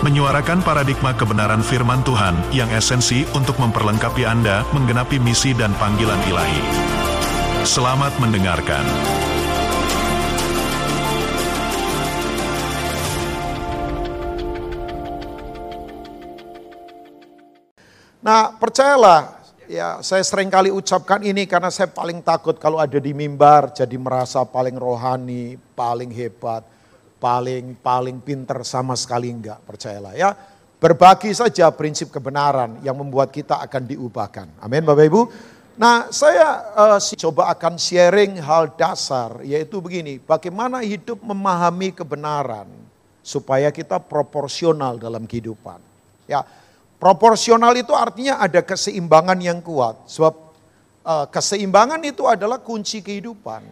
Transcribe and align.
menyuarakan 0.00 0.64
paradigma 0.64 1.12
kebenaran 1.12 1.60
firman 1.60 2.00
Tuhan 2.00 2.32
yang 2.56 2.72
esensi 2.72 3.28
untuk 3.36 3.60
memperlengkapi 3.60 4.24
Anda 4.24 4.64
menggenapi 4.72 5.20
misi 5.20 5.52
dan 5.52 5.76
panggilan 5.76 6.16
ilahi. 6.24 6.62
Selamat 7.68 8.08
mendengarkan. 8.16 8.80
Nah, 18.24 18.56
percayalah, 18.56 19.44
ya 19.68 20.00
saya 20.00 20.24
sering 20.24 20.48
kali 20.48 20.72
ucapkan 20.72 21.20
ini 21.20 21.44
karena 21.44 21.68
saya 21.68 21.92
paling 21.92 22.24
takut 22.24 22.56
kalau 22.56 22.80
ada 22.80 22.96
di 22.96 23.12
mimbar 23.12 23.76
jadi 23.76 24.00
merasa 24.00 24.48
paling 24.48 24.80
rohani, 24.80 25.60
paling 25.76 26.08
hebat, 26.08 26.64
paling 27.20 27.76
paling 27.78 28.18
pinter 28.24 28.64
sama 28.66 28.96
sekali 28.96 29.30
enggak, 29.30 29.60
percayalah 29.68 30.16
ya. 30.16 30.32
Berbagi 30.80 31.36
saja 31.36 31.68
prinsip 31.68 32.08
kebenaran 32.08 32.80
yang 32.80 32.96
membuat 32.96 33.28
kita 33.28 33.60
akan 33.60 33.84
diubahkan. 33.84 34.48
Amin 34.64 34.80
Bapak 34.80 35.04
Ibu. 35.04 35.22
Nah, 35.76 36.08
saya 36.08 36.72
uh, 36.72 36.98
coba 36.98 37.52
akan 37.52 37.76
sharing 37.76 38.40
hal 38.40 38.72
dasar 38.80 39.44
yaitu 39.44 39.78
begini, 39.84 40.16
bagaimana 40.16 40.80
hidup 40.80 41.20
memahami 41.20 41.92
kebenaran 41.92 42.68
supaya 43.20 43.68
kita 43.68 44.00
proporsional 44.00 44.96
dalam 44.96 45.28
kehidupan. 45.28 45.80
Ya, 46.24 46.44
Proporsional 47.00 47.72
itu 47.80 47.96
artinya 47.96 48.44
ada 48.44 48.60
keseimbangan 48.60 49.40
yang 49.40 49.64
kuat. 49.64 50.04
Sebab 50.04 50.34
uh, 51.00 51.26
keseimbangan 51.32 52.04
itu 52.04 52.28
adalah 52.28 52.60
kunci 52.60 53.00
kehidupan. 53.00 53.64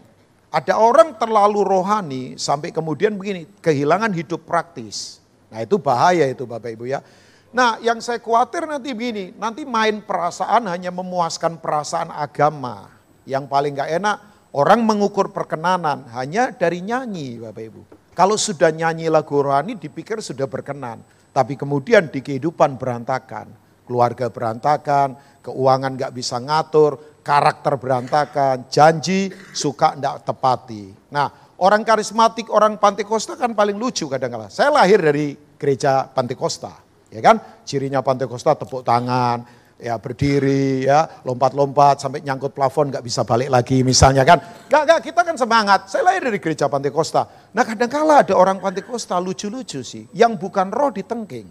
Ada 0.49 0.81
orang 0.81 1.13
terlalu 1.21 1.61
rohani 1.61 2.25
sampai 2.41 2.73
kemudian 2.73 3.13
begini, 3.21 3.45
kehilangan 3.61 4.09
hidup 4.17 4.49
praktis. 4.49 5.21
Nah 5.53 5.61
itu 5.61 5.77
bahaya 5.77 6.25
itu 6.25 6.49
Bapak 6.49 6.73
Ibu 6.73 6.89
ya. 6.89 7.05
Nah 7.53 7.77
yang 7.85 8.01
saya 8.01 8.17
khawatir 8.17 8.65
nanti 8.65 8.97
begini, 8.97 9.37
nanti 9.37 9.69
main 9.69 10.01
perasaan 10.01 10.65
hanya 10.73 10.89
memuaskan 10.89 11.61
perasaan 11.61 12.09
agama. 12.09 12.89
Yang 13.29 13.45
paling 13.45 13.77
gak 13.77 13.93
enak, 13.93 14.17
orang 14.57 14.81
mengukur 14.89 15.37
perkenanan 15.37 16.09
hanya 16.17 16.49
dari 16.49 16.81
nyanyi 16.81 17.45
Bapak 17.45 17.65
Ibu. 17.69 17.83
Kalau 18.17 18.41
sudah 18.41 18.73
nyanyi 18.73 19.13
lagu 19.13 19.37
rohani 19.37 19.77
dipikir 19.77 20.25
sudah 20.25 20.49
berkenan. 20.49 21.05
Tapi 21.37 21.61
kemudian 21.61 22.09
di 22.09 22.25
kehidupan 22.25 22.81
berantakan. 22.81 23.53
Keluarga 23.85 24.33
berantakan, 24.33 25.17
keuangan 25.45 25.93
gak 25.97 26.13
bisa 26.17 26.41
ngatur, 26.41 27.17
karakter 27.29 27.77
berantakan, 27.77 28.73
janji 28.73 29.29
suka 29.53 29.93
ndak 30.01 30.25
tepati. 30.25 31.12
Nah 31.12 31.29
orang 31.61 31.85
karismatik, 31.85 32.48
orang 32.48 32.81
Pantekosta 32.81 33.37
kan 33.37 33.53
paling 33.53 33.77
lucu 33.77 34.09
kadang-kadang. 34.09 34.48
Saya 34.48 34.73
lahir 34.73 34.97
dari 34.97 35.37
gereja 35.61 36.09
Pantekosta. 36.09 36.73
Ya 37.12 37.20
kan, 37.20 37.37
cirinya 37.69 38.01
Pantekosta 38.01 38.57
tepuk 38.57 38.81
tangan, 38.81 39.45
ya 39.79 39.95
berdiri 40.01 40.89
ya 40.89 41.07
lompat-lompat 41.23 42.03
sampai 42.03 42.25
nyangkut 42.27 42.51
plafon 42.51 42.91
nggak 42.91 43.05
bisa 43.05 43.23
balik 43.23 43.47
lagi 43.47 43.87
misalnya 43.87 44.27
kan 44.27 44.42
nggak 44.67 44.83
nggak 44.91 45.01
kita 45.07 45.20
kan 45.23 45.39
semangat 45.39 45.86
saya 45.86 46.02
lahir 46.02 46.27
dari 46.27 46.42
gereja 46.42 46.67
Pantai 46.67 46.91
Costa 46.91 47.31
nah 47.55 47.63
kadang 47.63 47.86
kala 47.86 48.27
ada 48.27 48.35
orang 48.35 48.58
Pantai 48.58 48.83
Costa 48.83 49.14
lucu-lucu 49.23 49.86
sih 49.86 50.11
yang 50.19 50.35
bukan 50.35 50.75
roh 50.75 50.91
ditengking 50.91 51.47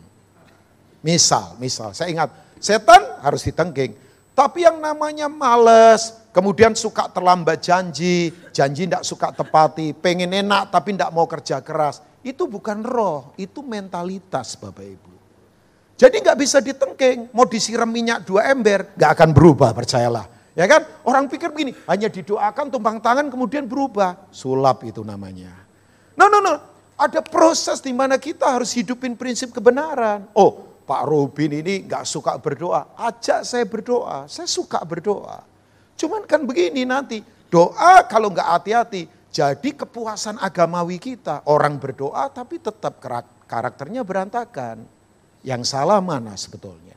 misal 1.07 1.55
misal 1.55 1.95
saya 1.95 2.11
ingat 2.11 2.29
setan 2.59 2.99
harus 3.23 3.47
ditengking 3.47 3.95
tapi 4.37 4.61
yang 4.61 4.77
namanya 4.77 5.25
males 5.25 6.13
kemudian 6.29 6.77
suka 6.77 7.09
terlambat 7.09 7.57
janji 7.65 8.29
janji 8.53 8.85
tidak 8.85 9.01
suka 9.01 9.33
tepati 9.33 9.97
pengen 9.97 10.29
enak 10.29 10.69
tapi 10.69 10.93
tidak 10.93 11.09
mau 11.09 11.25
kerja 11.25 11.65
keras 11.65 12.05
itu 12.21 12.45
bukan 12.45 12.85
roh 12.85 13.33
itu 13.41 13.65
mentalitas 13.65 14.53
Bapak 14.53 14.85
Ibu 14.85 15.17
jadi 15.97 16.21
nggak 16.21 16.37
bisa 16.37 16.61
ditengking, 16.61 17.33
mau 17.33 17.49
disiram 17.49 17.89
minyak 17.89 18.21
dua 18.21 18.53
ember, 18.53 18.93
nggak 18.93 19.11
akan 19.17 19.29
berubah 19.33 19.73
percayalah. 19.73 20.29
Ya 20.53 20.69
kan? 20.69 20.85
Orang 21.01 21.25
pikir 21.25 21.49
begini, 21.49 21.73
hanya 21.89 22.05
didoakan 22.05 22.69
tumpang 22.69 23.01
tangan 23.01 23.33
kemudian 23.33 23.65
berubah. 23.65 24.29
Sulap 24.29 24.85
itu 24.85 25.01
namanya. 25.01 25.57
No, 26.13 26.29
no, 26.29 26.37
no. 26.37 26.53
Ada 26.97 27.25
proses 27.25 27.81
di 27.81 27.93
mana 27.93 28.21
kita 28.21 28.45
harus 28.45 28.73
hidupin 28.77 29.17
prinsip 29.17 29.49
kebenaran. 29.49 30.29
Oh, 30.37 30.66
Pak 30.87 31.03
Robin 31.03 31.51
ini 31.51 31.83
nggak 31.83 32.07
suka 32.07 32.39
berdoa. 32.39 32.95
Ajak 32.95 33.43
saya 33.43 33.67
berdoa, 33.67 34.23
saya 34.31 34.47
suka 34.47 34.79
berdoa. 34.87 35.43
Cuman 35.99 36.23
kan 36.23 36.47
begini 36.47 36.87
nanti, 36.87 37.19
doa 37.51 38.07
kalau 38.07 38.31
nggak 38.31 38.47
hati-hati, 38.55 39.11
jadi 39.27 39.69
kepuasan 39.75 40.39
agamawi 40.39 40.95
kita. 40.95 41.43
Orang 41.43 41.75
berdoa 41.75 42.31
tapi 42.31 42.63
tetap 42.63 43.03
karakternya 43.43 44.07
berantakan. 44.07 44.87
Yang 45.43 45.75
salah 45.75 45.99
mana 45.99 46.39
sebetulnya? 46.39 46.95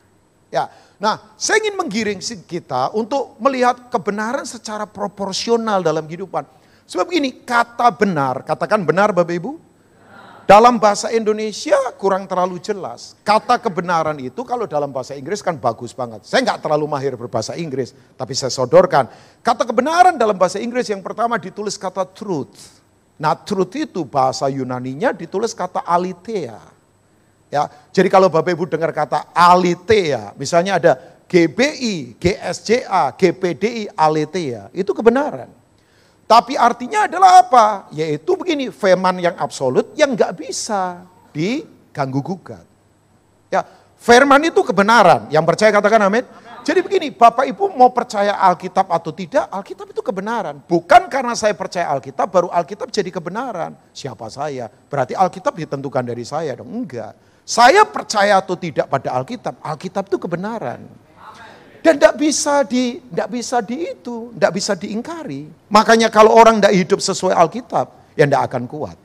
Ya, 0.50 0.66
nah 0.98 1.34
saya 1.38 1.62
ingin 1.62 1.78
menggiring 1.78 2.18
kita 2.22 2.90
untuk 2.94 3.38
melihat 3.38 3.90
kebenaran 3.90 4.42
secara 4.42 4.86
proporsional 4.86 5.82
dalam 5.82 6.06
kehidupan. 6.06 6.42
Sebab 6.90 7.06
ini 7.14 7.46
kata 7.46 7.90
benar, 7.94 8.42
katakan 8.42 8.82
benar 8.82 9.14
Bapak 9.14 9.30
Ibu. 9.30 9.69
Dalam 10.50 10.82
bahasa 10.82 11.14
Indonesia 11.14 11.78
kurang 11.94 12.26
terlalu 12.26 12.58
jelas. 12.58 13.14
Kata 13.22 13.54
kebenaran 13.62 14.18
itu 14.18 14.42
kalau 14.42 14.66
dalam 14.66 14.90
bahasa 14.90 15.14
Inggris 15.14 15.46
kan 15.46 15.54
bagus 15.54 15.94
banget. 15.94 16.26
Saya 16.26 16.42
nggak 16.42 16.66
terlalu 16.66 16.90
mahir 16.90 17.14
berbahasa 17.14 17.54
Inggris, 17.54 17.94
tapi 18.18 18.34
saya 18.34 18.50
sodorkan. 18.50 19.06
Kata 19.46 19.62
kebenaran 19.62 20.18
dalam 20.18 20.34
bahasa 20.34 20.58
Inggris 20.58 20.90
yang 20.90 21.06
pertama 21.06 21.38
ditulis 21.38 21.78
kata 21.78 22.02
truth. 22.02 22.82
Nah 23.14 23.38
truth 23.38 23.78
itu 23.78 24.02
bahasa 24.02 24.50
Yunaninya 24.50 25.14
ditulis 25.14 25.54
kata 25.54 25.86
alitea. 25.86 26.58
Ya, 27.46 27.70
jadi 27.94 28.10
kalau 28.10 28.26
Bapak 28.26 28.50
Ibu 28.50 28.66
dengar 28.66 28.90
kata 28.90 29.30
alitea, 29.30 30.34
misalnya 30.34 30.82
ada 30.82 30.98
GBI, 31.30 32.18
GSJA, 32.18 33.14
GPDI, 33.14 33.94
alitea, 33.94 34.74
itu 34.74 34.90
kebenaran. 34.90 35.59
Tapi 36.30 36.54
artinya 36.54 37.10
adalah 37.10 37.42
apa? 37.42 37.66
Yaitu 37.90 38.38
begini, 38.38 38.70
firman 38.70 39.18
yang 39.18 39.34
absolut 39.34 39.90
yang 39.98 40.14
nggak 40.14 40.38
bisa 40.38 41.02
diganggu 41.34 42.22
gugat. 42.22 42.62
Ya, 43.50 43.66
firman 43.98 44.38
itu 44.46 44.62
kebenaran. 44.62 45.26
Yang 45.26 45.42
percaya 45.50 45.74
katakan 45.74 46.06
amin. 46.06 46.22
Jadi 46.62 46.86
begini, 46.86 47.10
Bapak 47.10 47.50
Ibu 47.50 47.74
mau 47.74 47.90
percaya 47.90 48.38
Alkitab 48.46 48.86
atau 48.94 49.10
tidak, 49.10 49.50
Alkitab 49.50 49.90
itu 49.90 50.06
kebenaran. 50.06 50.62
Bukan 50.70 51.10
karena 51.10 51.34
saya 51.34 51.50
percaya 51.50 51.90
Alkitab, 51.90 52.30
baru 52.30 52.46
Alkitab 52.54 52.94
jadi 52.94 53.10
kebenaran. 53.10 53.74
Siapa 53.90 54.30
saya? 54.30 54.70
Berarti 54.70 55.18
Alkitab 55.18 55.58
ditentukan 55.58 56.06
dari 56.06 56.22
saya 56.22 56.54
dong. 56.54 56.70
Enggak. 56.70 57.18
Saya 57.42 57.82
percaya 57.82 58.38
atau 58.38 58.54
tidak 58.54 58.86
pada 58.86 59.18
Alkitab, 59.18 59.58
Alkitab 59.58 60.06
itu 60.06 60.22
kebenaran. 60.22 60.86
Dan 61.80 61.96
tidak 61.96 62.16
bisa 62.20 62.60
di, 62.68 63.00
tidak 63.00 63.28
bisa 63.32 63.56
di 63.64 63.76
itu, 63.88 64.36
tidak 64.36 64.52
bisa 64.52 64.72
diingkari. 64.76 65.48
Makanya 65.72 66.12
kalau 66.12 66.36
orang 66.36 66.60
tidak 66.60 66.76
hidup 66.76 67.00
sesuai 67.00 67.32
Alkitab, 67.32 67.86
ya 68.12 68.24
tidak 68.28 68.42
akan 68.52 68.62
kuat. 68.68 68.96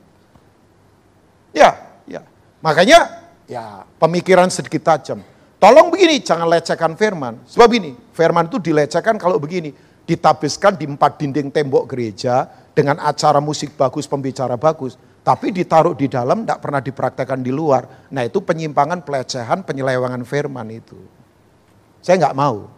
Ya, 1.56 1.72
ya. 2.04 2.20
Makanya 2.60 3.24
ya 3.48 3.88
pemikiran 3.96 4.52
sedikit 4.52 4.84
tajam. 4.84 5.24
Tolong 5.56 5.88
begini, 5.88 6.20
jangan 6.20 6.52
lecehkan 6.52 6.92
firman. 7.00 7.40
Sebab 7.48 7.70
ini, 7.72 7.96
firman 8.12 8.44
itu 8.44 8.60
dilecehkan 8.60 9.16
kalau 9.16 9.40
begini. 9.40 9.72
Ditabiskan 10.06 10.78
di 10.78 10.86
empat 10.86 11.18
dinding 11.18 11.50
tembok 11.50 11.90
gereja 11.90 12.46
dengan 12.76 13.00
acara 13.02 13.40
musik 13.40 13.72
bagus, 13.74 14.04
pembicara 14.04 14.60
bagus. 14.60 15.00
Tapi 15.24 15.50
ditaruh 15.50 15.96
di 15.96 16.06
dalam, 16.06 16.44
tidak 16.44 16.60
pernah 16.62 16.78
dipraktekkan 16.78 17.40
di 17.42 17.50
luar. 17.50 18.06
Nah 18.12 18.22
itu 18.22 18.38
penyimpangan, 18.38 19.02
pelecehan, 19.02 19.64
penyelewangan 19.64 20.22
firman 20.22 20.70
itu. 20.70 21.15
Saya 22.06 22.22
nggak 22.22 22.38
mau. 22.38 22.70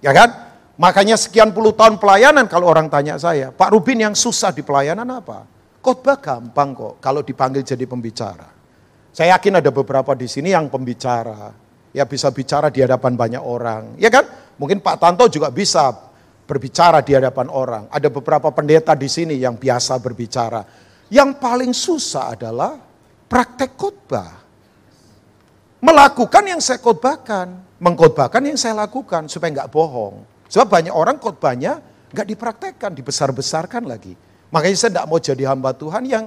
Ya 0.00 0.16
kan? 0.16 0.32
Makanya 0.80 1.20
sekian 1.20 1.52
puluh 1.52 1.76
tahun 1.76 2.00
pelayanan 2.00 2.48
kalau 2.48 2.72
orang 2.72 2.88
tanya 2.88 3.20
saya, 3.20 3.52
Pak 3.52 3.76
Rubin 3.76 4.00
yang 4.00 4.16
susah 4.16 4.56
di 4.56 4.64
pelayanan 4.64 5.04
apa? 5.04 5.44
Khotbah 5.84 6.16
gampang 6.16 6.72
kok 6.72 6.94
kalau 7.04 7.20
dipanggil 7.20 7.60
jadi 7.60 7.84
pembicara. 7.84 8.48
Saya 9.12 9.36
yakin 9.36 9.60
ada 9.60 9.68
beberapa 9.68 10.16
di 10.16 10.28
sini 10.32 10.56
yang 10.56 10.72
pembicara. 10.72 11.52
Ya 11.92 12.08
bisa 12.08 12.32
bicara 12.32 12.72
di 12.72 12.80
hadapan 12.80 13.16
banyak 13.16 13.40
orang. 13.44 14.00
Ya 14.00 14.08
kan? 14.08 14.24
Mungkin 14.56 14.80
Pak 14.80 14.96
Tanto 14.96 15.28
juga 15.28 15.52
bisa 15.52 15.92
berbicara 16.48 17.04
di 17.04 17.12
hadapan 17.12 17.52
orang. 17.52 17.84
Ada 17.92 18.08
beberapa 18.08 18.48
pendeta 18.48 18.96
di 18.96 19.08
sini 19.12 19.36
yang 19.36 19.60
biasa 19.60 20.00
berbicara. 20.00 20.64
Yang 21.12 21.30
paling 21.36 21.72
susah 21.76 22.32
adalah 22.32 22.80
praktek 23.28 23.76
khotbah. 23.76 24.45
Melakukan 25.80 26.44
yang 26.48 26.60
saya 26.60 26.80
khotbahkan, 26.80 27.52
mengkhotbahkan 27.76 28.40
yang 28.40 28.56
saya 28.56 28.72
lakukan 28.72 29.28
supaya 29.28 29.52
nggak 29.60 29.70
bohong. 29.72 30.24
Sebab 30.48 30.66
banyak 30.72 30.94
orang 30.94 31.20
khotbahnya 31.20 31.84
nggak 32.10 32.26
dipraktekkan, 32.32 32.96
dibesar-besarkan 32.96 33.84
lagi. 33.84 34.16
Makanya 34.48 34.76
saya 34.78 34.90
tidak 34.96 35.06
mau 35.10 35.20
jadi 35.20 35.44
hamba 35.52 35.76
Tuhan 35.76 36.02
yang 36.08 36.24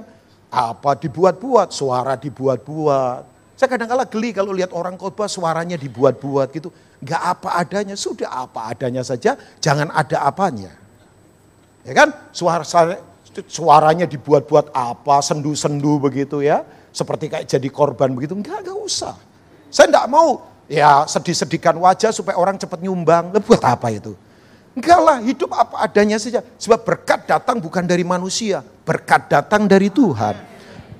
apa 0.50 0.94
dibuat-buat, 0.98 1.74
suara 1.74 2.14
dibuat-buat. 2.14 3.22
Saya 3.58 3.68
kadang-kala 3.68 4.06
geli 4.06 4.30
kalau 4.32 4.54
lihat 4.54 4.70
orang 4.70 4.94
khotbah 4.94 5.26
suaranya 5.26 5.74
dibuat-buat 5.74 6.48
gitu. 6.54 6.70
Nggak 7.02 7.22
apa 7.22 7.48
adanya, 7.58 7.96
sudah 7.98 8.30
apa 8.30 8.70
adanya 8.70 9.02
saja, 9.02 9.34
jangan 9.58 9.90
ada 9.90 10.30
apanya. 10.30 10.70
Ya 11.82 11.92
kan? 11.96 12.12
Suara 12.30 12.62
suaranya 13.48 14.06
dibuat-buat 14.06 14.70
apa, 14.70 15.18
sendu-sendu 15.24 15.98
begitu 15.98 16.38
ya. 16.44 16.62
Seperti 16.94 17.30
kayak 17.30 17.46
jadi 17.50 17.68
korban 17.70 18.12
begitu, 18.12 18.36
enggak, 18.36 18.62
enggak 18.62 18.78
usah. 18.78 19.29
Saya 19.70 19.86
enggak 19.88 20.10
mau 20.10 20.44
ya 20.66 21.06
sedih-sedihkan 21.06 21.78
wajah 21.78 22.10
supaya 22.10 22.36
orang 22.36 22.58
cepat 22.58 22.82
nyumbang. 22.82 23.30
Buat 23.46 23.62
apa 23.64 23.88
itu? 23.94 24.18
Enggak 24.74 25.00
lah, 25.02 25.18
hidup 25.22 25.50
apa 25.54 25.82
adanya 25.82 26.18
saja. 26.18 26.42
Sebab 26.58 26.82
berkat 26.86 27.26
datang 27.26 27.58
bukan 27.58 27.86
dari 27.86 28.06
manusia, 28.06 28.62
berkat 28.86 29.30
datang 29.30 29.66
dari 29.66 29.90
Tuhan. 29.90 30.36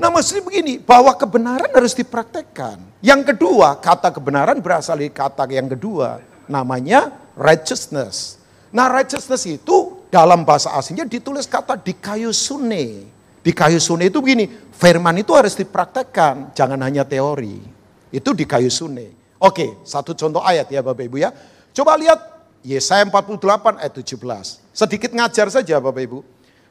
Nah 0.00 0.08
maksudnya 0.08 0.42
begini, 0.42 0.80
bahwa 0.80 1.12
kebenaran 1.12 1.70
harus 1.70 1.92
dipraktekkan. 1.92 2.80
Yang 3.04 3.34
kedua, 3.34 3.76
kata 3.76 4.08
kebenaran 4.10 4.58
berasal 4.58 4.96
dari 4.96 5.12
kata 5.12 5.44
yang 5.52 5.68
kedua, 5.68 6.24
namanya 6.48 7.12
righteousness. 7.36 8.40
Nah 8.72 8.88
righteousness 8.88 9.44
itu 9.46 10.00
dalam 10.10 10.42
bahasa 10.42 10.72
asingnya 10.74 11.06
ditulis 11.06 11.46
kata 11.46 11.78
di 11.78 11.94
kayu 11.94 12.32
sune. 12.32 13.06
Di 13.40 13.52
kayu 13.54 13.78
sune 13.78 14.10
itu 14.10 14.18
begini, 14.18 14.50
firman 14.72 15.20
itu 15.20 15.30
harus 15.36 15.54
dipraktekkan, 15.54 16.52
jangan 16.56 16.80
hanya 16.80 17.04
teori. 17.06 17.79
Itu 18.10 18.34
di 18.34 18.44
kayu 18.44 18.70
sune. 18.70 19.14
Oke, 19.40 19.80
satu 19.86 20.12
contoh 20.12 20.44
ayat 20.44 20.68
ya 20.68 20.84
Bapak 20.84 21.06
Ibu 21.06 21.16
ya. 21.16 21.32
Coba 21.72 21.96
lihat 21.96 22.18
Yesaya 22.60 23.06
48 23.08 23.80
ayat 23.80 23.94
17. 23.96 24.60
Sedikit 24.74 25.10
ngajar 25.16 25.48
saja 25.48 25.80
Bapak 25.80 26.02
Ibu. 26.04 26.20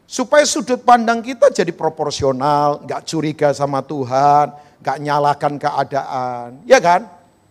Supaya 0.10 0.42
sudut 0.46 0.82
pandang 0.82 1.22
kita 1.22 1.54
jadi 1.54 1.70
proporsional, 1.70 2.82
nggak 2.82 3.02
curiga 3.06 3.50
sama 3.54 3.82
Tuhan, 3.86 4.54
nggak 4.82 4.98
nyalakan 5.02 5.54
keadaan. 5.62 6.48
Ya 6.66 6.82
kan? 6.82 7.06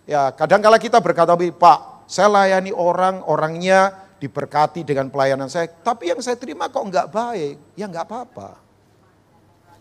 Ya 0.07 0.31
kadang 0.35 0.63
kala 0.63 0.79
kita 0.79 0.99
berkata, 0.99 1.39
Pak, 1.39 2.09
saya 2.11 2.27
layani 2.27 2.75
orang, 2.75 3.23
orangnya 3.27 3.95
diberkati 4.19 4.83
dengan 4.83 5.07
pelayanan 5.07 5.47
saya. 5.47 5.71
Tapi 5.71 6.11
yang 6.11 6.19
saya 6.19 6.35
terima 6.35 6.67
kok 6.67 6.83
nggak 6.83 7.07
baik, 7.11 7.57
ya 7.79 7.87
nggak 7.87 8.07
apa-apa. 8.11 8.59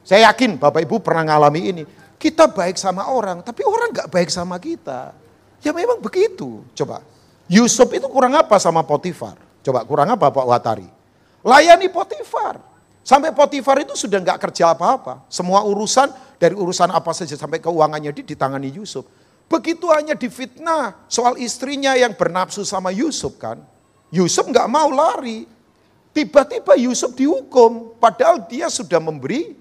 Saya 0.06 0.31
yakin 0.31 0.56
Bapak 0.56 0.86
Ibu 0.86 1.01
pernah 1.03 1.33
ngalami 1.33 1.62
ini. 1.74 1.83
Kita 2.18 2.50
baik 2.50 2.81
sama 2.81 3.14
orang, 3.14 3.46
tapi 3.46 3.62
orang 3.62 3.94
nggak 3.94 4.10
baik 4.10 4.30
sama 4.34 4.58
kita. 4.58 5.14
Ya 5.62 5.69
memang 5.69 6.02
begitu. 6.02 6.66
Coba, 6.74 7.06
Yusuf 7.46 7.88
itu 7.94 8.10
kurang 8.10 8.34
apa 8.34 8.58
sama 8.58 8.81
Potifar? 8.81 9.38
Coba 9.62 9.86
kurang 9.86 10.10
apa 10.10 10.34
Pak 10.34 10.46
Watari? 10.46 10.90
Layani 11.46 11.88
Potifar. 11.94 12.58
Sampai 13.06 13.31
Potifar 13.31 13.80
itu 13.80 13.96
sudah 13.96 14.19
nggak 14.19 14.50
kerja 14.50 14.74
apa-apa. 14.74 15.24
Semua 15.31 15.64
urusan 15.64 16.12
dari 16.42 16.58
urusan 16.58 16.92
apa 16.92 17.14
saja 17.16 17.40
sampai 17.40 17.62
keuangannya 17.62 18.12
di, 18.12 18.22
ditangani 18.25 18.74
Yusuf. 18.74 19.08
Begitu 19.48 19.88
hanya 19.94 20.12
difitnah 20.12 21.08
soal 21.08 21.40
istrinya 21.40 21.96
yang 21.96 22.12
bernafsu 22.18 22.68
sama 22.68 22.92
Yusuf 22.92 23.40
kan. 23.40 23.63
Yusuf 24.12 24.44
nggak 24.44 24.68
mau 24.68 24.92
lari. 24.92 25.48
Tiba-tiba 26.12 26.75
Yusuf 26.75 27.16
dihukum. 27.16 27.96
Padahal 27.96 28.44
dia 28.50 28.68
sudah 28.68 29.00
memberi 29.00 29.56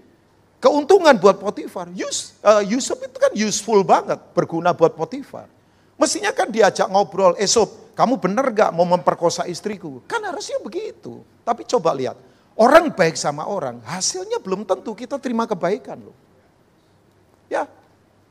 keuntungan 0.66 1.14
buat 1.14 1.38
Potifar. 1.38 1.86
Yus, 1.94 2.34
uh, 2.42 2.58
Yusuf 2.66 2.98
itu 2.98 3.14
kan 3.14 3.30
useful 3.38 3.86
banget, 3.86 4.18
berguna 4.34 4.74
buat 4.74 4.98
Potifar. 4.98 5.46
Mestinya 5.94 6.34
kan 6.34 6.50
diajak 6.50 6.90
ngobrol, 6.90 7.38
esok 7.38 7.94
kamu 7.94 8.18
benar 8.18 8.50
gak 8.52 8.74
mau 8.74 8.84
memperkosa 8.84 9.46
istriku? 9.46 10.02
Kan 10.10 10.20
harusnya 10.26 10.58
begitu. 10.60 11.22
Tapi 11.46 11.64
coba 11.64 11.94
lihat, 11.94 12.18
orang 12.58 12.90
baik 12.90 13.14
sama 13.14 13.46
orang, 13.46 13.78
hasilnya 13.86 14.42
belum 14.42 14.66
tentu 14.66 14.92
kita 14.92 15.16
terima 15.22 15.46
kebaikan 15.46 16.02
loh. 16.02 16.16
Ya, 17.46 17.64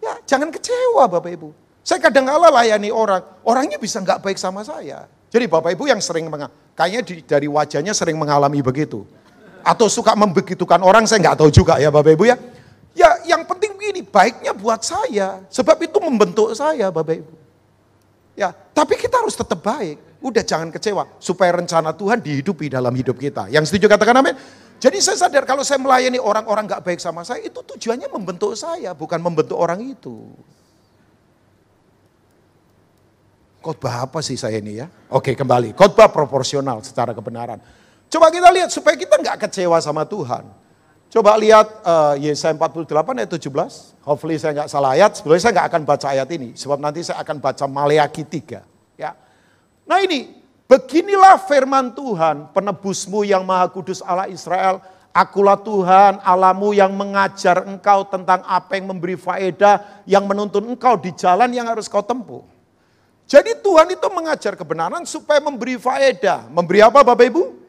ya 0.04 0.20
jangan 0.28 0.52
kecewa 0.52 1.08
Bapak 1.08 1.32
Ibu. 1.40 1.50
Saya 1.82 2.04
kadang 2.04 2.28
kala 2.28 2.52
layani 2.52 2.92
orang, 2.92 3.24
orangnya 3.48 3.80
bisa 3.80 4.04
nggak 4.04 4.22
baik 4.22 4.38
sama 4.38 4.62
saya. 4.62 5.08
Jadi 5.32 5.46
Bapak 5.48 5.72
Ibu 5.74 5.88
yang 5.88 6.04
sering, 6.04 6.28
kayaknya 6.76 7.02
di, 7.02 7.16
dari 7.24 7.48
wajahnya 7.48 7.96
sering 7.96 8.20
mengalami 8.20 8.60
begitu. 8.60 9.08
Atau 9.66 9.90
suka 9.90 10.14
membegitukan 10.14 10.78
orang, 10.86 11.10
saya 11.10 11.26
nggak 11.26 11.42
tahu 11.42 11.50
juga 11.50 11.82
ya 11.82 11.90
Bapak 11.90 12.14
Ibu 12.14 12.24
ya. 12.30 12.38
Ya 12.94 13.10
yang 13.26 13.44
penting 13.50 13.74
begini, 13.74 14.06
baiknya 14.06 14.54
buat 14.54 14.86
saya. 14.86 15.42
Sebab 15.50 15.82
itu 15.82 15.98
membentuk 15.98 16.54
saya 16.54 16.94
Bapak 16.94 17.26
Ibu. 17.26 17.34
Ya, 18.38 18.54
tapi 18.54 18.94
kita 19.00 19.18
harus 19.18 19.34
tetap 19.34 19.66
baik. 19.66 19.98
Udah 20.22 20.46
jangan 20.46 20.70
kecewa 20.70 21.18
supaya 21.18 21.58
rencana 21.58 21.98
Tuhan 21.98 22.22
dihidupi 22.22 22.70
dalam 22.70 22.94
hidup 22.94 23.18
kita. 23.18 23.50
Yang 23.50 23.74
setuju 23.74 23.90
katakan 23.90 24.22
amin. 24.22 24.38
Jadi 24.76 25.00
saya 25.00 25.18
sadar 25.18 25.48
kalau 25.48 25.64
saya 25.64 25.80
melayani 25.80 26.20
orang-orang 26.20 26.68
gak 26.68 26.84
baik 26.84 27.00
sama 27.00 27.24
saya, 27.24 27.40
itu 27.42 27.64
tujuannya 27.64 28.12
membentuk 28.12 28.54
saya, 28.60 28.92
bukan 28.92 29.18
membentuk 29.24 29.56
orang 29.56 29.80
itu. 29.80 30.36
Khotbah 33.64 34.06
apa 34.06 34.20
sih 34.22 34.38
saya 34.38 34.62
ini 34.62 34.78
ya? 34.78 34.86
Oke 35.10 35.34
kembali, 35.34 35.74
khotbah 35.74 36.12
proporsional 36.12 36.86
secara 36.86 37.18
kebenaran. 37.18 37.58
Coba 38.16 38.32
kita 38.32 38.48
lihat 38.48 38.72
supaya 38.72 38.96
kita 38.96 39.20
nggak 39.20 39.44
kecewa 39.44 39.76
sama 39.84 40.08
Tuhan. 40.08 40.48
Coba 41.12 41.36
lihat 41.36 41.68
uh, 41.84 42.16
Yesaya 42.16 42.56
48 42.56 42.88
ayat 42.96 43.28
17. 43.28 44.08
Hopefully 44.08 44.40
saya 44.40 44.56
nggak 44.56 44.72
salah 44.72 44.96
ayat. 44.96 45.20
Sebenarnya 45.20 45.44
saya 45.44 45.54
nggak 45.60 45.68
akan 45.68 45.82
baca 45.84 46.08
ayat 46.16 46.30
ini. 46.32 46.56
Sebab 46.56 46.80
nanti 46.80 47.04
saya 47.04 47.20
akan 47.20 47.44
baca 47.44 47.68
Maleaki 47.68 48.24
3. 48.24 48.64
Ya. 48.96 49.20
Nah 49.84 50.00
ini, 50.00 50.32
beginilah 50.64 51.44
firman 51.44 51.92
Tuhan, 51.92 52.56
penebusmu 52.56 53.28
yang 53.28 53.44
maha 53.44 53.68
kudus 53.68 54.00
Allah 54.00 54.32
Israel. 54.32 54.80
Akulah 55.12 55.60
Tuhan 55.60 56.24
alamu 56.24 56.72
yang 56.72 56.96
mengajar 56.96 57.68
engkau 57.68 58.08
tentang 58.08 58.48
apa 58.48 58.80
yang 58.80 58.96
memberi 58.96 59.20
faedah, 59.20 60.08
yang 60.08 60.24
menuntun 60.24 60.64
engkau 60.72 60.96
di 60.96 61.12
jalan 61.20 61.52
yang 61.52 61.68
harus 61.68 61.92
kau 61.92 62.00
tempuh. 62.00 62.48
Jadi 63.28 63.60
Tuhan 63.60 63.92
itu 63.92 64.08
mengajar 64.08 64.56
kebenaran 64.56 65.04
supaya 65.04 65.44
memberi 65.44 65.76
faedah. 65.76 66.48
Memberi 66.48 66.80
apa 66.80 67.04
Bapak 67.04 67.28
Ibu? 67.28 67.65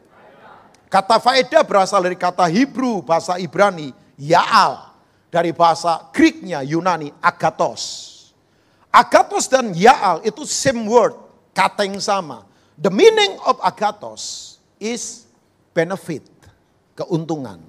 Kata 0.87 1.19
faedah 1.19 1.67
berasal 1.67 1.99
dari 1.99 2.15
kata 2.15 2.47
Hebrew, 2.47 3.03
bahasa 3.03 3.35
Ibrani, 3.35 3.91
Yaal. 4.15 4.95
Dari 5.27 5.51
bahasa 5.51 6.07
Greeknya, 6.15 6.63
Yunani, 6.63 7.11
Agatos. 7.19 8.15
Agatos 8.87 9.51
dan 9.51 9.75
Yaal 9.75 10.23
itu 10.23 10.47
same 10.47 10.87
word, 10.87 11.13
kata 11.51 11.83
yang 11.83 11.99
sama. 11.99 12.47
The 12.79 12.87
meaning 12.87 13.35
of 13.43 13.59
Agatos 13.59 14.55
is 14.79 15.27
benefit, 15.75 16.23
keuntungan. 16.95 17.59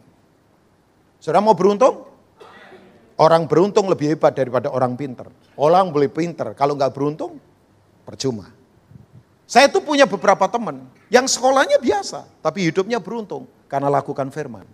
Sudah 1.19 1.43
mau 1.43 1.59
beruntung? 1.59 2.07
Orang 3.19 3.51
beruntung 3.51 3.91
lebih 3.91 4.15
hebat 4.15 4.39
daripada 4.39 4.71
orang 4.71 4.95
pinter. 4.95 5.27
Orang 5.59 5.91
boleh 5.91 6.07
pinter, 6.07 6.55
kalau 6.55 6.79
nggak 6.79 6.95
beruntung, 6.95 7.43
percuma. 8.07 8.58
Saya 9.49 9.73
tuh 9.73 9.81
punya 9.81 10.05
beberapa 10.05 10.45
teman 10.45 10.85
yang 11.09 11.25
sekolahnya 11.25 11.81
biasa, 11.81 12.29
tapi 12.45 12.69
hidupnya 12.69 13.01
beruntung 13.01 13.49
karena 13.65 13.89
lakukan 13.89 14.29
firman. 14.29 14.69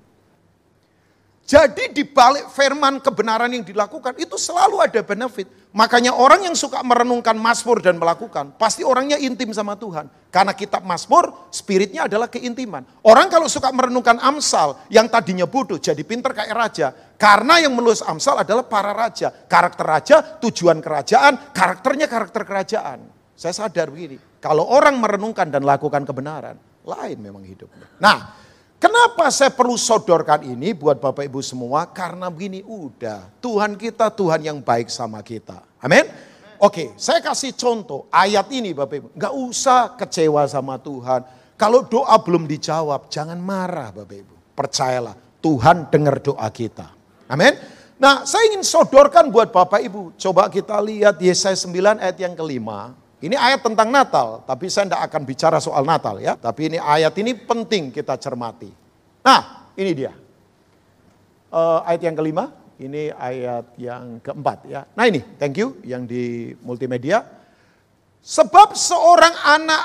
Jadi 1.44 1.92
di 1.92 2.08
balik 2.08 2.48
firman 2.50 3.04
kebenaran 3.04 3.52
yang 3.52 3.62
dilakukan 3.62 4.16
itu 4.16 4.34
selalu 4.40 4.80
ada 4.80 5.04
benefit. 5.04 5.44
Makanya 5.76 6.16
orang 6.16 6.48
yang 6.48 6.56
suka 6.56 6.80
merenungkan 6.80 7.36
Mazmur 7.36 7.84
dan 7.84 8.00
melakukan, 8.00 8.56
pasti 8.56 8.80
orangnya 8.80 9.20
intim 9.20 9.52
sama 9.52 9.76
Tuhan. 9.76 10.08
Karena 10.32 10.56
kitab 10.56 10.82
Mazmur, 10.88 11.52
spiritnya 11.52 12.08
adalah 12.08 12.32
keintiman. 12.32 12.82
Orang 13.04 13.28
kalau 13.28 13.44
suka 13.44 13.68
merenungkan 13.76 14.16
Amsal, 14.24 14.88
yang 14.88 15.04
tadinya 15.06 15.44
bodoh 15.44 15.76
jadi 15.76 16.00
pinter 16.00 16.32
kayak 16.32 16.54
raja. 16.56 16.88
Karena 17.20 17.60
yang 17.60 17.76
menulis 17.76 18.00
Amsal 18.00 18.40
adalah 18.40 18.64
para 18.64 18.96
raja. 18.96 19.28
Karakter 19.30 19.84
raja, 19.84 20.16
tujuan 20.40 20.80
kerajaan, 20.80 21.52
karakternya 21.52 22.08
karakter 22.08 22.42
kerajaan. 22.48 23.04
Saya 23.36 23.52
sadar 23.52 23.92
begini, 23.92 24.16
kalau 24.44 24.68
orang 24.68 25.00
merenungkan 25.00 25.48
dan 25.48 25.64
lakukan 25.64 26.04
kebenaran, 26.04 26.60
lain 26.84 27.16
memang 27.16 27.40
hidupnya. 27.48 27.88
Nah, 27.96 28.36
kenapa 28.76 29.32
saya 29.32 29.48
perlu 29.48 29.72
sodorkan 29.72 30.44
ini 30.44 30.76
buat 30.76 31.00
Bapak 31.00 31.24
Ibu 31.24 31.40
semua? 31.40 31.88
Karena 31.88 32.28
begini, 32.28 32.60
udah 32.60 33.24
Tuhan 33.40 33.80
kita 33.80 34.12
Tuhan 34.12 34.44
yang 34.44 34.60
baik 34.60 34.92
sama 34.92 35.24
kita. 35.24 35.64
Amin. 35.80 36.04
Oke, 36.60 36.92
saya 37.00 37.24
kasih 37.24 37.56
contoh 37.56 38.04
ayat 38.12 38.52
ini 38.52 38.76
Bapak 38.76 38.96
Ibu. 39.00 39.08
Gak 39.16 39.32
usah 39.32 39.96
kecewa 39.96 40.44
sama 40.44 40.76
Tuhan. 40.76 41.24
Kalau 41.56 41.88
doa 41.88 42.12
belum 42.20 42.44
dijawab, 42.44 43.08
jangan 43.08 43.40
marah 43.40 43.96
Bapak 43.96 44.28
Ibu. 44.28 44.34
Percayalah, 44.52 45.16
Tuhan 45.40 45.88
dengar 45.88 46.20
doa 46.20 46.44
kita. 46.52 46.92
Amin. 47.32 47.56
Nah, 47.96 48.28
saya 48.28 48.52
ingin 48.52 48.60
sodorkan 48.60 49.32
buat 49.32 49.48
Bapak 49.48 49.80
Ibu. 49.88 50.20
Coba 50.20 50.52
kita 50.52 50.76
lihat 50.84 51.16
Yesaya 51.16 51.56
9 51.56 51.96
ayat 51.96 52.20
yang 52.20 52.36
kelima. 52.36 53.03
Ini 53.24 53.40
ayat 53.40 53.64
tentang 53.64 53.88
Natal, 53.88 54.44
tapi 54.44 54.68
saya 54.68 54.84
tidak 54.84 55.08
akan 55.08 55.22
bicara 55.24 55.56
soal 55.56 55.80
Natal 55.80 56.20
ya. 56.20 56.36
Tapi 56.36 56.68
ini 56.68 56.76
ayat 56.76 57.16
ini 57.16 57.32
penting 57.32 57.88
kita 57.88 58.20
cermati. 58.20 58.68
Nah, 59.24 59.72
ini 59.80 59.96
dia. 59.96 60.12
Uh, 61.48 61.80
ayat 61.88 62.04
yang 62.04 62.20
kelima, 62.20 62.52
ini 62.76 63.08
ayat 63.16 63.64
yang 63.80 64.20
keempat 64.20 64.68
ya. 64.68 64.84
Nah 64.92 65.08
ini, 65.08 65.24
thank 65.40 65.56
you 65.56 65.80
yang 65.88 66.04
di 66.04 66.52
multimedia. 66.60 67.24
Sebab 68.20 68.76
seorang 68.76 69.32
anak 69.40 69.84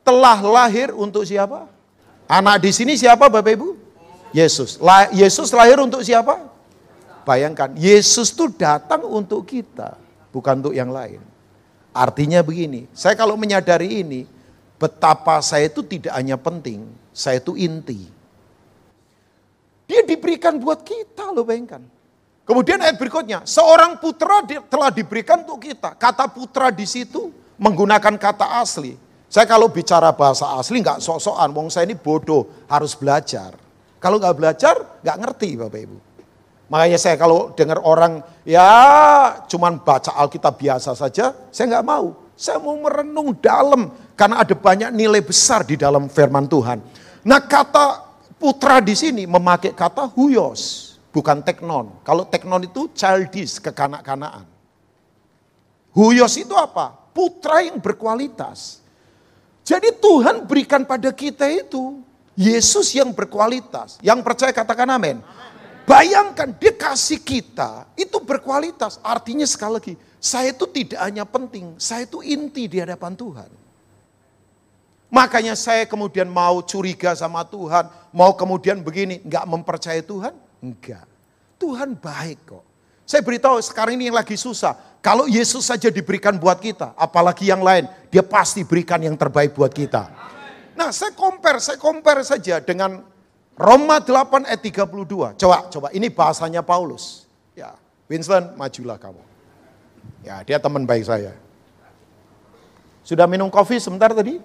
telah 0.00 0.40
lahir 0.40 0.96
untuk 0.96 1.28
siapa? 1.28 1.68
Anak 2.24 2.64
di 2.64 2.72
sini 2.72 2.96
siapa 2.96 3.28
Bapak 3.28 3.60
Ibu? 3.60 3.68
Yesus. 4.32 4.80
La, 4.80 5.10
Yesus 5.12 5.52
lahir 5.52 5.76
untuk 5.84 6.00
siapa? 6.00 6.48
Bayangkan, 7.28 7.76
Yesus 7.76 8.32
itu 8.32 8.48
datang 8.56 9.04
untuk 9.04 9.44
kita, 9.44 10.00
bukan 10.32 10.64
untuk 10.64 10.72
yang 10.72 10.88
lain. 10.88 11.29
Artinya 11.90 12.38
begini, 12.40 12.86
saya 12.94 13.18
kalau 13.18 13.34
menyadari 13.34 14.06
ini, 14.06 14.22
betapa 14.78 15.42
saya 15.42 15.66
itu 15.66 15.82
tidak 15.82 16.14
hanya 16.14 16.38
penting, 16.38 16.86
saya 17.10 17.42
itu 17.42 17.58
inti. 17.58 18.06
Dia 19.90 20.06
diberikan 20.06 20.54
buat 20.62 20.86
kita 20.86 21.34
loh 21.34 21.42
bayangkan. 21.42 21.82
Kemudian 22.46 22.78
ayat 22.82 22.98
berikutnya, 22.98 23.42
seorang 23.42 23.98
putra 23.98 24.42
telah 24.46 24.90
diberikan 24.90 25.42
untuk 25.42 25.66
kita. 25.66 25.94
Kata 25.98 26.30
putra 26.30 26.70
di 26.70 26.86
situ 26.86 27.30
menggunakan 27.58 28.14
kata 28.18 28.62
asli. 28.62 28.94
Saya 29.30 29.46
kalau 29.46 29.70
bicara 29.70 30.10
bahasa 30.10 30.58
asli 30.58 30.82
nggak 30.82 30.98
sok-sokan, 30.98 31.50
wong 31.54 31.70
saya 31.70 31.86
ini 31.86 31.94
bodoh, 31.94 32.66
harus 32.66 32.98
belajar. 32.98 33.54
Kalau 34.02 34.18
nggak 34.18 34.34
belajar, 34.34 34.74
nggak 35.02 35.16
ngerti 35.22 35.48
Bapak 35.54 35.80
Ibu. 35.86 35.98
Makanya 36.70 36.98
saya 37.02 37.18
kalau 37.18 37.50
dengar 37.58 37.82
orang 37.82 38.22
ya 38.46 38.70
cuman 39.50 39.82
baca 39.82 40.14
Alkitab 40.14 40.54
biasa 40.54 40.94
saja, 40.94 41.34
saya 41.50 41.66
nggak 41.66 41.86
mau. 41.86 42.14
Saya 42.38 42.62
mau 42.62 42.78
merenung 42.78 43.34
dalam 43.36 43.90
karena 44.14 44.40
ada 44.46 44.54
banyak 44.54 44.94
nilai 44.94 45.20
besar 45.20 45.66
di 45.66 45.74
dalam 45.74 46.06
firman 46.06 46.46
Tuhan. 46.46 46.78
Nah 47.26 47.42
kata 47.42 48.06
putra 48.38 48.78
di 48.78 48.94
sini 48.94 49.26
memakai 49.26 49.74
kata 49.74 50.08
huyos, 50.14 50.94
bukan 51.10 51.42
teknon. 51.42 52.00
Kalau 52.06 52.24
teknon 52.24 52.62
itu 52.64 52.86
childish, 52.94 53.58
kekanak-kanaan. 53.58 54.46
Huyos 55.90 56.38
itu 56.38 56.54
apa? 56.54 56.94
Putra 57.10 57.66
yang 57.66 57.82
berkualitas. 57.82 58.78
Jadi 59.66 59.90
Tuhan 59.98 60.46
berikan 60.46 60.86
pada 60.86 61.10
kita 61.10 61.50
itu 61.50 61.98
Yesus 62.38 62.94
yang 62.94 63.10
berkualitas. 63.10 63.98
Yang 64.00 64.22
percaya 64.22 64.54
katakan 64.54 64.88
amin. 64.96 65.20
Bayangkan 65.90 66.54
dia 66.54 66.70
kasih 66.70 67.18
kita 67.18 67.82
itu 67.98 68.22
berkualitas. 68.22 69.02
Artinya 69.02 69.42
sekali 69.42 69.72
lagi, 69.74 69.94
saya 70.22 70.54
itu 70.54 70.62
tidak 70.70 71.02
hanya 71.02 71.26
penting, 71.26 71.74
saya 71.82 72.06
itu 72.06 72.22
inti 72.22 72.70
di 72.70 72.78
hadapan 72.78 73.18
Tuhan. 73.18 73.50
Makanya 75.10 75.58
saya 75.58 75.90
kemudian 75.90 76.30
mau 76.30 76.62
curiga 76.62 77.10
sama 77.18 77.42
Tuhan, 77.42 77.90
mau 78.14 78.30
kemudian 78.38 78.78
begini, 78.78 79.18
nggak 79.26 79.42
mempercayai 79.50 80.06
Tuhan? 80.06 80.30
Enggak. 80.62 81.02
Tuhan 81.58 81.98
baik 81.98 82.38
kok. 82.46 82.62
Saya 83.02 83.26
beritahu 83.26 83.58
sekarang 83.58 83.98
ini 83.98 84.14
yang 84.14 84.22
lagi 84.22 84.38
susah. 84.38 84.78
Kalau 85.02 85.26
Yesus 85.26 85.66
saja 85.66 85.90
diberikan 85.90 86.38
buat 86.38 86.62
kita, 86.62 86.94
apalagi 86.94 87.50
yang 87.50 87.66
lain, 87.66 87.90
dia 88.14 88.22
pasti 88.22 88.62
berikan 88.62 89.02
yang 89.02 89.18
terbaik 89.18 89.58
buat 89.58 89.74
kita. 89.74 90.06
Nah, 90.78 90.94
saya 90.94 91.10
compare, 91.18 91.58
saya 91.58 91.82
compare 91.82 92.22
saja 92.22 92.62
dengan 92.62 93.02
Roma 93.60 94.00
8 94.00 94.48
ayat 94.48 94.64
32. 94.64 95.36
Coba, 95.36 95.68
coba, 95.68 95.88
ini 95.92 96.08
bahasanya 96.08 96.64
Paulus. 96.64 97.28
Ya, 97.52 97.76
Winston, 98.08 98.56
majulah 98.56 98.96
kamu. 98.96 99.20
Ya, 100.24 100.40
dia 100.40 100.56
teman 100.56 100.88
baik 100.88 101.04
saya. 101.04 101.36
Sudah 103.04 103.28
minum 103.28 103.52
kopi 103.52 103.76
sebentar 103.76 104.16
tadi? 104.16 104.40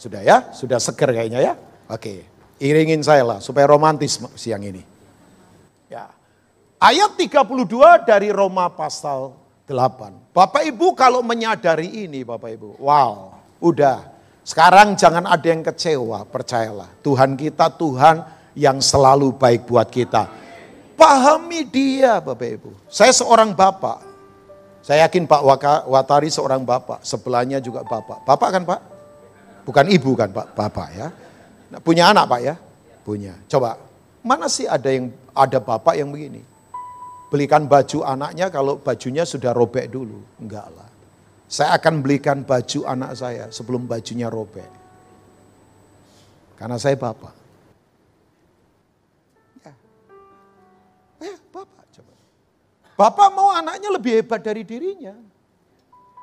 Sudah 0.00 0.24
ya? 0.24 0.48
Sudah 0.56 0.80
seger 0.80 1.12
kayaknya 1.12 1.44
ya? 1.44 1.54
Oke, 1.92 2.24
iringin 2.56 3.04
saya 3.04 3.20
lah 3.20 3.38
supaya 3.44 3.68
romantis 3.68 4.16
siang 4.32 4.64
ini. 4.64 4.80
Ya. 5.92 6.08
Ayat 6.80 7.20
32 7.20 8.08
dari 8.08 8.32
Roma 8.32 8.72
pasal 8.72 9.36
8. 9.68 10.32
Bapak 10.32 10.64
Ibu 10.64 10.96
kalau 10.96 11.20
menyadari 11.20 12.08
ini 12.08 12.24
Bapak 12.24 12.48
Ibu, 12.56 12.80
wow, 12.80 13.36
udah. 13.60 14.12
Sekarang 14.44 14.92
jangan 14.96 15.24
ada 15.24 15.46
yang 15.48 15.64
kecewa, 15.64 16.28
percayalah. 16.28 16.92
Tuhan 17.00 17.32
kita 17.32 17.72
Tuhan 17.80 18.43
yang 18.54 18.78
selalu 18.78 19.34
baik 19.34 19.66
buat 19.68 19.86
kita. 19.90 20.30
Pahami 20.94 21.66
dia 21.66 22.22
Bapak 22.22 22.48
Ibu. 22.58 22.70
Saya 22.86 23.10
seorang 23.10 23.52
bapak. 23.52 24.14
Saya 24.84 25.08
yakin 25.08 25.26
Pak 25.26 25.42
Watari 25.90 26.30
seorang 26.30 26.62
bapak. 26.62 27.02
Sebelahnya 27.02 27.58
juga 27.58 27.82
bapak. 27.82 28.22
Bapak 28.22 28.48
kan 28.52 28.62
Pak? 28.62 28.80
Bukan 29.64 29.86
ibu 29.90 30.12
kan 30.12 30.28
Pak? 30.28 30.52
Bapak 30.52 30.88
ya. 30.92 31.08
Nah, 31.72 31.80
punya 31.80 32.12
anak 32.12 32.28
Pak 32.28 32.40
ya? 32.44 32.54
Punya. 33.00 33.32
Coba, 33.48 33.80
mana 34.20 34.44
sih 34.46 34.68
ada 34.68 34.86
yang 34.92 35.08
ada 35.32 35.56
bapak 35.56 35.96
yang 35.96 36.12
begini? 36.12 36.54
belikan 37.34 37.66
baju 37.66 38.06
anaknya 38.06 38.46
kalau 38.46 38.78
bajunya 38.78 39.26
sudah 39.26 39.50
robek 39.50 39.90
dulu. 39.90 40.22
Enggak 40.38 40.70
lah. 40.70 40.86
Saya 41.50 41.74
akan 41.74 41.98
belikan 41.98 42.46
baju 42.46 42.86
anak 42.86 43.18
saya 43.18 43.50
sebelum 43.50 43.90
bajunya 43.90 44.30
robek. 44.30 44.70
Karena 46.54 46.78
saya 46.78 46.94
bapak. 46.94 47.34
Bapak 52.94 53.28
mau 53.34 53.50
anaknya 53.50 53.90
lebih 53.90 54.22
hebat 54.22 54.38
dari 54.38 54.62
dirinya. 54.62 55.14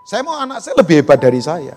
Saya 0.07 0.23
mau 0.23 0.39
anak 0.39 0.63
saya 0.63 0.79
lebih 0.79 1.03
hebat 1.03 1.19
dari 1.19 1.43
saya. 1.43 1.75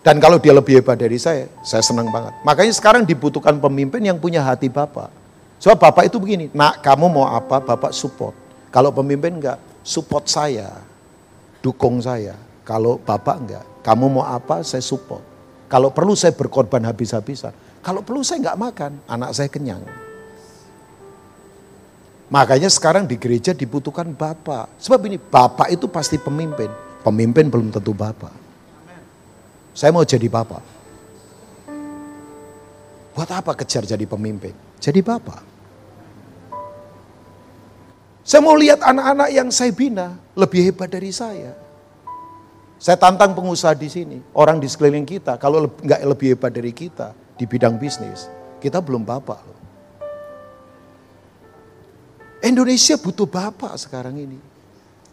Dan 0.00 0.16
kalau 0.16 0.40
dia 0.40 0.56
lebih 0.56 0.80
hebat 0.80 0.96
dari 0.96 1.20
saya, 1.20 1.44
saya 1.60 1.84
senang 1.84 2.08
banget. 2.08 2.32
Makanya 2.40 2.72
sekarang 2.72 3.04
dibutuhkan 3.04 3.60
pemimpin 3.60 4.00
yang 4.00 4.16
punya 4.16 4.40
hati 4.40 4.72
bapak. 4.72 5.12
Sebab 5.60 5.76
bapak 5.76 6.08
itu 6.08 6.16
begini, 6.16 6.48
nak 6.56 6.80
kamu 6.80 7.12
mau 7.12 7.28
apa, 7.28 7.60
bapak 7.60 7.92
support. 7.92 8.32
Kalau 8.72 8.88
pemimpin 8.96 9.36
enggak, 9.36 9.60
support 9.84 10.24
saya, 10.24 10.72
dukung 11.60 12.00
saya. 12.00 12.32
Kalau 12.64 12.96
bapak 12.96 13.36
enggak, 13.44 13.64
kamu 13.84 14.08
mau 14.08 14.24
apa, 14.24 14.64
saya 14.64 14.80
support. 14.80 15.20
Kalau 15.68 15.92
perlu 15.92 16.16
saya 16.16 16.32
berkorban 16.32 16.80
habis-habisan. 16.88 17.52
Kalau 17.84 18.00
perlu 18.00 18.24
saya 18.24 18.40
enggak 18.40 18.56
makan, 18.56 18.92
anak 19.04 19.36
saya 19.36 19.52
kenyang. 19.52 19.84
Makanya 22.30 22.70
sekarang 22.70 23.10
di 23.10 23.18
gereja 23.18 23.50
dibutuhkan 23.50 24.06
bapak. 24.14 24.70
Sebab 24.78 25.02
ini, 25.10 25.18
bapak 25.18 25.74
itu 25.74 25.90
pasti 25.90 26.14
pemimpin. 26.14 26.70
Pemimpin 27.02 27.50
belum 27.50 27.74
tentu 27.74 27.90
bapak. 27.90 28.30
Saya 29.74 29.90
mau 29.90 30.06
jadi 30.06 30.30
bapak. 30.30 30.62
Buat 33.18 33.30
apa 33.34 33.52
kejar 33.58 33.82
jadi 33.82 34.06
pemimpin? 34.06 34.54
Jadi 34.78 35.02
bapak. 35.02 35.42
Saya 38.22 38.46
mau 38.46 38.54
lihat 38.54 38.78
anak-anak 38.78 39.28
yang 39.34 39.50
saya 39.50 39.74
bina 39.74 40.14
lebih 40.38 40.70
hebat 40.70 40.86
dari 40.86 41.10
saya. 41.10 41.50
Saya 42.78 42.96
tantang 42.96 43.34
pengusaha 43.34 43.76
di 43.76 43.90
sini, 43.92 44.18
orang 44.32 44.56
di 44.56 44.70
sekeliling 44.70 45.04
kita, 45.04 45.36
kalau 45.36 45.68
nggak 45.68 46.00
lebih 46.06 46.32
hebat 46.32 46.48
dari 46.54 46.72
kita 46.72 47.12
di 47.36 47.44
bidang 47.44 47.76
bisnis, 47.76 48.30
kita 48.62 48.80
belum 48.80 49.04
bapak 49.04 49.40
loh. 49.44 49.59
Indonesia 52.40 52.96
butuh 52.96 53.28
bapak 53.28 53.76
sekarang 53.76 54.16
ini. 54.16 54.38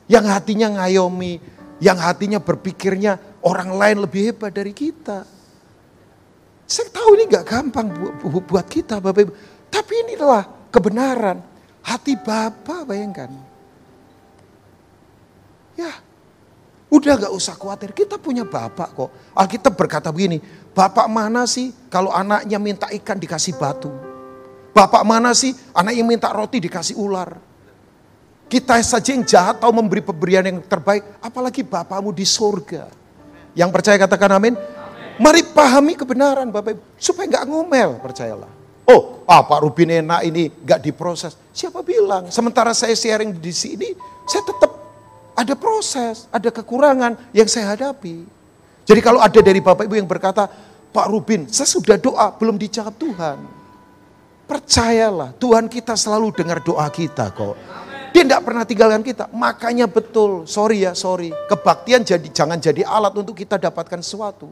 Yang 0.08 0.26
hatinya 0.32 0.68
ngayomi, 0.80 1.44
yang 1.84 2.00
hatinya 2.00 2.40
berpikirnya 2.40 3.20
orang 3.44 3.76
lain 3.76 3.98
lebih 4.08 4.32
hebat 4.32 4.56
dari 4.56 4.72
kita. 4.72 5.28
Saya 6.68 6.92
tahu 6.92 7.16
ini 7.20 7.32
nggak 7.32 7.48
gampang 7.48 7.88
buat 8.24 8.68
kita 8.68 9.00
Bapak 9.00 9.22
Ibu. 9.24 9.34
Tapi 9.72 9.94
inilah 10.08 10.72
kebenaran. 10.72 11.40
Hati 11.84 12.20
Bapak 12.20 12.84
bayangkan. 12.84 13.32
Ya, 15.80 15.94
udah 16.92 17.14
gak 17.28 17.32
usah 17.32 17.56
khawatir. 17.56 17.96
Kita 17.96 18.20
punya 18.20 18.44
Bapak 18.44 18.92
kok. 18.92 19.12
Alkitab 19.32 19.80
berkata 19.80 20.12
begini, 20.12 20.44
Bapak 20.76 21.08
mana 21.08 21.48
sih 21.48 21.72
kalau 21.88 22.12
anaknya 22.12 22.60
minta 22.60 22.88
ikan 22.92 23.16
dikasih 23.16 23.56
batu? 23.56 24.07
Bapak 24.78 25.02
mana 25.02 25.34
sih 25.34 25.58
anak 25.74 25.98
yang 25.98 26.06
minta 26.06 26.30
roti 26.30 26.62
dikasih 26.62 27.02
ular? 27.02 27.34
Kita 28.46 28.78
saja 28.86 29.10
yang 29.10 29.26
jahat 29.26 29.58
tahu 29.58 29.74
memberi 29.74 30.06
pemberian 30.06 30.46
yang 30.46 30.62
terbaik, 30.62 31.18
apalagi 31.18 31.66
Bapakmu 31.66 32.14
di 32.14 32.22
surga. 32.22 32.86
Yang 33.58 33.70
percaya 33.74 33.98
katakan 33.98 34.38
amin. 34.38 34.54
Mari 35.18 35.50
pahami 35.50 35.98
kebenaran 35.98 36.54
Bapak 36.54 36.78
Ibu, 36.78 36.82
supaya 36.94 37.26
gak 37.26 37.50
ngomel, 37.50 37.98
percayalah. 37.98 38.54
Oh, 38.86 39.26
ah, 39.26 39.42
Pak 39.42 39.66
Rubin 39.66 39.90
enak 39.90 40.22
ini 40.30 40.54
gak 40.62 40.86
diproses. 40.86 41.34
Siapa 41.50 41.82
bilang? 41.82 42.30
Sementara 42.30 42.70
saya 42.78 42.94
sharing 42.94 43.34
di 43.34 43.50
sini, 43.50 43.98
saya 44.30 44.46
tetap 44.46 44.78
ada 45.34 45.58
proses, 45.58 46.30
ada 46.30 46.54
kekurangan 46.54 47.18
yang 47.34 47.50
saya 47.50 47.74
hadapi. 47.74 48.30
Jadi 48.86 49.02
kalau 49.02 49.26
ada 49.26 49.42
dari 49.42 49.58
Bapak 49.58 49.90
Ibu 49.90 49.98
yang 49.98 50.08
berkata, 50.08 50.46
Pak 50.94 51.08
Rubin, 51.10 51.50
saya 51.50 51.66
sudah 51.66 51.98
doa, 51.98 52.30
belum 52.38 52.62
dijawab 52.62 52.94
Tuhan. 52.94 53.57
Percayalah, 54.48 55.36
Tuhan 55.36 55.68
kita 55.68 56.00
selalu 56.00 56.32
dengar 56.32 56.64
doa 56.64 56.88
kita 56.88 57.36
kok. 57.36 57.60
Dia 58.16 58.24
tidak 58.24 58.48
pernah 58.48 58.64
tinggalkan 58.64 59.04
kita. 59.04 59.28
Makanya 59.36 59.86
betul, 59.92 60.48
sorry 60.48 60.88
ya, 60.88 60.96
sorry. 60.96 61.36
Kebaktian 61.52 62.08
jadi 62.08 62.28
jangan 62.32 62.56
jadi 62.56 62.88
alat 62.88 63.12
untuk 63.14 63.36
kita 63.36 63.60
dapatkan 63.60 64.00
sesuatu. 64.00 64.48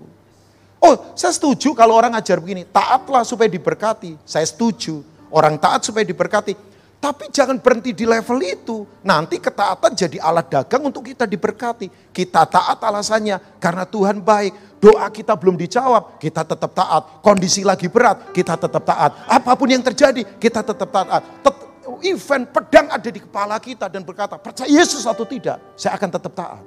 Oh, 0.83 0.95
saya 1.15 1.31
setuju 1.31 1.71
kalau 1.71 1.95
orang 1.95 2.13
ajar 2.13 2.37
begini, 2.43 2.67
taatlah 2.67 3.23
supaya 3.23 3.47
diberkati. 3.47 4.19
Saya 4.27 4.43
setuju, 4.43 4.99
orang 5.31 5.55
taat 5.55 5.87
supaya 5.87 6.03
diberkati. 6.03 6.74
Tapi 6.99 7.29
jangan 7.29 7.61
berhenti 7.61 7.93
di 7.93 8.05
level 8.07 8.39
itu. 8.41 8.81
Nanti 9.05 9.37
ketaatan 9.37 9.93
jadi 9.93 10.17
alat 10.17 10.49
dagang 10.49 10.89
untuk 10.89 11.05
kita 11.05 11.29
diberkati. 11.29 12.09
Kita 12.09 12.49
taat 12.49 12.81
alasannya 12.81 13.59
karena 13.61 13.85
Tuhan 13.85 14.21
baik. 14.21 14.53
doa 14.75 15.09
kita 15.09 15.33
belum 15.33 15.57
dijawab, 15.57 16.21
kita 16.21 16.45
tetap 16.45 16.69
taat. 16.77 17.17
Kondisi 17.25 17.65
lagi 17.65 17.89
berat, 17.89 18.29
kita 18.29 18.53
tetap 18.53 18.85
taat. 18.85 19.17
Apa 19.25 19.57
pun 19.57 19.65
yang 19.65 19.81
terjadi, 19.81 20.21
kita 20.37 20.61
tetap 20.61 20.93
taat. 20.93 21.25
Tet 21.41 21.57
event 22.05 22.45
pedang 22.53 22.93
ada 22.93 23.09
di 23.09 23.17
kepala 23.17 23.57
kita 23.57 23.89
dan 23.89 24.05
berkata, 24.05 24.37
percaya 24.37 24.69
Yesus 24.69 25.09
atau 25.09 25.25
tidak, 25.25 25.57
saya 25.73 25.97
akan 25.97 26.09
tetap 26.13 26.33
taat. 26.37 26.63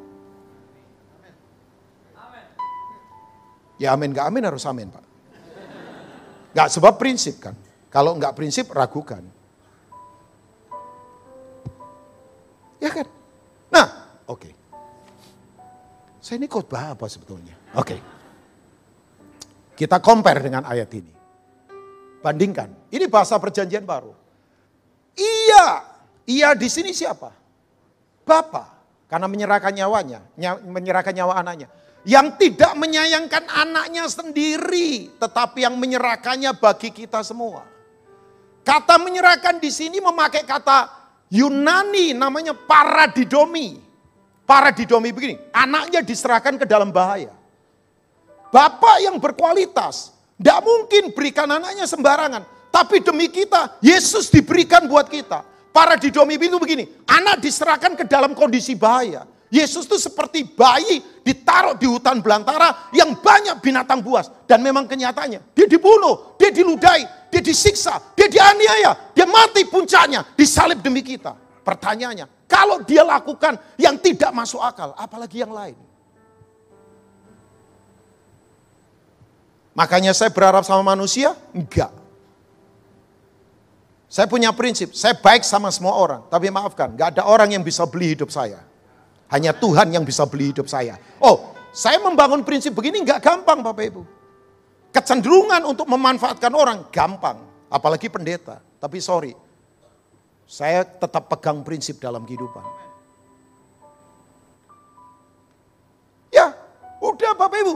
Ya 3.78 3.94
amin, 3.94 4.11
gak 4.11 4.26
amin 4.26 4.42
harus 4.42 4.66
amin 4.66 4.90
Pak. 4.90 5.04
Gak 6.58 6.68
sebab 6.75 6.99
prinsip 6.99 7.38
kan. 7.38 7.54
Kalau 7.88 8.18
nggak 8.18 8.35
prinsip 8.35 8.66
ragukan. 8.75 9.23
Ya 12.78 12.90
kan? 12.94 13.06
Nah, 13.75 13.87
oke. 14.30 14.49
Okay. 14.49 14.52
Saya 16.23 16.42
ini 16.42 16.49
khotbah 16.50 16.94
apa 16.94 17.06
sebetulnya? 17.11 17.54
Oke. 17.75 17.94
Okay. 17.94 18.00
Kita 19.78 20.02
compare 20.02 20.42
dengan 20.42 20.66
ayat 20.66 20.90
ini. 20.94 21.14
Bandingkan. 22.18 22.90
Ini 22.90 23.06
bahasa 23.06 23.38
perjanjian 23.38 23.87
baru. 23.87 24.11
Iya, 25.14 25.66
iya 26.26 26.49
di 26.58 26.66
sini 26.66 26.90
siapa? 26.90 27.30
Bapak. 28.26 28.78
Karena 29.08 29.25
menyerahkan 29.25 29.73
nyawanya, 29.73 30.20
menyerahkan 30.68 31.14
nyawa 31.16 31.40
anaknya. 31.40 31.73
Yang 32.04 32.26
tidak 32.44 32.76
menyayangkan 32.76 33.44
anaknya 33.49 34.04
sendiri, 34.11 35.16
tetapi 35.16 35.64
yang 35.64 35.80
menyerahkannya 35.80 36.52
bagi 36.61 36.92
kita 36.92 37.25
semua. 37.25 37.64
Kata 38.66 39.00
menyerahkan 39.00 39.56
di 39.56 39.73
sini 39.73 39.97
memakai 39.97 40.44
kata 40.44 40.97
Yunani 41.28 42.16
namanya 42.16 42.56
paradidomi. 42.56 43.85
Paradidomi 44.49 45.12
begini, 45.12 45.37
anaknya 45.52 46.00
diserahkan 46.00 46.56
ke 46.56 46.64
dalam 46.64 46.88
bahaya. 46.88 47.37
Bapak 48.49 49.04
yang 49.04 49.20
berkualitas, 49.20 50.16
tidak 50.40 50.64
mungkin 50.64 51.12
berikan 51.12 51.44
anaknya 51.44 51.85
sembarangan. 51.85 52.73
Tapi 52.73 53.04
demi 53.04 53.28
kita, 53.28 53.76
Yesus 53.85 54.32
diberikan 54.32 54.88
buat 54.88 55.04
kita. 55.12 55.44
Paradidomi 55.68 56.40
itu 56.40 56.56
begini, 56.56 56.88
anak 57.04 57.44
diserahkan 57.44 57.92
ke 57.92 58.08
dalam 58.08 58.32
kondisi 58.32 58.73
bahaya. 58.73 59.28
Yesus 59.49 59.88
itu 59.88 59.97
seperti 59.97 60.44
bayi 60.44 61.00
ditaruh 61.25 61.76
di 61.76 61.88
hutan 61.88 62.20
belantara 62.20 62.92
yang 62.92 63.16
banyak 63.16 63.64
binatang 63.64 64.04
buas. 64.04 64.28
Dan 64.44 64.61
memang 64.61 64.85
kenyataannya, 64.85 65.56
dia 65.56 65.66
dibunuh, 65.68 66.37
dia 66.37 66.52
diludai, 66.52 67.32
dia 67.32 67.40
disiksa, 67.40 67.97
dia 68.12 68.28
dianiaya, 68.28 69.07
dia 69.18 69.26
mati 69.26 69.66
puncaknya, 69.66 70.22
disalib 70.38 70.78
demi 70.78 71.02
kita. 71.02 71.34
Pertanyaannya, 71.66 72.46
kalau 72.46 72.87
dia 72.87 73.02
lakukan 73.02 73.58
yang 73.75 73.98
tidak 73.98 74.30
masuk 74.30 74.62
akal, 74.62 74.94
apalagi 74.94 75.42
yang 75.42 75.50
lain? 75.50 75.75
Makanya 79.75 80.14
saya 80.14 80.30
berharap 80.30 80.62
sama 80.62 80.94
manusia? 80.94 81.34
Enggak. 81.50 81.90
Saya 84.06 84.30
punya 84.30 84.54
prinsip, 84.54 84.94
saya 84.94 85.18
baik 85.18 85.42
sama 85.42 85.75
semua 85.75 85.98
orang. 85.98 86.22
Tapi 86.30 86.46
maafkan, 86.54 86.94
enggak 86.94 87.18
ada 87.18 87.26
orang 87.26 87.50
yang 87.58 87.66
bisa 87.66 87.90
beli 87.90 88.14
hidup 88.14 88.30
saya. 88.30 88.62
Hanya 89.34 89.50
Tuhan 89.50 89.90
yang 89.90 90.06
bisa 90.06 90.30
beli 90.30 90.54
hidup 90.54 90.70
saya. 90.70 90.94
Oh, 91.18 91.58
saya 91.75 91.98
membangun 91.98 92.46
prinsip 92.46 92.70
begini 92.70 93.02
enggak 93.02 93.18
gampang 93.18 93.66
Bapak 93.66 93.82
Ibu. 93.82 94.02
Kecenderungan 94.94 95.66
untuk 95.66 95.90
memanfaatkan 95.90 96.54
orang 96.54 96.87
gampang. 96.94 97.42
Apalagi 97.66 98.06
pendeta. 98.06 98.67
Tapi 98.78 98.99
sorry, 99.02 99.35
saya 100.47 100.87
tetap 100.87 101.26
pegang 101.26 101.66
prinsip 101.66 101.99
dalam 101.99 102.23
kehidupan. 102.23 102.62
Ya, 106.30 106.54
udah 107.02 107.32
Bapak 107.35 107.58
Ibu. 107.58 107.75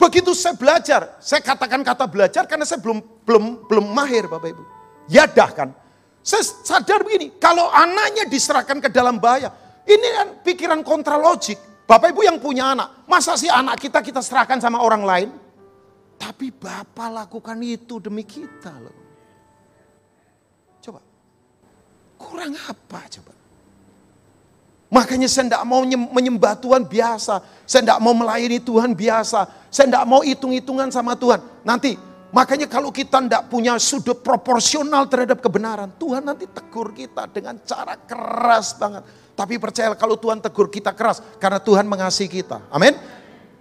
Begitu 0.00 0.32
saya 0.32 0.56
belajar, 0.56 1.20
saya 1.20 1.44
katakan 1.44 1.84
kata 1.84 2.08
belajar 2.08 2.48
karena 2.48 2.64
saya 2.64 2.80
belum 2.80 3.04
belum 3.24 3.44
belum 3.68 3.86
mahir 3.92 4.28
Bapak 4.28 4.48
Ibu. 4.52 4.64
Ya 5.08 5.28
dah 5.28 5.50
kan. 5.52 5.72
Saya 6.20 6.44
sadar 6.44 7.00
begini, 7.00 7.32
kalau 7.40 7.72
anaknya 7.72 8.28
diserahkan 8.28 8.76
ke 8.76 8.92
dalam 8.92 9.16
bahaya, 9.16 9.48
ini 9.88 10.06
kan 10.12 10.28
pikiran 10.44 10.80
kontra 10.84 11.16
logik. 11.16 11.56
Bapak 11.88 12.12
Ibu 12.12 12.20
yang 12.22 12.38
punya 12.38 12.76
anak, 12.76 13.08
masa 13.08 13.34
sih 13.40 13.48
anak 13.48 13.80
kita 13.80 14.04
kita 14.04 14.20
serahkan 14.20 14.60
sama 14.60 14.84
orang 14.84 15.02
lain? 15.02 15.28
Tapi 16.20 16.52
Bapak 16.52 17.08
lakukan 17.08 17.56
itu 17.64 17.96
demi 17.98 18.28
kita 18.28 18.70
loh. 18.76 18.96
Coba. 20.84 21.00
Kurang 22.20 22.52
apa 22.52 23.00
coba? 23.08 23.32
Makanya 24.90 25.30
saya 25.30 25.48
tidak 25.48 25.64
mau 25.64 25.80
menyembah 25.86 26.58
Tuhan 26.58 26.84
biasa. 26.84 27.40
Saya 27.64 27.80
tidak 27.86 28.00
mau 28.02 28.12
melayani 28.12 28.58
Tuhan 28.60 28.92
biasa. 28.92 29.48
Saya 29.70 29.86
tidak 29.86 30.04
mau 30.04 30.20
hitung-hitungan 30.20 30.90
sama 30.90 31.14
Tuhan. 31.14 31.38
Nanti, 31.62 31.94
makanya 32.34 32.66
kalau 32.66 32.90
kita 32.90 33.22
tidak 33.22 33.46
punya 33.46 33.78
sudut 33.78 34.18
proporsional 34.18 35.06
terhadap 35.06 35.38
kebenaran. 35.38 35.94
Tuhan 35.94 36.26
nanti 36.26 36.50
tegur 36.50 36.90
kita 36.90 37.30
dengan 37.30 37.56
cara 37.62 37.94
keras 38.02 38.74
banget. 38.76 39.06
Tapi 39.38 39.54
percaya 39.62 39.94
kalau 39.94 40.18
Tuhan 40.18 40.42
tegur 40.42 40.66
kita 40.66 40.90
keras. 40.90 41.22
Karena 41.38 41.62
Tuhan 41.62 41.86
mengasihi 41.86 42.42
kita. 42.42 42.58
Amin. 42.74 42.98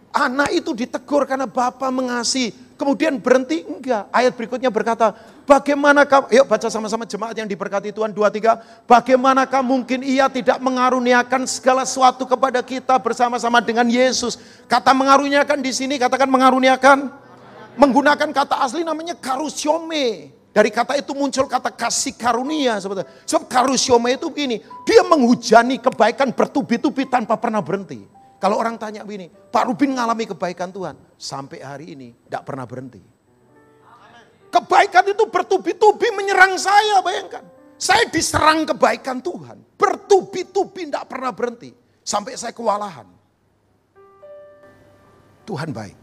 Anak 0.09 0.49
itu 0.49 0.73
ditegur 0.73 1.29
karena 1.29 1.45
Bapak 1.45 1.93
mengasihi. 1.93 2.68
Kemudian 2.79 3.19
berhenti? 3.19 3.67
Enggak. 3.67 4.07
Ayat 4.07 4.39
berikutnya 4.39 4.71
berkata, 4.71 5.11
bagaimanakah, 5.43 6.31
yuk 6.31 6.47
baca 6.47 6.71
sama-sama 6.71 7.03
jemaat 7.03 7.35
yang 7.35 7.43
diberkati 7.43 7.91
Tuhan, 7.91 8.15
dua 8.15 8.31
tiga. 8.31 8.63
Bagaimanakah 8.87 9.59
mungkin 9.59 9.99
ia 9.99 10.31
tidak 10.31 10.63
mengaruniakan 10.63 11.43
segala 11.43 11.83
sesuatu 11.83 12.23
kepada 12.23 12.63
kita 12.63 12.95
bersama-sama 12.95 13.59
dengan 13.59 13.83
Yesus. 13.83 14.39
Kata 14.71 14.95
mengaruniakan 14.95 15.59
di 15.59 15.75
sini, 15.75 15.99
katakan 15.99 16.31
mengaruniakan. 16.31 17.11
Menggunakan 17.75 18.31
kata 18.31 18.63
asli 18.63 18.87
namanya 18.87 19.19
karusiome. 19.19 20.31
Dari 20.55 20.71
kata 20.71 20.95
itu 20.95 21.11
muncul 21.11 21.51
kata 21.51 21.75
kasih 21.75 22.15
karunia. 22.15 22.79
Sebab 22.79 23.43
karusiome 23.51 24.15
itu 24.15 24.31
begini, 24.31 24.63
dia 24.87 25.03
menghujani 25.03 25.83
kebaikan 25.83 26.31
bertubi-tubi 26.31 27.11
tanpa 27.11 27.35
pernah 27.35 27.59
berhenti. 27.59 28.18
Kalau 28.39 28.55
orang 28.55 28.79
tanya 28.79 29.03
begini, 29.03 29.27
Pak 29.27 29.67
Rubin 29.67 29.99
ngalami 29.99 30.23
kebaikan 30.31 30.71
Tuhan. 30.71 30.95
Sampai 31.19 31.59
hari 31.59 31.91
ini 31.91 32.15
tidak 32.23 32.47
pernah 32.47 32.63
berhenti. 32.63 33.03
Kebaikan 34.49 35.05
itu 35.11 35.27
bertubi-tubi 35.27 36.09
menyerang 36.15 36.55
saya, 36.55 37.03
bayangkan. 37.03 37.43
Saya 37.75 38.07
diserang 38.07 38.63
kebaikan 38.63 39.19
Tuhan. 39.19 39.59
Bertubi-tubi 39.75 40.87
tidak 40.87 41.11
pernah 41.11 41.35
berhenti. 41.35 41.75
Sampai 42.01 42.39
saya 42.39 42.55
kewalahan. 42.55 43.05
Tuhan 45.43 45.69
baik. 45.75 45.97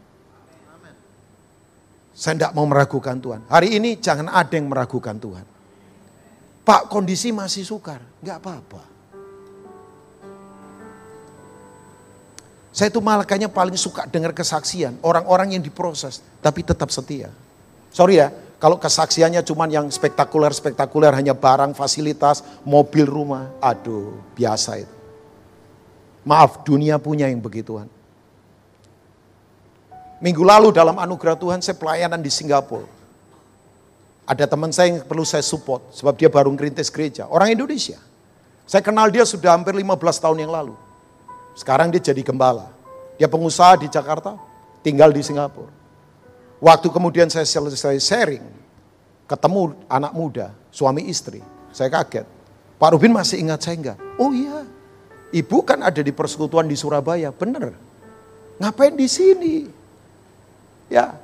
Saya 2.17 2.33
tidak 2.33 2.53
mau 2.57 2.65
meragukan 2.65 3.17
Tuhan. 3.21 3.45
Hari 3.45 3.77
ini 3.77 4.01
jangan 4.01 4.29
ada 4.33 4.53
yang 4.57 4.69
meragukan 4.69 5.17
Tuhan. 5.21 5.45
Pak 6.65 6.89
kondisi 6.89 7.29
masih 7.29 7.61
sukar. 7.61 8.01
Enggak 8.25 8.41
apa-apa. 8.41 8.96
Saya 12.77 12.93
itu 12.93 13.01
malah 13.01 13.25
kayaknya 13.25 13.49
paling 13.49 13.73
suka 13.73 14.05
dengar 14.05 14.37
kesaksian. 14.37 15.01
Orang-orang 15.01 15.57
yang 15.57 15.65
diproses, 15.65 16.21
tapi 16.45 16.61
tetap 16.61 16.93
setia. 16.93 17.33
Sorry 17.89 18.21
ya, 18.21 18.29
kalau 18.61 18.77
kesaksiannya 18.77 19.41
cuma 19.41 19.65
yang 19.65 19.89
spektakuler-spektakuler, 19.89 21.09
hanya 21.17 21.33
barang, 21.33 21.73
fasilitas, 21.73 22.45
mobil, 22.61 23.09
rumah. 23.09 23.49
Aduh, 23.65 24.21
biasa 24.37 24.85
itu. 24.85 24.93
Maaf, 26.21 26.61
dunia 26.61 27.01
punya 27.01 27.25
yang 27.25 27.41
begituan. 27.41 27.89
Minggu 30.21 30.45
lalu 30.45 30.69
dalam 30.69 31.01
anugerah 31.01 31.33
Tuhan 31.33 31.65
saya 31.65 31.73
pelayanan 31.81 32.21
di 32.21 32.29
Singapura. 32.29 32.85
Ada 34.29 34.45
teman 34.45 34.69
saya 34.69 34.93
yang 34.93 35.01
perlu 35.01 35.25
saya 35.25 35.41
support, 35.41 35.81
sebab 35.97 36.13
dia 36.13 36.29
baru 36.29 36.53
ngerintis 36.53 36.93
gereja. 36.93 37.25
Orang 37.25 37.49
Indonesia. 37.49 37.97
Saya 38.69 38.85
kenal 38.85 39.09
dia 39.09 39.25
sudah 39.25 39.57
hampir 39.57 39.73
15 39.73 39.97
tahun 40.21 40.45
yang 40.45 40.53
lalu. 40.53 40.77
Sekarang 41.57 41.89
dia 41.89 41.97
jadi 41.97 42.21
gembala. 42.21 42.69
Dia 43.17 43.25
pengusaha 43.25 43.81
di 43.81 43.89
Jakarta, 43.89 44.37
tinggal 44.85 45.09
di 45.09 45.25
Singapura. 45.25 45.73
Waktu 46.61 46.93
kemudian 46.93 47.33
saya 47.33 47.49
selesai 47.49 47.97
sharing, 47.97 48.45
ketemu 49.25 49.73
anak 49.89 50.13
muda, 50.13 50.53
suami 50.69 51.09
istri. 51.09 51.41
Saya 51.73 51.89
kaget. 51.89 52.29
Pak 52.77 52.93
Rubin 52.93 53.09
masih 53.09 53.41
ingat 53.41 53.65
saya 53.65 53.73
enggak? 53.73 53.97
Oh 54.21 54.29
iya, 54.29 54.69
ibu 55.33 55.65
kan 55.65 55.81
ada 55.81 55.97
di 55.97 56.13
persekutuan 56.13 56.69
di 56.69 56.77
Surabaya, 56.77 57.33
bener. 57.33 57.73
Ngapain 58.61 58.93
di 58.93 59.09
sini? 59.09 59.55
Ya, 60.93 61.17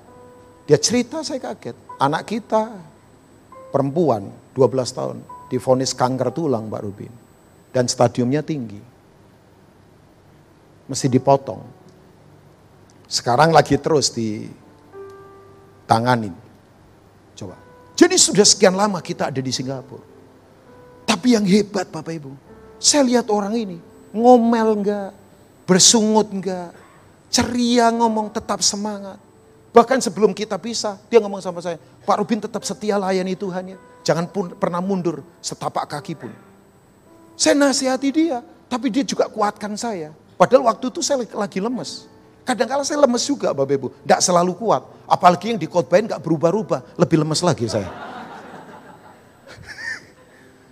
dia 0.65 0.81
cerita 0.81 1.21
saya 1.21 1.37
kaget. 1.37 1.77
Anak 2.01 2.25
kita 2.25 2.73
perempuan 3.69 4.33
12 4.57 4.97
tahun 4.97 5.17
difonis 5.53 5.93
kanker 5.93 6.33
tulang 6.33 6.73
Pak 6.73 6.81
Rubin. 6.81 7.13
Dan 7.73 7.85
stadiumnya 7.89 8.45
tinggi 8.45 8.92
mesti 10.87 11.07
dipotong. 11.11 11.61
Sekarang 13.07 13.51
lagi 13.53 13.77
terus 13.77 14.09
ditanganin. 14.09 16.33
Coba. 17.37 17.55
Jadi 17.93 18.17
sudah 18.17 18.45
sekian 18.45 18.73
lama 18.73 19.01
kita 19.03 19.27
ada 19.29 19.41
di 19.41 19.51
Singapura. 19.53 20.01
Tapi 21.03 21.33
yang 21.37 21.45
hebat 21.45 21.91
Bapak 21.93 22.13
Ibu, 22.15 22.31
saya 22.81 23.03
lihat 23.05 23.29
orang 23.29 23.53
ini 23.53 23.77
ngomel 24.13 24.73
enggak, 24.81 25.13
bersungut 25.69 26.31
enggak, 26.33 26.73
ceria 27.33 27.89
ngomong, 27.89 28.29
tetap 28.29 28.61
semangat. 28.61 29.17
Bahkan 29.73 30.05
sebelum 30.05 30.37
kita 30.37 30.61
bisa, 30.61 31.01
dia 31.09 31.17
ngomong 31.17 31.41
sama 31.41 31.57
saya, 31.57 31.81
Pak 32.05 32.21
Rubin 32.21 32.37
tetap 32.37 32.61
setia 32.61 33.01
layani 33.01 33.33
Tuhan 33.33 33.73
ya. 33.73 33.77
Jangan 34.05 34.29
pun 34.29 34.53
pernah 34.53 34.77
mundur 34.83 35.25
setapak 35.41 35.89
kaki 35.89 36.13
pun. 36.13 36.29
Saya 37.33 37.57
nasihati 37.57 38.13
dia, 38.13 38.45
tapi 38.69 38.93
dia 38.93 39.01
juga 39.01 39.25
kuatkan 39.25 39.73
saya. 39.73 40.13
Padahal 40.35 40.67
waktu 40.67 40.89
itu 40.89 40.99
saya 41.05 41.21
lagi 41.37 41.61
lemes. 41.61 42.09
Kadang-kala 42.43 42.83
saya 42.83 42.99
lemes 42.99 43.23
juga 43.23 43.55
Bapak 43.55 43.73
Ibu, 43.79 43.87
tidak 44.03 44.19
selalu 44.19 44.51
kuat. 44.59 44.83
Apalagi 45.07 45.55
yang 45.55 45.59
dikotbahin 45.59 46.11
gak 46.11 46.19
berubah-ubah, 46.19 46.99
lebih 46.99 47.23
lemes 47.23 47.39
lagi 47.39 47.71
saya. 47.71 47.87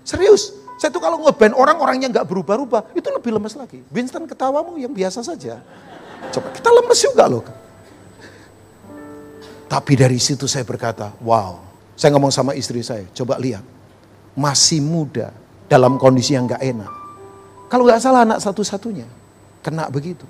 Serius, 0.09 0.51
saya 0.75 0.91
tuh 0.91 0.99
kalau 0.99 1.23
ngeband 1.23 1.55
orang-orang 1.55 2.03
yang 2.03 2.11
gak 2.11 2.27
berubah-ubah, 2.27 2.91
itu 2.91 3.07
lebih 3.07 3.39
lemes 3.39 3.55
lagi. 3.55 3.79
Winston 3.87 4.27
ketawamu 4.27 4.75
yang 4.75 4.91
biasa 4.91 5.23
saja. 5.23 5.63
Coba 6.35 6.51
kita 6.51 6.69
lemes 6.75 6.99
juga 6.99 7.23
loh. 7.31 7.43
Tapi 9.71 9.95
dari 9.95 10.19
situ 10.19 10.51
saya 10.51 10.67
berkata, 10.67 11.15
wow. 11.23 11.71
Saya 11.95 12.11
ngomong 12.17 12.33
sama 12.33 12.51
istri 12.57 12.83
saya, 12.83 13.07
coba 13.15 13.39
lihat. 13.39 13.63
Masih 14.35 14.83
muda, 14.83 15.31
dalam 15.71 15.95
kondisi 15.95 16.35
yang 16.35 16.51
gak 16.51 16.59
enak. 16.59 16.91
Kalau 17.71 17.87
gak 17.87 18.03
salah 18.03 18.27
anak 18.27 18.43
satu-satunya, 18.43 19.07
kena 19.61 19.87
begitu. 19.87 20.25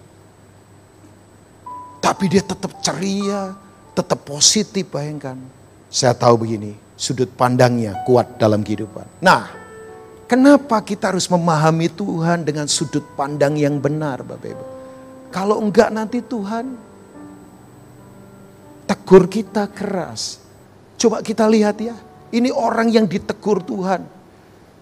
Tapi 2.01 2.27
dia 2.27 2.43
tetap 2.43 2.75
ceria, 2.83 3.55
tetap 3.95 4.19
positif 4.27 4.87
bayangkan. 4.91 5.37
Saya 5.91 6.15
tahu 6.15 6.47
begini, 6.47 6.75
sudut 6.95 7.29
pandangnya 7.33 7.97
kuat 8.07 8.39
dalam 8.39 8.63
kehidupan. 8.63 9.23
Nah, 9.23 9.51
kenapa 10.25 10.79
kita 10.85 11.11
harus 11.11 11.27
memahami 11.27 11.91
Tuhan 11.91 12.47
dengan 12.47 12.65
sudut 12.69 13.03
pandang 13.17 13.59
yang 13.59 13.77
benar 13.77 14.23
Bapak 14.23 14.49
Ibu? 14.49 14.65
Kalau 15.31 15.63
enggak 15.63 15.89
nanti 15.91 16.19
Tuhan 16.19 16.91
tegur 18.91 19.31
kita 19.31 19.71
keras. 19.71 20.43
Coba 20.99 21.23
kita 21.23 21.47
lihat 21.47 21.79
ya, 21.79 21.95
ini 22.35 22.51
orang 22.51 22.91
yang 22.91 23.07
ditegur 23.07 23.63
Tuhan. 23.63 24.03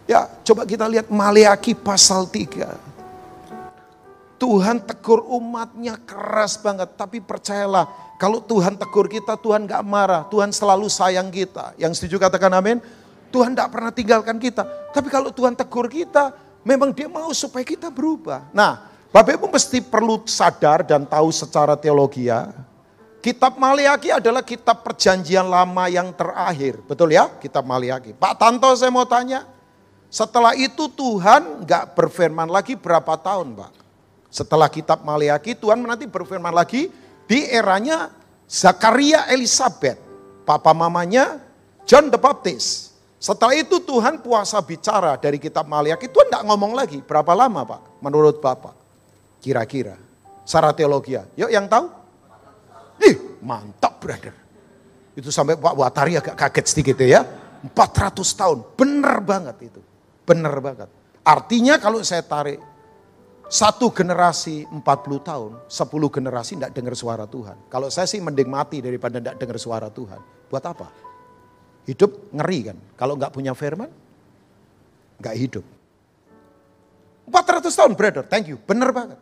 Ya, 0.10 0.26
coba 0.42 0.66
kita 0.66 0.90
lihat 0.90 1.14
Maleaki 1.14 1.78
pasal 1.78 2.26
3. 2.26 2.99
Tuhan 4.40 4.80
tegur 4.88 5.20
umatnya 5.28 6.00
keras 6.08 6.56
banget, 6.56 6.96
tapi 6.96 7.20
percayalah, 7.20 8.16
kalau 8.16 8.40
Tuhan 8.40 8.80
tegur 8.80 9.12
kita, 9.12 9.36
Tuhan 9.36 9.68
gak 9.68 9.84
marah, 9.84 10.24
Tuhan 10.32 10.56
selalu 10.56 10.88
sayang 10.88 11.28
kita. 11.28 11.76
Yang 11.76 12.00
setuju 12.00 12.24
katakan 12.24 12.56
amin? 12.56 12.80
Tuhan 13.36 13.52
gak 13.52 13.68
pernah 13.68 13.92
tinggalkan 13.92 14.40
kita. 14.40 14.64
Tapi 14.96 15.12
kalau 15.12 15.30
Tuhan 15.36 15.60
tegur 15.60 15.92
kita, 15.92 16.32
memang 16.64 16.96
dia 16.96 17.12
mau 17.12 17.30
supaya 17.36 17.68
kita 17.68 17.92
berubah. 17.92 18.48
Nah, 18.56 18.88
Bapak 19.12 19.36
Ibu 19.36 19.52
mesti 19.52 19.84
perlu 19.84 20.24
sadar 20.24 20.88
dan 20.88 21.04
tahu 21.04 21.36
secara 21.36 21.76
teologi 21.76 22.32
ya, 22.32 22.48
Kitab 23.20 23.60
Maliaki 23.60 24.16
adalah 24.16 24.40
kitab 24.40 24.80
perjanjian 24.80 25.44
lama 25.44 25.92
yang 25.92 26.16
terakhir. 26.16 26.80
Betul 26.88 27.12
ya? 27.12 27.28
Kitab 27.28 27.68
Maliaki. 27.68 28.16
Pak 28.16 28.40
Tanto 28.40 28.72
saya 28.80 28.88
mau 28.88 29.04
tanya. 29.04 29.44
Setelah 30.08 30.56
itu 30.56 30.88
Tuhan 30.88 31.68
nggak 31.68 32.00
berfirman 32.00 32.48
lagi 32.48 32.80
berapa 32.80 33.20
tahun 33.20 33.60
Pak? 33.60 33.79
Setelah 34.30 34.70
kitab 34.70 35.02
Maliaki 35.02 35.58
Tuhan 35.58 35.82
nanti 35.82 36.06
berfirman 36.06 36.54
lagi 36.54 36.94
di 37.26 37.40
eranya 37.50 38.14
Zakaria 38.46 39.26
Elizabeth. 39.30 39.98
Papa 40.46 40.74
mamanya 40.74 41.42
John 41.86 42.10
the 42.14 42.18
Baptist. 42.18 42.94
Setelah 43.20 43.58
itu 43.58 43.84
Tuhan 43.84 44.22
puasa 44.24 44.62
bicara 44.62 45.18
dari 45.18 45.42
kitab 45.42 45.66
Maliaki. 45.66 46.08
Tuhan 46.08 46.30
nggak 46.30 46.46
ngomong 46.46 46.72
lagi. 46.78 47.02
Berapa 47.02 47.34
lama 47.36 47.66
Pak? 47.66 48.02
Menurut 48.06 48.40
Bapak? 48.40 48.74
Kira-kira. 49.42 49.98
Secara 50.46 50.74
teologi. 50.74 51.18
Yuk 51.38 51.50
yang 51.50 51.66
tahu? 51.70 51.90
Ih, 53.06 53.40
mantap 53.44 54.02
brother. 54.02 54.34
Itu 55.18 55.34
sampai 55.34 55.60
Pak 55.60 55.76
Watari 55.76 56.16
agak 56.16 56.36
kaget 56.38 56.66
sedikit 56.70 56.98
ya. 57.02 57.26
400 57.60 58.40
tahun, 58.40 58.58
benar 58.80 59.20
banget 59.20 59.68
itu. 59.68 59.82
Benar 60.24 60.56
banget. 60.64 60.88
Artinya 61.28 61.76
kalau 61.76 62.00
saya 62.08 62.24
tarik 62.24 62.56
satu 63.50 63.90
generasi 63.90 64.70
40 64.70 64.86
tahun, 65.26 65.52
10 65.66 65.90
generasi 66.14 66.54
tidak 66.54 66.70
dengar 66.70 66.94
suara 66.94 67.26
Tuhan. 67.26 67.58
Kalau 67.66 67.90
saya 67.90 68.06
sih 68.06 68.22
mending 68.22 68.46
mati 68.46 68.78
daripada 68.78 69.18
tidak 69.18 69.42
dengar 69.42 69.58
suara 69.58 69.90
Tuhan. 69.90 70.22
Buat 70.54 70.64
apa? 70.70 70.88
Hidup 71.90 72.30
ngeri 72.30 72.70
kan. 72.70 72.78
Kalau 72.94 73.18
nggak 73.18 73.34
punya 73.34 73.58
firman, 73.58 73.90
nggak 75.18 75.36
hidup. 75.42 75.66
400 77.26 77.74
tahun 77.74 77.94
brother, 77.98 78.22
thank 78.30 78.54
you. 78.54 78.62
Benar 78.62 78.94
banget. 78.94 79.18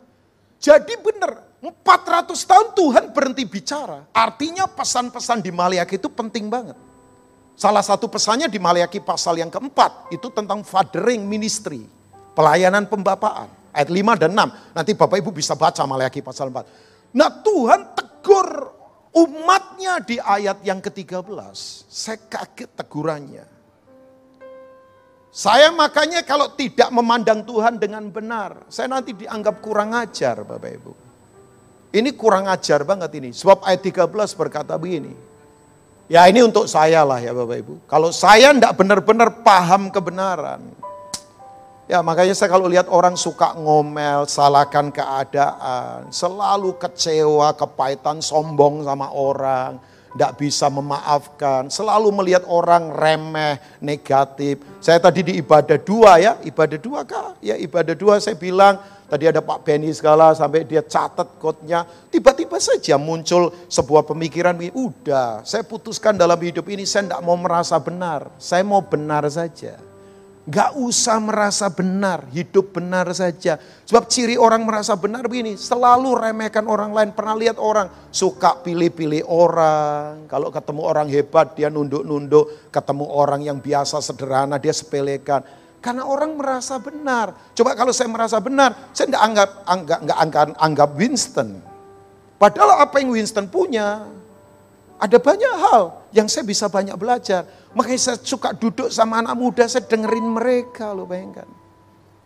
Jadi 0.60 0.92
benar, 1.00 1.48
400 1.64 2.36
tahun 2.36 2.68
Tuhan 2.76 3.04
berhenti 3.16 3.48
bicara. 3.48 4.12
Artinya 4.12 4.68
pesan-pesan 4.68 5.40
di 5.40 5.48
Maliaki 5.48 5.96
itu 5.96 6.12
penting 6.12 6.52
banget. 6.52 6.76
Salah 7.56 7.82
satu 7.82 8.12
pesannya 8.12 8.46
di 8.52 8.60
Maliaki 8.60 9.00
pasal 9.00 9.40
yang 9.40 9.48
keempat, 9.48 10.12
itu 10.12 10.28
tentang 10.28 10.60
fathering 10.62 11.24
ministry. 11.24 11.88
Pelayanan 12.36 12.84
pembapaan. 12.86 13.50
Ayat 13.72 13.90
5 13.92 14.22
dan 14.22 14.30
6. 14.32 14.76
Nanti 14.76 14.92
Bapak 14.96 15.16
Ibu 15.20 15.30
bisa 15.32 15.54
baca 15.54 15.82
Maliaki 15.84 16.24
pasal 16.24 16.48
4. 16.52 17.14
Nah 17.16 17.30
Tuhan 17.40 17.80
tegur 17.96 18.48
umatnya 19.12 20.00
di 20.04 20.16
ayat 20.20 20.60
yang 20.64 20.80
ke-13. 20.84 21.56
Saya 21.88 22.18
kaget 22.28 22.70
tegurannya. 22.76 23.46
Saya 25.28 25.70
makanya 25.70 26.24
kalau 26.24 26.50
tidak 26.56 26.88
memandang 26.90 27.44
Tuhan 27.44 27.78
dengan 27.78 28.08
benar, 28.08 28.64
saya 28.72 28.88
nanti 28.90 29.14
dianggap 29.14 29.60
kurang 29.60 29.94
ajar 29.94 30.42
Bapak 30.42 30.72
Ibu. 30.72 30.92
Ini 31.94 32.10
kurang 32.16 32.48
ajar 32.50 32.84
banget 32.84 33.12
ini. 33.16 33.30
Sebab 33.32 33.64
ayat 33.64 33.80
13 33.80 34.08
berkata 34.36 34.76
begini. 34.76 35.12
Ya 36.08 36.24
ini 36.24 36.40
untuk 36.40 36.64
saya 36.64 37.04
lah 37.04 37.20
ya 37.20 37.36
Bapak 37.36 37.56
Ibu. 37.60 37.74
Kalau 37.84 38.08
saya 38.12 38.52
tidak 38.52 38.76
benar-benar 38.76 39.44
paham 39.44 39.92
kebenaran. 39.92 40.64
Ya 41.88 42.04
makanya 42.04 42.36
saya 42.36 42.52
kalau 42.52 42.68
lihat 42.68 42.84
orang 42.92 43.16
suka 43.16 43.56
ngomel, 43.56 44.28
salahkan 44.28 44.92
keadaan. 44.92 46.12
Selalu 46.12 46.76
kecewa, 46.76 47.56
kepahitan, 47.56 48.20
sombong 48.20 48.84
sama 48.84 49.08
orang. 49.08 49.80
Tidak 50.12 50.36
bisa 50.36 50.68
memaafkan. 50.68 51.72
Selalu 51.72 52.12
melihat 52.12 52.44
orang 52.44 52.92
remeh, 52.92 53.56
negatif. 53.80 54.60
Saya 54.84 55.00
tadi 55.00 55.24
di 55.24 55.32
ibadah 55.40 55.80
dua 55.80 56.20
ya. 56.20 56.36
Ibadah 56.44 56.76
dua 56.76 57.08
kak? 57.08 57.40
Ya 57.40 57.56
ibadah 57.56 57.96
dua 57.96 58.20
saya 58.20 58.36
bilang 58.36 58.76
Tadi 59.08 59.24
ada 59.24 59.40
Pak 59.40 59.64
Benny 59.64 59.88
segala 59.96 60.36
sampai 60.36 60.68
dia 60.68 60.84
catat 60.84 61.40
kotnya. 61.40 61.88
Tiba-tiba 62.12 62.60
saja 62.60 63.00
muncul 63.00 63.48
sebuah 63.72 64.04
pemikiran, 64.04 64.52
udah 64.76 65.40
saya 65.48 65.64
putuskan 65.64 66.12
dalam 66.12 66.36
hidup 66.36 66.68
ini 66.68 66.84
saya 66.84 67.08
tidak 67.08 67.24
mau 67.24 67.40
merasa 67.40 67.80
benar. 67.80 68.28
Saya 68.36 68.60
mau 68.68 68.84
benar 68.84 69.24
saja. 69.32 69.87
Gak 70.48 70.80
usah 70.80 71.20
merasa 71.20 71.68
benar, 71.68 72.24
hidup 72.32 72.72
benar 72.72 73.04
saja. 73.12 73.60
Sebab 73.84 74.08
ciri 74.08 74.40
orang 74.40 74.64
merasa 74.64 74.96
benar 74.96 75.28
begini, 75.28 75.60
selalu 75.60 76.16
remehkan 76.16 76.64
orang 76.64 76.88
lain. 76.96 77.12
Pernah 77.12 77.36
lihat 77.36 77.60
orang 77.60 77.92
suka 78.08 78.56
pilih-pilih 78.64 79.28
orang. 79.28 80.24
Kalau 80.24 80.48
ketemu 80.48 80.82
orang 80.88 81.06
hebat 81.12 81.52
dia 81.52 81.68
nunduk-nunduk. 81.68 82.72
Ketemu 82.72 83.04
orang 83.12 83.44
yang 83.44 83.60
biasa 83.60 84.00
sederhana 84.00 84.56
dia 84.56 84.72
sepelekan 84.72 85.44
karena 85.78 86.02
orang 86.04 86.34
merasa 86.34 86.80
benar. 86.82 87.36
Coba 87.54 87.76
kalau 87.78 87.94
saya 87.94 88.10
merasa 88.10 88.40
benar, 88.42 88.90
saya 88.90 89.06
tidak 89.12 89.22
anggap 89.22 89.50
anggap 89.62 89.98
nggak 90.02 90.18
anggap, 90.18 90.46
anggap 90.58 90.90
Winston. 90.98 91.48
Padahal 92.38 92.82
apa 92.86 93.02
yang 93.02 93.14
Winston 93.14 93.50
punya, 93.50 94.06
ada 94.98 95.18
banyak 95.22 95.54
hal 95.62 96.10
yang 96.10 96.26
saya 96.26 96.42
bisa 96.42 96.66
banyak 96.66 96.94
belajar. 96.98 97.46
Makanya 97.72 98.00
saya 98.00 98.16
suka 98.18 98.50
duduk 98.52 98.90
sama 98.90 99.22
anak 99.22 99.38
muda, 99.38 99.64
saya 99.70 99.86
dengerin 99.86 100.26
mereka 100.26 100.90
loh 100.90 101.06
bayangkan. 101.06 101.46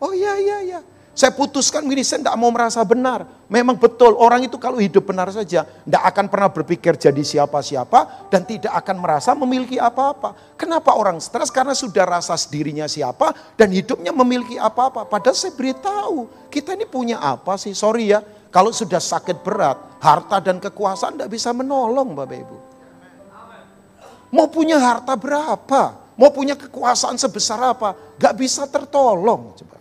Oh 0.02 0.10
iya 0.10 0.34
iya 0.40 0.58
iya, 0.64 0.80
saya 1.12 1.28
putuskan 1.36 1.84
begini, 1.84 2.00
saya 2.08 2.24
tidak 2.24 2.40
mau 2.40 2.48
merasa 2.48 2.80
benar. 2.88 3.28
Memang 3.52 3.76
betul, 3.76 4.16
orang 4.16 4.48
itu 4.48 4.56
kalau 4.56 4.80
hidup 4.80 5.04
benar 5.04 5.28
saja, 5.28 5.68
tidak 5.68 6.02
akan 6.08 6.24
pernah 6.32 6.48
berpikir 6.48 6.96
jadi 6.96 7.20
siapa-siapa 7.20 8.32
dan 8.32 8.48
tidak 8.48 8.72
akan 8.80 8.96
merasa 8.96 9.36
memiliki 9.36 9.76
apa-apa. 9.76 10.56
Kenapa 10.56 10.96
orang 10.96 11.20
stres? 11.20 11.52
Karena 11.52 11.76
sudah 11.76 12.08
rasa 12.08 12.32
dirinya 12.48 12.88
siapa 12.88 13.36
dan 13.60 13.68
hidupnya 13.68 14.08
memiliki 14.08 14.56
apa-apa. 14.56 15.04
Padahal 15.04 15.36
saya 15.36 15.52
beritahu, 15.52 16.32
kita 16.48 16.72
ini 16.80 16.88
punya 16.88 17.20
apa 17.20 17.60
sih? 17.60 17.76
Sorry 17.76 18.16
ya, 18.16 18.24
kalau 18.52 18.68
sudah 18.68 19.00
sakit 19.00 19.40
berat, 19.40 19.80
harta 19.96 20.36
dan 20.44 20.60
kekuasaan 20.60 21.16
tidak 21.16 21.32
bisa 21.32 21.56
menolong 21.56 22.12
Bapak 22.12 22.36
Ibu. 22.36 22.58
Mau 24.32 24.46
punya 24.52 24.76
harta 24.76 25.16
berapa? 25.16 25.96
Mau 26.20 26.28
punya 26.28 26.52
kekuasaan 26.52 27.16
sebesar 27.16 27.56
apa? 27.72 27.96
Gak 28.20 28.36
bisa 28.36 28.68
tertolong. 28.68 29.56
Coba. 29.56 29.76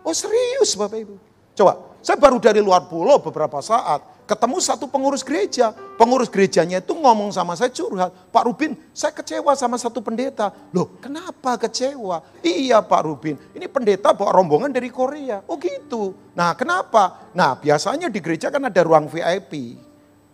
Oh 0.00 0.16
serius 0.16 0.72
Bapak 0.80 0.96
Ibu. 0.96 1.14
Coba, 1.52 2.00
saya 2.00 2.16
baru 2.16 2.40
dari 2.40 2.64
luar 2.64 2.88
pulau 2.88 3.20
beberapa 3.20 3.60
saat. 3.60 4.00
Ketemu 4.30 4.62
satu 4.62 4.86
pengurus 4.86 5.26
gereja. 5.26 5.74
Pengurus 5.98 6.30
gerejanya 6.30 6.78
itu 6.78 6.94
ngomong 6.94 7.34
sama 7.34 7.58
saya 7.58 7.74
curhat. 7.74 8.14
Pak 8.30 8.46
Rubin, 8.46 8.78
saya 8.94 9.10
kecewa 9.10 9.50
sama 9.58 9.74
satu 9.74 9.98
pendeta. 9.98 10.54
Loh, 10.70 10.94
kenapa 11.02 11.58
kecewa? 11.58 12.22
Iya 12.38 12.78
Pak 12.78 13.02
Rubin, 13.02 13.34
ini 13.50 13.66
pendeta 13.66 14.14
bawa 14.14 14.38
rombongan 14.38 14.70
dari 14.70 14.86
Korea. 14.86 15.42
Oh 15.50 15.58
gitu. 15.58 16.14
Nah 16.38 16.54
kenapa? 16.54 17.26
Nah 17.34 17.58
biasanya 17.58 18.06
di 18.06 18.22
gereja 18.22 18.54
kan 18.54 18.62
ada 18.62 18.80
ruang 18.86 19.10
VIP. 19.10 19.74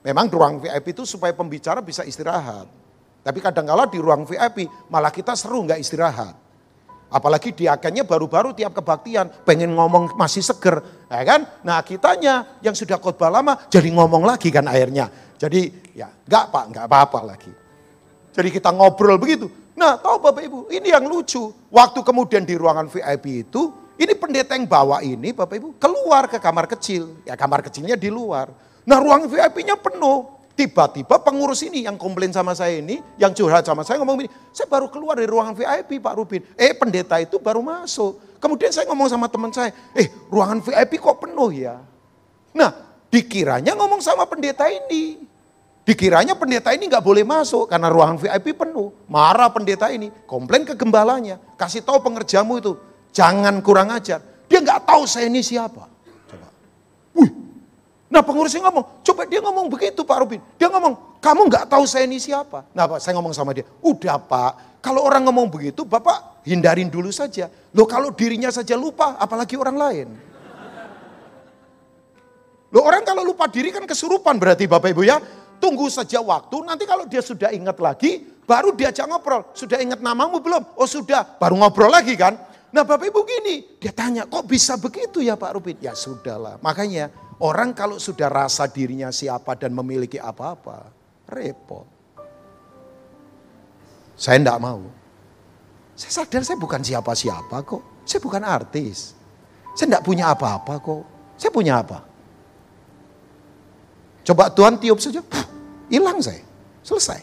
Memang 0.05 0.29
ruang 0.29 0.61
VIP 0.61 0.93
itu 0.93 1.03
supaya 1.09 1.33
pembicara 1.33 1.81
bisa 1.81 2.05
istirahat. 2.05 2.69
Tapi 3.27 3.43
kadang-kala 3.43 3.91
di 3.91 3.99
ruang 3.99 4.23
VIP 4.23 4.71
malah 4.93 5.11
kita 5.11 5.35
seru 5.35 5.65
nggak 5.67 5.81
istirahat. 5.83 6.46
Apalagi 7.07 7.55
diakannya 7.55 8.03
baru-baru 8.03 8.51
tiap 8.51 8.75
kebaktian, 8.75 9.31
pengen 9.47 9.79
ngomong 9.79 10.19
masih 10.19 10.43
seger, 10.43 10.83
ya 11.07 11.23
kan? 11.23 11.47
Nah 11.63 11.79
kitanya 11.87 12.59
yang 12.59 12.75
sudah 12.75 12.99
khotbah 12.99 13.31
lama 13.31 13.55
jadi 13.71 13.95
ngomong 13.95 14.27
lagi 14.27 14.51
kan 14.51 14.67
akhirnya. 14.67 15.07
Jadi 15.39 15.95
ya 15.95 16.11
nggak 16.11 16.45
pak, 16.51 16.65
nggak 16.75 16.85
apa-apa 16.91 17.21
lagi. 17.23 17.53
Jadi 18.37 18.49
kita 18.53 18.75
ngobrol 18.75 19.17
begitu. 19.17 19.49
Nah 19.77 19.97
tahu 19.97 20.21
Bapak 20.21 20.43
Ibu, 20.45 20.59
ini 20.73 20.93
yang 20.93 21.05
lucu. 21.09 21.53
Waktu 21.73 22.01
kemudian 22.05 22.45
di 22.45 22.57
ruangan 22.57 22.89
VIP 22.89 23.49
itu, 23.49 23.73
ini 23.97 24.13
pendeta 24.13 24.53
yang 24.53 24.69
bawa 24.69 25.01
ini 25.01 25.33
Bapak 25.33 25.57
Ibu 25.57 25.69
keluar 25.81 26.29
ke 26.29 26.37
kamar 26.37 26.69
kecil. 26.69 27.17
Ya 27.25 27.33
kamar 27.33 27.65
kecilnya 27.65 27.97
di 27.97 28.13
luar. 28.13 28.53
Nah 28.85 29.01
ruang 29.01 29.25
VIP-nya 29.25 29.77
penuh. 29.81 30.36
Tiba-tiba 30.57 31.21
pengurus 31.21 31.61
ini 31.69 31.85
yang 31.85 32.01
komplain 32.01 32.33
sama 32.33 32.57
saya 32.57 32.81
ini, 32.81 32.97
yang 33.21 33.37
curhat 33.37 33.69
sama 33.69 33.85
saya 33.85 34.01
ngomong 34.01 34.25
ini, 34.25 34.29
saya 34.57 34.65
baru 34.65 34.89
keluar 34.89 35.21
dari 35.21 35.29
ruangan 35.29 35.53
VIP 35.53 36.01
Pak 36.01 36.17
Rubin. 36.17 36.41
Eh 36.57 36.73
pendeta 36.73 37.21
itu 37.21 37.37
baru 37.37 37.61
masuk. 37.61 38.41
Kemudian 38.41 38.73
saya 38.73 38.89
ngomong 38.89 39.05
sama 39.05 39.29
teman 39.29 39.53
saya, 39.53 39.69
eh 39.93 40.09
ruangan 40.33 40.65
VIP 40.65 40.97
kok 40.97 41.21
penuh 41.21 41.53
ya? 41.53 41.77
Nah 42.57 42.73
dikiranya 43.13 43.77
ngomong 43.77 44.01
sama 44.01 44.25
pendeta 44.25 44.65
ini. 44.73 45.21
Dikiranya 45.85 46.33
pendeta 46.35 46.73
ini 46.73 46.89
nggak 46.89 47.05
boleh 47.05 47.23
masuk 47.23 47.69
karena 47.69 47.93
ruangan 47.93 48.17
VIP 48.17 48.57
penuh. 48.57 48.97
Marah 49.13 49.53
pendeta 49.53 49.93
ini, 49.93 50.09
komplain 50.25 50.65
ke 50.65 50.73
gembalanya. 50.73 51.37
Kasih 51.61 51.85
tahu 51.85 52.01
pengerjamu 52.01 52.57
itu, 52.59 52.81
jangan 53.13 53.61
kurang 53.61 53.93
ajar. 53.93 54.25
Dia 54.49 54.65
nggak 54.65 54.89
tahu 54.89 55.05
saya 55.05 55.29
ini 55.29 55.45
siapa. 55.45 55.85
Coba. 56.27 56.49
Wih, 57.13 57.31
Nah 58.17 58.25
pengurusnya 58.25 58.65
ngomong, 58.65 59.05
coba 59.05 59.29
dia 59.29 59.45
ngomong 59.45 59.69
begitu 59.69 60.01
Pak 60.01 60.25
Rubin. 60.25 60.41
Dia 60.57 60.73
ngomong, 60.73 61.21
kamu 61.21 61.53
nggak 61.53 61.69
tahu 61.69 61.85
saya 61.85 62.09
ini 62.09 62.17
siapa. 62.17 62.65
Nah 62.73 62.89
Pak, 62.89 63.05
saya 63.05 63.13
ngomong 63.21 63.37
sama 63.37 63.53
dia, 63.53 63.69
udah 63.85 64.17
Pak, 64.17 64.81
kalau 64.81 65.05
orang 65.05 65.29
ngomong 65.29 65.53
begitu 65.53 65.85
Bapak 65.85 66.41
hindarin 66.49 66.89
dulu 66.89 67.13
saja. 67.13 67.53
Loh 67.77 67.85
kalau 67.85 68.17
dirinya 68.17 68.49
saja 68.49 68.73
lupa, 68.73 69.21
apalagi 69.21 69.61
orang 69.61 69.77
lain. 69.77 70.09
Loh 72.73 72.89
orang 72.89 73.05
kalau 73.05 73.21
lupa 73.21 73.53
diri 73.53 73.69
kan 73.69 73.85
kesurupan 73.85 74.41
berarti 74.41 74.65
Bapak 74.65 74.97
Ibu 74.97 75.05
ya. 75.05 75.21
Tunggu 75.61 75.93
saja 75.93 76.25
waktu, 76.25 76.57
nanti 76.65 76.89
kalau 76.89 77.05
dia 77.05 77.21
sudah 77.21 77.53
ingat 77.53 77.77
lagi, 77.85 78.25
baru 78.49 78.73
diajak 78.73 79.05
ngobrol. 79.13 79.45
Sudah 79.53 79.77
ingat 79.77 80.01
namamu 80.01 80.41
belum? 80.41 80.73
Oh 80.73 80.89
sudah, 80.89 81.37
baru 81.37 81.61
ngobrol 81.61 81.93
lagi 81.93 82.17
kan. 82.17 82.33
Nah 82.77 82.85
Bapak 82.85 83.09
Ibu 83.09 83.25
gini, 83.25 83.81
dia 83.81 83.89
tanya, 83.89 84.29
kok 84.29 84.45
bisa 84.45 84.77
begitu 84.77 85.25
ya 85.25 85.33
Pak 85.33 85.57
Rubin? 85.57 85.81
Ya 85.81 85.97
sudahlah, 85.97 86.61
makanya 86.61 87.09
Orang 87.37 87.77
kalau 87.77 88.01
sudah 88.01 88.33
rasa 88.33 88.65
dirinya 88.65 89.13
siapa 89.13 89.53
dan 89.61 89.77
memiliki 89.77 90.17
apa-apa, 90.17 90.89
repot. 91.29 91.85
Saya 94.17 94.41
tidak 94.41 94.57
mau. 94.57 94.81
Saya 95.93 96.25
sadar 96.25 96.41
saya 96.49 96.57
bukan 96.57 96.81
siapa-siapa 96.81 97.61
kok. 97.61 98.09
Saya 98.09 98.21
bukan 98.25 98.41
artis. 98.41 99.13
Saya 99.77 99.93
tidak 99.93 100.05
punya 100.09 100.33
apa-apa 100.33 100.81
kok. 100.81 101.05
Saya 101.37 101.53
punya 101.53 101.85
apa? 101.85 102.01
Coba 104.25 104.49
Tuhan 104.49 104.81
tiup 104.81 104.97
saja, 104.97 105.21
hilang 105.93 106.25
saya. 106.25 106.41
Selesai. 106.81 107.21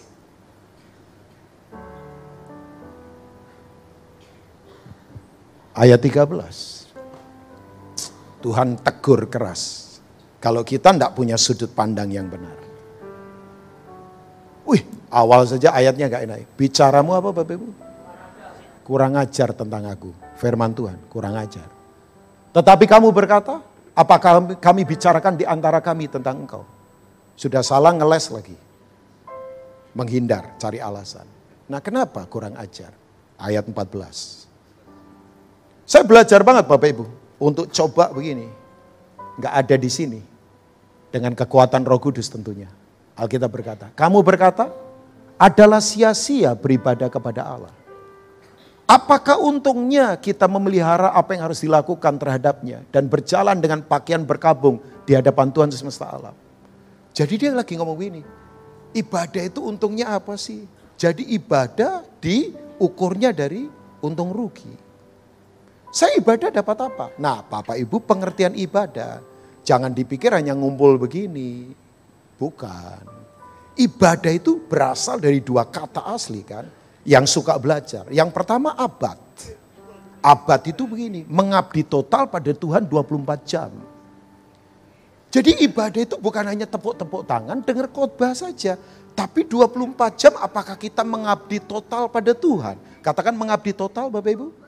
Ayat 5.73 6.05
13. 6.05 6.85
Tuhan 8.45 8.77
tegur 8.77 9.25
keras. 9.25 9.97
Kalau 10.37 10.61
kita 10.61 10.93
tidak 10.93 11.17
punya 11.17 11.33
sudut 11.33 11.73
pandang 11.73 12.13
yang 12.13 12.29
benar. 12.29 12.53
Wih, 14.69 14.85
awal 15.09 15.49
saja 15.49 15.73
ayatnya 15.73 16.13
gak 16.13 16.29
enak. 16.29 16.45
Bicaramu 16.53 17.17
apa 17.17 17.33
Bapak 17.33 17.57
Ibu? 17.57 17.67
Kurang 18.85 19.17
ajar 19.17 19.49
tentang 19.57 19.89
aku. 19.89 20.13
Firman 20.37 20.77
Tuhan, 20.77 21.09
kurang 21.09 21.41
ajar. 21.41 21.65
Tetapi 22.53 22.85
kamu 22.85 23.09
berkata, 23.09 23.57
apakah 23.97 24.53
kami 24.61 24.85
bicarakan 24.85 25.41
di 25.41 25.45
antara 25.47 25.81
kami 25.81 26.05
tentang 26.05 26.45
engkau? 26.45 26.61
Sudah 27.33 27.65
salah 27.65 27.97
ngeles 27.97 28.29
lagi. 28.29 28.53
Menghindar, 29.97 30.53
cari 30.61 30.77
alasan. 30.77 31.25
Nah 31.65 31.81
kenapa 31.81 32.29
kurang 32.29 32.53
ajar? 32.61 32.93
Ayat 33.41 33.65
14. 33.65 34.42
Saya 35.83 36.07
belajar 36.07 36.39
banget 36.41 36.65
Bapak 36.67 36.89
Ibu. 36.89 37.05
Untuk 37.43 37.67
coba 37.75 38.11
begini. 38.15 38.47
Gak 39.39 39.53
ada 39.65 39.75
di 39.75 39.89
sini 39.89 40.21
dengan 41.13 41.37
kekuatan 41.37 41.85
roh 41.85 42.01
kudus 42.01 42.29
tentunya. 42.29 42.69
Alkitab 43.13 43.49
berkata, 43.53 43.85
kamu 43.93 44.25
berkata, 44.25 44.73
adalah 45.37 45.81
sia-sia 45.81 46.57
beribadah 46.57 47.09
kepada 47.09 47.45
Allah. 47.45 47.73
Apakah 48.89 49.39
untungnya 49.39 50.17
kita 50.17 50.49
memelihara 50.49 51.13
apa 51.13 51.33
yang 51.37 51.49
harus 51.49 51.61
dilakukan 51.61 52.19
terhadapnya 52.19 52.83
dan 52.89 53.07
berjalan 53.07 53.57
dengan 53.57 53.79
pakaian 53.85 54.21
berkabung 54.25 54.81
di 55.07 55.15
hadapan 55.15 55.49
Tuhan 55.53 55.69
semesta 55.71 56.09
alam? 56.09 56.35
Jadi 57.13 57.33
dia 57.47 57.51
lagi 57.53 57.77
ngomong 57.77 57.99
ini, 58.01 58.21
ibadah 58.97 59.43
itu 59.45 59.61
untungnya 59.63 60.13
apa 60.17 60.35
sih? 60.35 60.65
Jadi 60.97 61.31
ibadah 61.37 62.05
diukurnya 62.19 63.31
dari 63.31 63.69
untung 64.03 64.33
rugi. 64.33 64.82
Saya 65.93 66.17
ibadah 66.17 66.49
dapat 66.49 66.77
apa? 66.89 67.13
Nah, 67.21 67.45
Bapak 67.45 67.77
Ibu 67.77 68.01
pengertian 68.01 68.57
ibadah 68.57 69.21
Jangan 69.63 69.95
dipikir 69.95 70.35
hanya 70.35 70.51
ngumpul 70.51 70.99
begini. 70.99 71.71
Bukan. 72.35 73.03
Ibadah 73.79 74.31
itu 74.35 74.59
berasal 74.67 75.17
dari 75.17 75.39
dua 75.39 75.63
kata 75.63 76.03
asli 76.11 76.43
kan. 76.43 76.67
Yang 77.07 77.39
suka 77.39 77.55
belajar. 77.55 78.03
Yang 78.11 78.29
pertama 78.35 78.75
abad. 78.75 79.19
Abad 80.23 80.61
itu 80.71 80.87
begini, 80.87 81.27
mengabdi 81.27 81.83
total 81.83 82.31
pada 82.31 82.47
Tuhan 82.55 82.87
24 82.87 83.43
jam. 83.43 83.71
Jadi 85.27 85.67
ibadah 85.67 85.99
itu 85.99 86.15
bukan 86.15 86.47
hanya 86.47 86.63
tepuk-tepuk 86.63 87.27
tangan, 87.27 87.59
dengar 87.59 87.91
khotbah 87.91 88.31
saja. 88.31 88.79
Tapi 89.11 89.43
24 89.43 90.15
jam 90.15 90.31
apakah 90.39 90.79
kita 90.79 91.03
mengabdi 91.03 91.59
total 91.59 92.07
pada 92.07 92.31
Tuhan? 92.31 92.79
Katakan 93.03 93.35
mengabdi 93.35 93.75
total 93.75 94.07
Bapak 94.07 94.31
Ibu. 94.31 94.62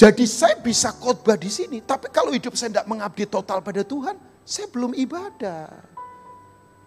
Jadi 0.00 0.24
saya 0.24 0.56
bisa 0.56 0.96
khotbah 0.96 1.36
di 1.36 1.52
sini, 1.52 1.84
tapi 1.84 2.08
kalau 2.08 2.32
hidup 2.32 2.56
saya 2.56 2.72
tidak 2.72 2.88
mengabdi 2.88 3.28
total 3.28 3.60
pada 3.60 3.84
Tuhan, 3.84 4.16
saya 4.48 4.64
belum 4.72 4.96
ibadah. 4.96 5.68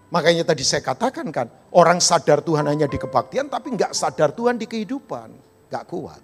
Makanya 0.10 0.42
tadi 0.42 0.66
saya 0.66 0.82
katakan 0.82 1.30
kan, 1.30 1.46
orang 1.78 2.02
sadar 2.02 2.42
Tuhan 2.42 2.66
hanya 2.66 2.90
di 2.90 2.98
kebaktian, 2.98 3.54
tapi 3.54 3.78
nggak 3.78 3.94
sadar 3.94 4.34
Tuhan 4.34 4.58
di 4.58 4.66
kehidupan, 4.66 5.30
nggak 5.70 5.86
kuat. 5.86 6.22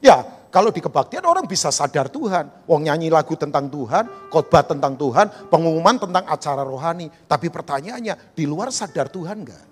Ya, 0.00 0.24
kalau 0.48 0.72
di 0.72 0.80
kebaktian 0.80 1.28
orang 1.28 1.44
bisa 1.44 1.68
sadar 1.68 2.08
Tuhan. 2.08 2.64
Wong 2.64 2.88
nyanyi 2.88 3.12
lagu 3.12 3.36
tentang 3.36 3.68
Tuhan, 3.68 4.32
khotbah 4.32 4.64
tentang 4.64 4.96
Tuhan, 4.96 5.52
pengumuman 5.52 6.00
tentang 6.00 6.24
acara 6.24 6.64
rohani. 6.64 7.12
Tapi 7.28 7.52
pertanyaannya, 7.52 8.32
di 8.32 8.48
luar 8.48 8.72
sadar 8.72 9.12
Tuhan 9.12 9.44
enggak? 9.44 9.71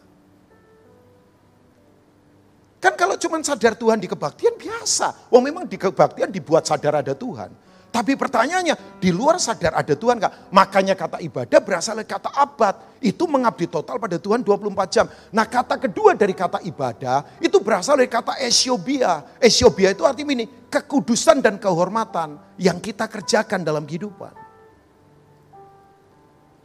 Kan 2.81 2.97
kalau 2.97 3.15
cuma 3.21 3.37
sadar 3.45 3.77
Tuhan 3.77 4.01
di 4.01 4.09
kebaktian 4.09 4.57
biasa. 4.57 5.29
Wong 5.29 5.45
memang 5.45 5.69
di 5.69 5.77
kebaktian 5.77 6.33
dibuat 6.33 6.65
sadar 6.65 7.05
ada 7.05 7.13
Tuhan. 7.13 7.53
Tapi 7.91 8.15
pertanyaannya, 8.15 9.03
di 9.03 9.11
luar 9.11 9.37
sadar 9.43 9.75
ada 9.75 9.93
Tuhan 9.99 10.23
kak? 10.23 10.55
Makanya 10.55 10.95
kata 10.95 11.19
ibadah 11.21 11.59
berasal 11.59 11.99
dari 11.99 12.07
kata 12.07 12.31
abad. 12.33 13.03
Itu 13.03 13.27
mengabdi 13.27 13.67
total 13.67 13.99
pada 13.99 14.15
Tuhan 14.17 14.47
24 14.47 14.95
jam. 14.95 15.11
Nah 15.35 15.45
kata 15.45 15.75
kedua 15.77 16.15
dari 16.15 16.31
kata 16.31 16.63
ibadah, 16.63 17.43
itu 17.43 17.59
berasal 17.59 17.99
dari 17.99 18.07
kata 18.07 18.39
esiobia. 18.41 19.37
Esiobia 19.43 19.91
itu 19.91 20.07
artinya 20.07 20.39
ini, 20.39 20.47
kekudusan 20.71 21.43
dan 21.43 21.59
kehormatan 21.59 22.39
yang 22.63 22.79
kita 22.79 23.11
kerjakan 23.11 23.67
dalam 23.67 23.83
kehidupan. 23.83 24.33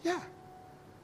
Ya. 0.05 0.21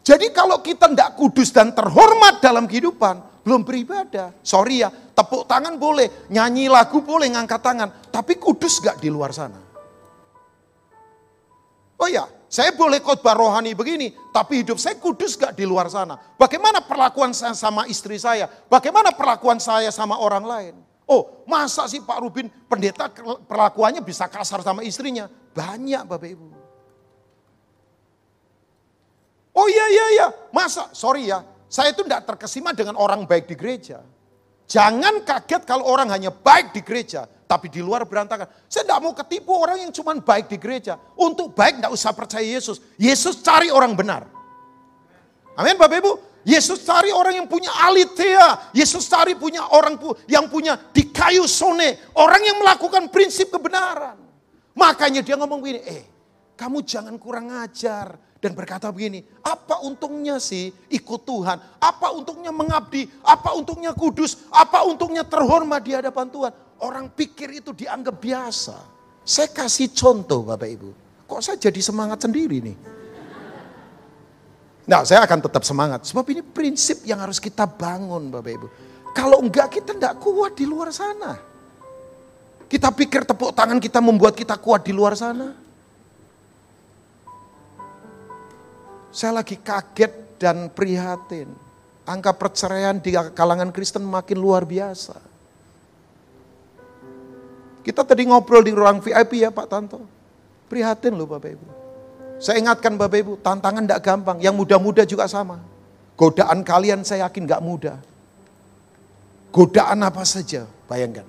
Jadi 0.06 0.30
kalau 0.30 0.62
kita 0.62 0.86
tidak 0.86 1.17
kudus 1.17 1.50
dan 1.50 1.74
terhormat 1.74 2.45
dalam 2.45 2.69
kehidupan, 2.69 3.31
belum 3.41 3.65
beribadah. 3.65 4.38
Sorry 4.45 4.86
ya, 4.86 4.89
tepuk 4.89 5.49
tangan 5.49 5.77
boleh, 5.77 6.30
nyanyi 6.30 6.69
lagu 6.69 7.01
boleh, 7.01 7.30
ngangkat 7.34 7.62
tangan. 7.62 7.89
Tapi 8.10 8.38
kudus 8.38 8.82
gak 8.82 9.01
di 9.01 9.10
luar 9.10 9.34
sana? 9.34 9.58
Oh 12.01 12.10
ya, 12.10 12.25
saya 12.49 12.73
boleh 12.73 12.97
khotbah 13.01 13.38
rohani 13.38 13.77
begini, 13.77 14.13
tapi 14.34 14.65
hidup 14.65 14.82
saya 14.82 14.97
kudus 14.97 15.38
gak 15.38 15.54
di 15.54 15.65
luar 15.65 15.86
sana? 15.89 16.17
Bagaimana 16.38 16.82
perlakuan 16.82 17.34
saya 17.34 17.54
sama 17.54 17.86
istri 17.86 18.17
saya? 18.17 18.49
Bagaimana 18.69 19.13
perlakuan 19.13 19.62
saya 19.62 19.93
sama 19.93 20.17
orang 20.17 20.45
lain? 20.45 20.75
Oh, 21.06 21.43
masa 21.43 21.86
sih 21.91 21.99
Pak 21.99 22.23
Rubin 22.23 22.47
pendeta 22.69 23.12
perlakuannya 23.45 23.99
bisa 24.01 24.32
kasar 24.32 24.63
sama 24.63 24.82
istrinya? 24.82 25.27
Banyak 25.51 26.08
Bapak 26.08 26.30
Ibu. 26.30 26.47
Masa, 30.51 30.91
sorry 30.91 31.32
ya, 31.32 31.41
saya 31.72 31.96
itu 31.96 32.04
tidak 32.04 32.28
terkesima 32.28 32.76
dengan 32.76 33.00
orang 33.00 33.24
baik 33.24 33.48
di 33.48 33.56
gereja. 33.56 34.04
Jangan 34.68 35.24
kaget 35.24 35.64
kalau 35.64 35.88
orang 35.88 36.12
hanya 36.12 36.28
baik 36.28 36.76
di 36.76 36.84
gereja, 36.84 37.24
tapi 37.48 37.72
di 37.72 37.80
luar 37.80 38.04
berantakan. 38.04 38.48
Saya 38.68 38.84
tidak 38.84 39.00
mau 39.00 39.16
ketipu 39.16 39.56
orang 39.56 39.88
yang 39.88 39.92
cuma 39.96 40.12
baik 40.20 40.52
di 40.52 40.60
gereja. 40.60 41.00
Untuk 41.16 41.56
baik 41.56 41.80
tidak 41.80 41.96
usah 41.96 42.12
percaya 42.12 42.44
Yesus. 42.44 42.84
Yesus 43.00 43.40
cari 43.40 43.72
orang 43.72 43.96
benar. 43.96 44.28
Amin 45.56 45.80
Bapak 45.80 46.00
Ibu. 46.00 46.12
Yesus 46.44 46.84
cari 46.84 47.12
orang 47.12 47.40
yang 47.40 47.48
punya 47.48 47.72
alitea. 47.88 48.76
Yesus 48.76 49.08
cari 49.08 49.36
punya 49.40 49.72
orang 49.72 49.96
yang 50.28 50.52
punya 50.52 50.76
di 50.92 51.08
kayu 51.08 51.48
sone. 51.48 52.12
Orang 52.20 52.44
yang 52.44 52.60
melakukan 52.60 53.08
prinsip 53.12 53.48
kebenaran. 53.48 54.20
Makanya 54.76 55.24
dia 55.24 55.36
ngomong 55.36 55.60
begini, 55.60 55.80
eh 55.84 56.04
kamu 56.56 56.84
jangan 56.84 57.16
kurang 57.20 57.52
ajar. 57.64 58.31
Dan 58.41 58.58
berkata 58.58 58.89
begini, 58.89 59.21
apa 59.45 59.86
untungnya 59.86 60.41
sih 60.41 60.73
ikut 60.89 61.21
Tuhan? 61.30 61.62
Apa 61.77 62.10
untungnya 62.10 62.49
mengabdi? 62.49 63.06
Apa 63.21 63.54
untungnya 63.54 63.93
kudus? 63.93 64.49
Apa 64.49 64.82
untungnya 64.82 65.21
terhormat 65.21 65.86
di 65.86 65.93
hadapan 65.93 66.25
Tuhan? 66.25 66.51
Orang 66.82 67.13
pikir 67.13 67.62
itu 67.62 67.69
dianggap 67.69 68.17
biasa. 68.17 68.82
Saya 69.21 69.45
kasih 69.54 69.93
contoh 69.93 70.41
Bapak 70.41 70.65
Ibu. 70.73 70.89
Kok 71.30 71.38
saya 71.38 71.62
jadi 71.62 71.77
semangat 71.86 72.25
sendiri 72.25 72.65
nih? 72.65 72.77
Nah 74.89 75.06
saya 75.06 75.21
akan 75.21 75.45
tetap 75.45 75.62
semangat. 75.62 76.10
Sebab 76.10 76.25
ini 76.34 76.41
prinsip 76.41 77.06
yang 77.06 77.21
harus 77.21 77.38
kita 77.38 77.69
bangun 77.69 78.34
Bapak 78.34 78.51
Ibu. 78.58 78.67
Kalau 79.13 79.38
enggak 79.38 79.77
kita 79.77 79.93
enggak 79.93 80.17
kuat 80.17 80.58
di 80.58 80.65
luar 80.65 80.89
sana. 80.89 81.38
Kita 82.65 82.89
pikir 82.89 83.21
tepuk 83.21 83.54
tangan 83.54 83.77
kita 83.77 84.01
membuat 84.01 84.34
kita 84.34 84.58
kuat 84.58 84.82
di 84.82 84.97
luar 84.97 85.13
sana. 85.13 85.61
Saya 89.12 89.43
lagi 89.43 89.60
kaget 89.60 90.39
dan 90.39 90.71
prihatin. 90.71 91.52
Angka 92.08 92.34
perceraian 92.34 92.97
di 92.97 93.13
kalangan 93.13 93.69
Kristen 93.69 94.08
makin 94.08 94.39
luar 94.39 94.65
biasa. 94.65 95.19
Kita 97.82 98.02
tadi 98.08 98.26
ngobrol 98.26 98.63
di 98.65 98.74
ruang 98.74 99.04
VIP 99.04 99.43
ya 99.43 99.52
Pak 99.52 99.67
Tanto. 99.67 100.02
Prihatin 100.71 101.13
loh 101.13 101.28
Bapak 101.28 101.52
Ibu. 101.52 101.67
Saya 102.41 102.58
ingatkan 102.58 102.97
Bapak 102.97 103.21
Ibu, 103.21 103.34
tantangan 103.43 103.86
tidak 103.86 104.02
gampang. 104.02 104.38
Yang 104.41 104.56
muda-muda 104.58 105.04
juga 105.06 105.30
sama. 105.30 105.62
Godaan 106.17 106.65
kalian 106.65 107.06
saya 107.06 107.30
yakin 107.30 107.45
gak 107.45 107.62
mudah. 107.62 107.97
Godaan 109.52 110.02
apa 110.02 110.24
saja, 110.26 110.65
bayangkan. 110.88 111.28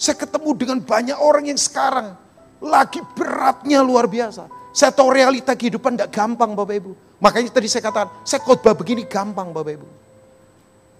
Saya 0.00 0.16
ketemu 0.16 0.50
dengan 0.56 0.78
banyak 0.80 1.18
orang 1.18 1.50
yang 1.50 1.60
sekarang 1.60 2.16
lagi 2.58 3.02
beratnya 3.14 3.82
luar 3.82 4.10
biasa. 4.10 4.57
Saya 4.78 4.94
tahu 4.94 5.10
realita 5.10 5.58
kehidupan 5.58 5.98
tidak 5.98 6.14
gampang 6.14 6.54
Bapak 6.54 6.78
Ibu. 6.78 7.18
Makanya 7.18 7.50
tadi 7.50 7.66
saya 7.66 7.82
katakan, 7.82 8.22
saya 8.22 8.38
khotbah 8.46 8.78
begini 8.78 9.10
gampang 9.10 9.50
Bapak 9.50 9.74
Ibu. 9.74 9.88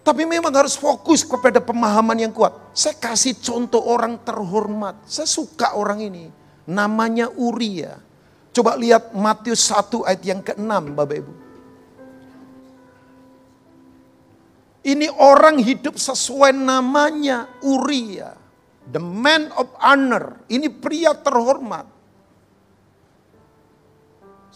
Tapi 0.03 0.27
memang 0.27 0.51
harus 0.51 0.75
fokus 0.75 1.23
kepada 1.23 1.63
pemahaman 1.63 2.19
yang 2.19 2.35
kuat. 2.35 2.59
Saya 2.75 2.99
kasih 2.99 3.39
contoh 3.39 3.79
orang 3.87 4.19
terhormat. 4.27 4.99
Saya 5.07 5.31
suka 5.31 5.79
orang 5.79 6.03
ini. 6.03 6.27
Namanya 6.67 7.31
Uria. 7.39 8.03
Coba 8.51 8.75
lihat 8.75 9.15
Matius 9.15 9.71
1 9.71 10.11
ayat 10.11 10.23
yang 10.27 10.43
ke-6 10.43 10.99
Bapak 10.99 11.17
Ibu. 11.23 11.33
Ini 14.91 15.07
orang 15.23 15.63
hidup 15.63 15.95
sesuai 16.03 16.51
namanya 16.51 17.47
Uria. 17.63 18.35
The 18.91 18.99
man 18.99 19.55
of 19.55 19.71
honor. 19.79 20.43
Ini 20.51 20.67
pria 20.67 21.15
terhormat. 21.15 21.98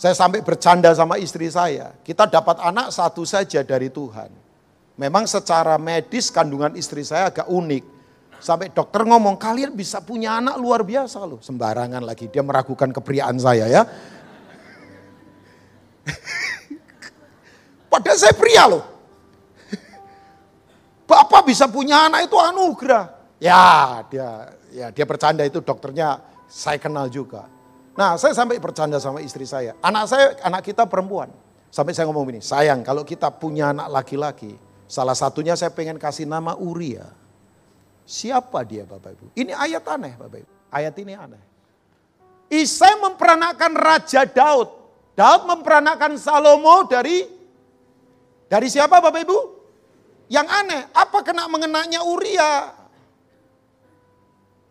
Saya 0.02 0.18
sampai 0.18 0.42
bercanda 0.42 0.90
sama 0.98 1.14
istri 1.14 1.46
saya. 1.46 1.94
Kita 2.02 2.26
dapat 2.26 2.58
anak 2.58 2.90
satu 2.90 3.22
saja 3.22 3.62
dari 3.62 3.86
Tuhan. 3.86 4.34
Memang 4.98 5.30
secara 5.30 5.78
medis 5.78 6.26
kandungan 6.26 6.74
istri 6.74 7.06
saya 7.06 7.30
agak 7.30 7.46
unik. 7.46 7.86
Sampai 8.42 8.74
dokter 8.74 9.06
ngomong, 9.06 9.38
kalian 9.38 9.70
bisa 9.78 10.02
punya 10.02 10.42
anak 10.42 10.58
luar 10.58 10.82
biasa 10.82 11.22
loh. 11.22 11.38
Sembarangan 11.38 12.02
lagi, 12.02 12.26
dia 12.26 12.42
meragukan 12.42 12.90
kepriaan 12.90 13.38
saya 13.38 13.70
ya. 13.70 13.86
Padahal 17.94 18.18
saya 18.18 18.34
pria 18.34 18.66
loh. 18.66 18.82
Bapak 21.14 21.46
bisa 21.46 21.70
punya 21.70 22.10
anak 22.10 22.26
itu 22.26 22.34
anugerah. 22.42 23.38
Ya, 23.38 24.02
dia 24.10 24.50
ya 24.74 24.90
dia 24.90 25.06
bercanda 25.06 25.46
itu 25.46 25.62
dokternya 25.62 26.18
saya 26.50 26.82
kenal 26.82 27.06
juga. 27.06 27.46
Nah, 27.92 28.16
saya 28.16 28.32
sampai 28.32 28.56
bercanda 28.56 28.96
sama 28.96 29.20
istri 29.20 29.44
saya. 29.44 29.76
Anak 29.84 30.04
saya, 30.08 30.26
anak 30.40 30.64
kita 30.64 30.88
perempuan. 30.88 31.28
Sampai 31.72 31.96
saya 31.96 32.08
ngomong 32.08 32.28
ini, 32.36 32.40
sayang 32.44 32.84
kalau 32.84 33.00
kita 33.00 33.32
punya 33.32 33.72
anak 33.72 33.88
laki-laki, 33.88 34.56
salah 34.84 35.16
satunya 35.16 35.56
saya 35.56 35.72
pengen 35.72 35.96
kasih 35.96 36.28
nama 36.28 36.52
Uria. 36.56 37.08
Siapa 38.04 38.60
dia 38.68 38.84
Bapak 38.84 39.16
Ibu? 39.16 39.26
Ini 39.32 39.56
ayat 39.56 39.84
aneh 39.88 40.12
Bapak 40.20 40.38
Ibu. 40.44 40.52
Ayat 40.68 40.94
ini 41.00 41.16
aneh. 41.16 41.40
Isai 42.52 43.00
memperanakan 43.00 43.72
Raja 43.72 44.28
Daud. 44.28 44.68
Daud 45.16 45.48
memperanakan 45.48 46.20
Salomo 46.20 46.84
dari 46.84 47.24
dari 48.52 48.68
siapa 48.68 49.00
Bapak 49.00 49.20
Ibu? 49.24 49.38
Yang 50.28 50.48
aneh, 50.48 50.82
apa 50.92 51.24
kena 51.24 51.48
mengenanya 51.48 52.04
Uria? 52.04 52.72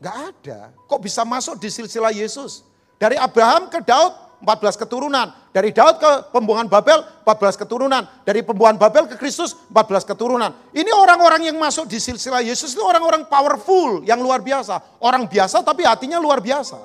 Gak 0.02 0.18
ada. 0.34 0.74
Kok 0.86 1.02
bisa 1.02 1.26
masuk 1.26 1.58
di 1.58 1.70
silsilah 1.70 2.14
Yesus? 2.14 2.66
Dari 3.02 3.18
Abraham 3.18 3.66
ke 3.66 3.82
Daud 3.82 4.46
14 4.46 4.78
keturunan. 4.78 5.34
Dari 5.50 5.74
Daud 5.74 5.98
ke 5.98 6.12
pembuangan 6.30 6.70
Babel 6.70 7.02
14 7.26 7.58
keturunan. 7.66 8.06
Dari 8.22 8.46
pembuangan 8.46 8.78
Babel 8.78 9.10
ke 9.10 9.18
Kristus 9.18 9.58
14 9.74 10.06
keturunan. 10.06 10.54
Ini 10.70 10.94
orang-orang 10.94 11.50
yang 11.50 11.58
masuk 11.58 11.90
di 11.90 11.98
silsilah 11.98 12.46
Yesus 12.46 12.78
itu 12.78 12.84
orang-orang 12.86 13.26
powerful 13.26 14.06
yang 14.06 14.22
luar 14.22 14.46
biasa. 14.46 15.02
Orang 15.02 15.26
biasa 15.26 15.66
tapi 15.66 15.82
hatinya 15.82 16.22
luar 16.22 16.46
biasa. 16.46 16.78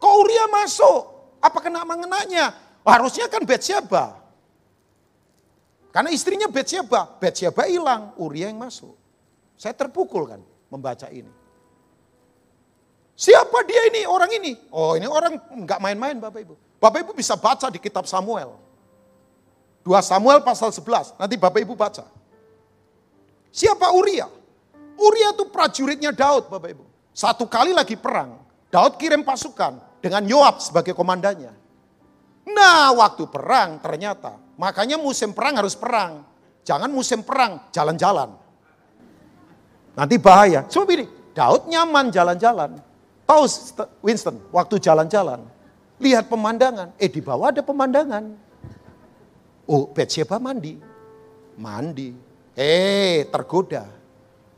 Kok 0.00 0.14
Uria 0.24 0.48
masuk? 0.48 1.00
Apa 1.44 1.60
kena 1.60 1.84
mengenanya? 1.84 2.56
Harusnya 2.80 3.28
kan 3.28 3.44
Betsyeba. 3.44 4.16
Karena 5.92 6.08
istrinya 6.08 6.48
Betsyeba. 6.48 7.20
Betsyeba 7.20 7.68
hilang, 7.68 8.16
Uria 8.16 8.48
yang 8.48 8.56
masuk. 8.56 8.96
Saya 9.60 9.76
terpukul 9.76 10.24
kan 10.24 10.40
membaca 10.72 11.04
ini. 11.12 11.37
Siapa 13.18 13.66
dia 13.66 13.90
ini, 13.90 14.06
orang 14.06 14.30
ini? 14.30 14.54
Oh 14.70 14.94
ini 14.94 15.10
orang 15.10 15.34
nggak 15.66 15.82
main-main 15.82 16.22
Bapak 16.22 16.38
Ibu. 16.38 16.54
Bapak 16.78 17.02
Ibu 17.02 17.12
bisa 17.18 17.34
baca 17.34 17.66
di 17.66 17.82
kitab 17.82 18.06
Samuel. 18.06 18.54
2 19.82 19.90
Samuel 20.06 20.38
pasal 20.46 20.70
11, 20.70 21.18
nanti 21.18 21.34
Bapak 21.34 21.58
Ibu 21.66 21.74
baca. 21.74 22.06
Siapa 23.50 23.90
Uria? 23.90 24.30
Uria 24.94 25.34
itu 25.34 25.50
prajuritnya 25.50 26.14
Daud 26.14 26.46
Bapak 26.46 26.70
Ibu. 26.70 26.84
Satu 27.10 27.50
kali 27.50 27.74
lagi 27.74 27.98
perang, 27.98 28.38
Daud 28.70 28.94
kirim 28.94 29.26
pasukan 29.26 29.98
dengan 29.98 30.22
Yoab 30.22 30.62
sebagai 30.62 30.94
komandannya. 30.94 31.50
Nah 32.54 32.94
waktu 32.94 33.26
perang 33.26 33.82
ternyata, 33.82 34.38
makanya 34.54 34.94
musim 34.94 35.34
perang 35.34 35.58
harus 35.58 35.74
perang. 35.74 36.22
Jangan 36.62 36.86
musim 36.86 37.26
perang 37.26 37.66
jalan-jalan. 37.74 38.30
Nanti 39.98 40.14
bahaya. 40.22 40.62
Coba 40.70 40.94
ini, 40.94 41.10
Daud 41.34 41.66
nyaman 41.66 42.14
jalan-jalan. 42.14 42.86
Tahu 43.28 43.44
Winston, 44.00 44.40
waktu 44.48 44.80
jalan-jalan, 44.80 45.44
lihat 46.00 46.32
pemandangan. 46.32 46.96
Eh 46.96 47.12
di 47.12 47.20
bawah 47.20 47.52
ada 47.52 47.60
pemandangan. 47.60 48.24
Oh, 49.68 49.92
Betsheba 49.92 50.40
mandi. 50.40 50.80
Mandi. 51.60 52.16
Eh, 52.56 53.28
tergoda. 53.28 53.84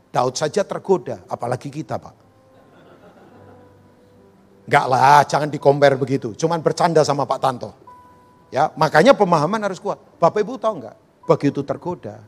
Daud 0.07 0.39
saja 0.39 0.63
tergoda, 0.63 1.19
apalagi 1.27 1.67
kita 1.67 1.99
Pak. 1.99 2.15
Enggak 4.71 4.85
lah, 4.87 5.19
jangan 5.27 5.51
dikompar 5.51 5.99
begitu. 5.99 6.31
Cuman 6.31 6.63
bercanda 6.63 7.03
sama 7.03 7.27
Pak 7.27 7.39
Tanto. 7.43 7.75
Ya, 8.55 8.71
makanya 8.79 9.11
pemahaman 9.11 9.59
harus 9.67 9.83
kuat. 9.83 9.99
Bapak 10.15 10.47
Ibu 10.47 10.55
tahu 10.55 10.79
enggak? 10.79 10.95
Begitu 11.27 11.59
tergoda. 11.67 12.23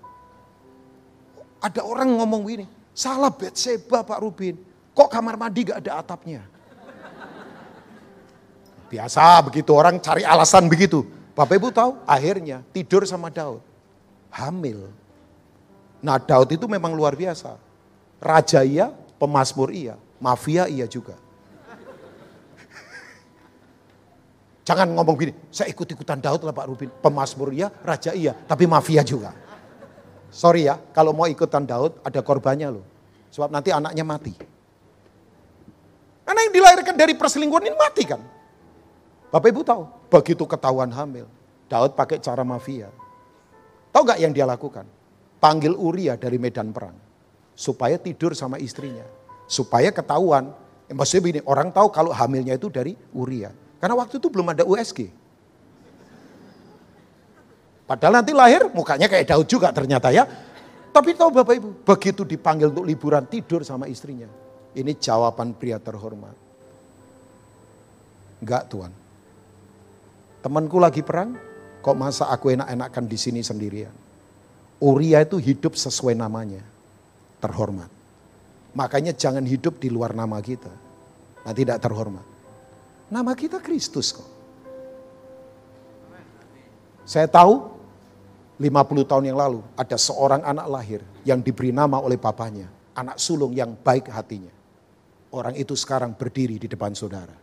Ada 1.63 1.87
orang 1.87 2.19
ngomong 2.19 2.43
begini, 2.43 2.67
salah 2.91 3.31
Betseba 3.31 4.03
Pak 4.03 4.19
Rubin. 4.19 4.72
Kok 4.93 5.09
kamar 5.09 5.35
mandi 5.35 5.65
gak 5.65 5.81
ada 5.81 5.99
atapnya? 6.05 6.45
Biasa 8.93 9.41
begitu 9.41 9.73
orang 9.73 9.97
cari 9.97 10.21
alasan 10.21 10.69
begitu. 10.69 11.01
Bapak 11.33 11.57
Ibu 11.57 11.73
tahu 11.73 11.97
akhirnya 12.05 12.61
tidur 12.69 13.09
sama 13.09 13.33
Daud. 13.33 13.57
Hamil. 14.29 14.93
Nah 15.97 16.21
Daud 16.21 16.53
itu 16.53 16.69
memang 16.69 16.93
luar 16.93 17.17
biasa. 17.17 17.57
Raja 18.21 18.61
iya, 18.61 18.93
pemasmur 19.17 19.73
iya, 19.73 19.97
mafia 20.21 20.69
iya 20.69 20.85
juga. 20.85 21.17
Jangan 24.63 24.95
ngomong 24.95 25.15
gini, 25.19 25.33
saya 25.51 25.67
ikut-ikutan 25.75 26.23
Daud 26.23 26.47
lah 26.47 26.55
Pak 26.55 26.65
Rubin. 26.71 26.87
Pemasmur 27.03 27.51
iya, 27.51 27.67
raja 27.83 28.15
iya, 28.15 28.31
tapi 28.31 28.63
mafia 28.63 29.03
juga. 29.03 29.35
Sorry 30.31 30.71
ya, 30.71 30.79
kalau 30.95 31.11
mau 31.11 31.27
ikutan 31.27 31.67
Daud 31.67 31.99
ada 31.99 32.23
korbannya 32.23 32.71
loh. 32.71 32.85
Sebab 33.27 33.51
nanti 33.51 33.75
anaknya 33.75 34.07
mati. 34.07 34.52
Dilahirkan 36.53 36.93
dari 36.93 37.17
perselingkuhan 37.17 37.65
ini 37.65 37.73
mati 37.73 38.05
kan. 38.05 38.21
Bapak 39.33 39.49
Ibu 39.49 39.65
tahu, 39.65 39.81
begitu 40.13 40.45
ketahuan 40.45 40.93
hamil, 40.93 41.25
Daud 41.65 41.97
pakai 41.97 42.21
cara 42.21 42.45
mafia. 42.45 42.93
Tahu 43.89 44.01
nggak 44.05 44.19
yang 44.21 44.29
dia 44.29 44.45
lakukan? 44.45 44.85
Panggil 45.41 45.73
Uria 45.73 46.13
dari 46.13 46.37
medan 46.37 46.69
perang. 46.69 46.93
Supaya 47.57 47.97
tidur 47.97 48.37
sama 48.37 48.61
istrinya. 48.61 49.05
Supaya 49.49 49.89
ketahuan. 49.89 50.53
Eh, 50.85 50.93
maksudnya 50.93 51.21
begini, 51.25 51.41
orang 51.49 51.73
tahu 51.73 51.89
kalau 51.89 52.13
hamilnya 52.13 52.53
itu 52.53 52.69
dari 52.69 52.93
Uria. 53.17 53.49
Karena 53.81 53.97
waktu 53.97 54.21
itu 54.21 54.29
belum 54.29 54.53
ada 54.53 54.61
USG. 54.65 55.09
Padahal 57.89 58.21
nanti 58.21 58.31
lahir 58.37 58.69
mukanya 58.69 59.09
kayak 59.09 59.33
Daud 59.33 59.49
juga 59.49 59.73
ternyata 59.73 60.13
ya. 60.13 60.29
Tapi 60.93 61.17
tahu 61.17 61.33
Bapak 61.33 61.53
Ibu, 61.57 61.69
begitu 61.81 62.21
dipanggil 62.21 62.69
untuk 62.69 62.85
liburan 62.85 63.25
tidur 63.25 63.65
sama 63.65 63.89
istrinya. 63.89 64.29
Ini 64.77 64.93
jawaban 65.01 65.57
pria 65.57 65.81
terhormat. 65.81 66.42
Enggak 68.43 68.67
Tuhan. 68.67 68.91
Temanku 70.43 70.75
lagi 70.75 70.99
perang, 70.99 71.39
kok 71.79 71.95
masa 71.95 72.27
aku 72.27 72.51
enak-enakan 72.51 73.07
di 73.07 73.15
sini 73.15 73.39
sendirian. 73.39 73.95
Uria 74.83 75.23
itu 75.23 75.39
hidup 75.39 75.79
sesuai 75.79 76.19
namanya. 76.19 76.59
Terhormat. 77.39 77.87
Makanya 78.75 79.15
jangan 79.15 79.47
hidup 79.47 79.79
di 79.79 79.87
luar 79.87 80.11
nama 80.11 80.43
kita. 80.43 80.71
Nah 81.47 81.53
tidak 81.55 81.79
terhormat. 81.79 82.27
Nama 83.07 83.31
kita 83.31 83.63
Kristus 83.63 84.11
kok. 84.11 84.27
Saya 87.07 87.31
tahu 87.31 87.71
50 88.59 89.07
tahun 89.07 89.23
yang 89.31 89.39
lalu 89.39 89.63
ada 89.79 89.95
seorang 89.95 90.43
anak 90.43 90.67
lahir 90.67 90.99
yang 91.23 91.39
diberi 91.39 91.71
nama 91.71 92.03
oleh 92.03 92.19
papanya. 92.19 92.67
Anak 92.91 93.23
sulung 93.23 93.55
yang 93.55 93.71
baik 93.79 94.11
hatinya. 94.11 94.51
Orang 95.31 95.55
itu 95.55 95.79
sekarang 95.79 96.11
berdiri 96.11 96.59
di 96.59 96.67
depan 96.67 96.91
saudara. 96.91 97.42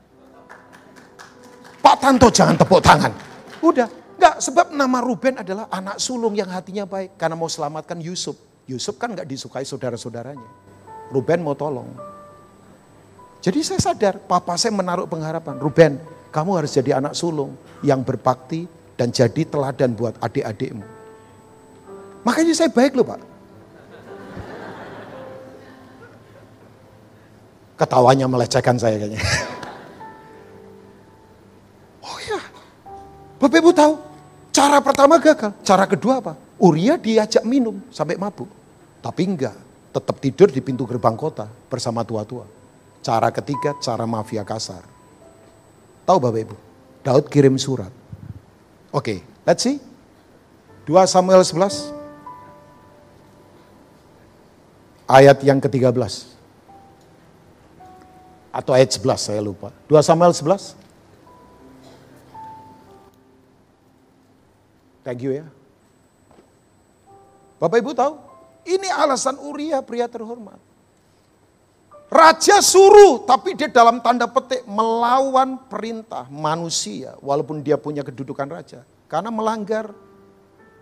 Pak 1.81 1.97
Tanto 2.01 2.29
jangan 2.29 2.57
tepuk 2.57 2.81
tangan. 2.85 3.13
Udah, 3.65 3.89
enggak 4.17 4.37
sebab 4.41 4.73
nama 4.73 5.01
Ruben 5.01 5.41
adalah 5.41 5.69
anak 5.73 5.97
sulung 5.97 6.37
yang 6.37 6.49
hatinya 6.53 6.85
baik 6.85 7.17
karena 7.17 7.37
mau 7.37 7.49
selamatkan 7.49 8.01
Yusuf. 8.01 8.37
Yusuf 8.69 9.01
kan 9.01 9.17
enggak 9.17 9.29
disukai 9.29 9.65
saudara-saudaranya. 9.65 10.49
Ruben 11.11 11.41
mau 11.43 11.59
tolong. 11.59 11.91
Jadi 13.41 13.65
saya 13.65 13.81
sadar, 13.81 14.21
papa 14.21 14.55
saya 14.61 14.77
menaruh 14.77 15.09
pengharapan. 15.09 15.57
Ruben, 15.57 15.97
kamu 16.29 16.51
harus 16.61 16.77
jadi 16.77 17.01
anak 17.01 17.17
sulung 17.17 17.57
yang 17.81 18.05
berbakti 18.05 18.69
dan 19.01 19.09
jadi 19.09 19.49
teladan 19.49 19.97
buat 19.97 20.15
adik-adikmu. 20.21 20.85
Makanya 22.21 22.53
saya 22.53 22.69
baik 22.69 22.93
loh 23.01 23.09
Pak. 23.09 23.21
Ketawanya 27.81 28.29
melecehkan 28.29 28.77
saya 28.77 29.01
kayaknya. 29.01 29.25
Bapak 33.41 33.57
Ibu 33.57 33.73
tahu, 33.73 33.97
cara 34.53 34.85
pertama 34.85 35.17
gagal. 35.17 35.57
Cara 35.65 35.89
kedua 35.89 36.21
apa? 36.21 36.37
Uria 36.61 37.01
diajak 37.01 37.41
minum 37.49 37.81
sampai 37.89 38.21
mabuk. 38.21 38.53
Tapi 39.01 39.25
enggak, 39.25 39.57
tetap 39.97 40.21
tidur 40.21 40.53
di 40.53 40.61
pintu 40.61 40.85
gerbang 40.85 41.17
kota 41.17 41.49
bersama 41.73 42.05
tua-tua. 42.05 42.45
Cara 43.01 43.33
ketiga, 43.33 43.73
cara 43.81 44.05
mafia 44.05 44.45
kasar. 44.45 44.85
Tahu 46.05 46.21
Bapak 46.21 46.41
Ibu, 46.45 46.57
Daud 47.01 47.33
kirim 47.33 47.57
surat. 47.57 47.89
Oke, 48.93 49.17
okay, 49.17 49.19
let's 49.49 49.65
see. 49.65 49.81
2 50.85 50.93
Samuel 51.09 51.41
11, 51.41 51.97
ayat 55.09 55.39
yang 55.41 55.63
ke-13. 55.65 56.29
Atau 58.51 58.75
ayat 58.75 58.91
11 58.91 59.17
saya 59.17 59.41
lupa. 59.41 59.71
2 59.87 59.97
Samuel 60.03 60.35
11. 60.35 60.80
Thank 65.01 65.25
you 65.25 65.33
ya. 65.41 65.47
Bapak 67.61 67.81
Ibu 67.81 67.93
tahu, 67.93 68.17
ini 68.65 68.89
alasan 68.89 69.37
Uria 69.41 69.85
pria 69.85 70.09
terhormat. 70.09 70.57
Raja 72.11 72.59
suruh, 72.59 73.23
tapi 73.23 73.55
dia 73.55 73.71
dalam 73.71 74.03
tanda 74.03 74.27
petik 74.27 74.67
melawan 74.67 75.55
perintah 75.71 76.27
manusia, 76.27 77.15
walaupun 77.23 77.63
dia 77.63 77.79
punya 77.79 78.03
kedudukan 78.03 78.51
raja, 78.51 78.83
karena 79.07 79.31
melanggar 79.31 79.95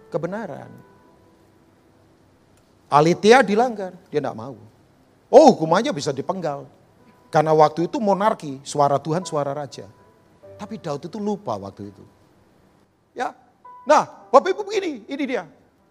kebenaran. 0.08 0.72
Alitia 2.88 3.44
dilanggar, 3.44 3.92
dia 4.08 4.24
tidak 4.24 4.32
mau. 4.32 4.56
Oh 5.28 5.52
hukumannya 5.52 5.92
bisa 5.92 6.08
dipenggal. 6.16 6.64
Karena 7.28 7.52
waktu 7.52 7.84
itu 7.84 8.00
monarki, 8.00 8.64
suara 8.64 8.96
Tuhan, 8.96 9.20
suara 9.28 9.52
raja. 9.52 9.84
Tapi 10.56 10.80
Daud 10.80 11.04
itu 11.04 11.20
lupa 11.20 11.60
waktu 11.60 11.92
itu. 11.92 12.04
Ya, 13.12 13.36
nah 13.88 14.28
Bapak 14.28 14.52
Ibu 14.52 14.62
begini, 14.68 15.08
ini 15.08 15.24
dia. 15.24 15.48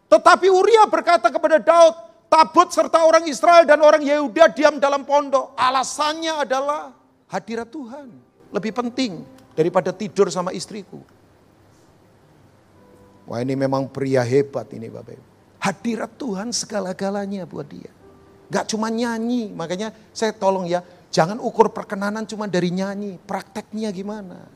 Tetapi 0.07 0.47
Uria 0.47 0.85
berkata 0.85 1.33
kepada 1.33 1.57
Daud, 1.57 1.93
tabut 2.29 2.69
serta 2.69 3.03
orang 3.03 3.25
Israel 3.25 3.65
dan 3.65 3.81
orang 3.81 4.05
Yehuda 4.05 4.53
diam 4.53 4.77
dalam 4.77 5.03
pondok. 5.03 5.57
Alasannya 5.57 6.45
adalah 6.45 6.93
hadirat 7.27 7.67
Tuhan. 7.73 8.07
Lebih 8.53 8.71
penting 8.71 9.25
daripada 9.57 9.91
tidur 9.91 10.31
sama 10.31 10.55
istriku. 10.55 11.01
Wah 13.27 13.43
ini 13.43 13.59
memang 13.59 13.91
pria 13.91 14.23
hebat 14.23 14.71
ini 14.71 14.87
Bapak 14.87 15.19
Ibu. 15.19 15.25
Hadirat 15.59 16.11
Tuhan 16.15 16.55
segala-galanya 16.55 17.43
buat 17.43 17.67
dia. 17.67 17.91
Gak 18.47 18.71
cuma 18.71 18.87
nyanyi, 18.87 19.51
makanya 19.51 19.91
saya 20.15 20.31
tolong 20.31 20.63
ya, 20.63 20.79
jangan 21.11 21.35
ukur 21.43 21.67
perkenanan 21.75 22.23
cuma 22.23 22.47
dari 22.47 22.71
nyanyi, 22.71 23.19
prakteknya 23.19 23.91
gimana. 23.91 24.47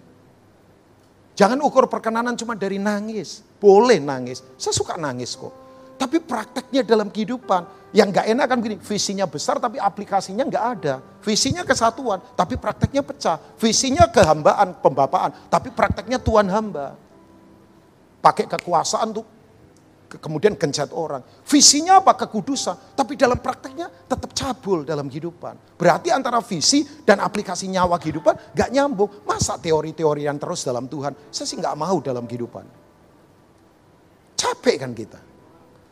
Jangan 1.36 1.58
ukur 1.64 1.88
perkenanan 1.88 2.36
cuma 2.36 2.54
dari 2.54 2.76
nangis, 2.76 3.42
boleh 3.58 3.98
nangis, 4.04 4.44
saya 4.60 4.76
suka 4.76 5.00
nangis 5.00 5.34
kok. 5.34 5.54
Tapi 5.96 6.18
prakteknya 6.18 6.82
dalam 6.82 7.14
kehidupan, 7.14 7.94
yang 7.94 8.08
gak 8.10 8.28
enak 8.32 8.46
kan 8.48 8.58
gini, 8.64 8.78
visinya 8.80 9.28
besar 9.28 9.60
tapi 9.60 9.76
aplikasinya 9.76 10.48
gak 10.48 10.66
ada. 10.80 10.94
Visinya 11.22 11.62
kesatuan, 11.62 12.24
tapi 12.34 12.56
prakteknya 12.56 13.04
pecah. 13.06 13.38
Visinya 13.60 14.08
kehambaan, 14.10 14.80
pembapaan, 14.80 15.32
tapi 15.52 15.70
prakteknya 15.70 16.18
Tuhan 16.18 16.50
hamba. 16.50 16.96
Pakai 18.24 18.48
kekuasaan 18.48 19.12
tuh 19.12 19.26
kemudian 20.20 20.59
gencet 20.59 20.91
orang. 20.91 21.24
Visinya 21.47 22.03
apa? 22.03 22.20
Kekudusan. 22.20 22.97
Tapi 22.97 23.16
dalam 23.16 23.39
prakteknya 23.39 23.88
tetap 23.88 24.36
cabul 24.36 24.84
dalam 24.84 25.07
kehidupan. 25.07 25.80
Berarti 25.80 26.12
antara 26.12 26.43
visi 26.43 26.84
dan 27.07 27.24
aplikasi 27.24 27.72
nyawa 27.72 27.95
kehidupan 27.95 28.51
gak 28.51 28.70
nyambung. 28.76 29.24
Masa 29.24 29.55
teori-teori 29.55 30.28
yang 30.28 30.36
terus 30.36 30.68
dalam 30.68 30.91
Tuhan? 30.91 31.16
Saya 31.32 31.47
sih 31.47 31.55
gak 31.62 31.78
mau 31.80 32.03
dalam 32.03 32.28
kehidupan. 32.28 32.66
Capek 34.36 34.76
kan 34.82 34.91
kita. 34.91 35.31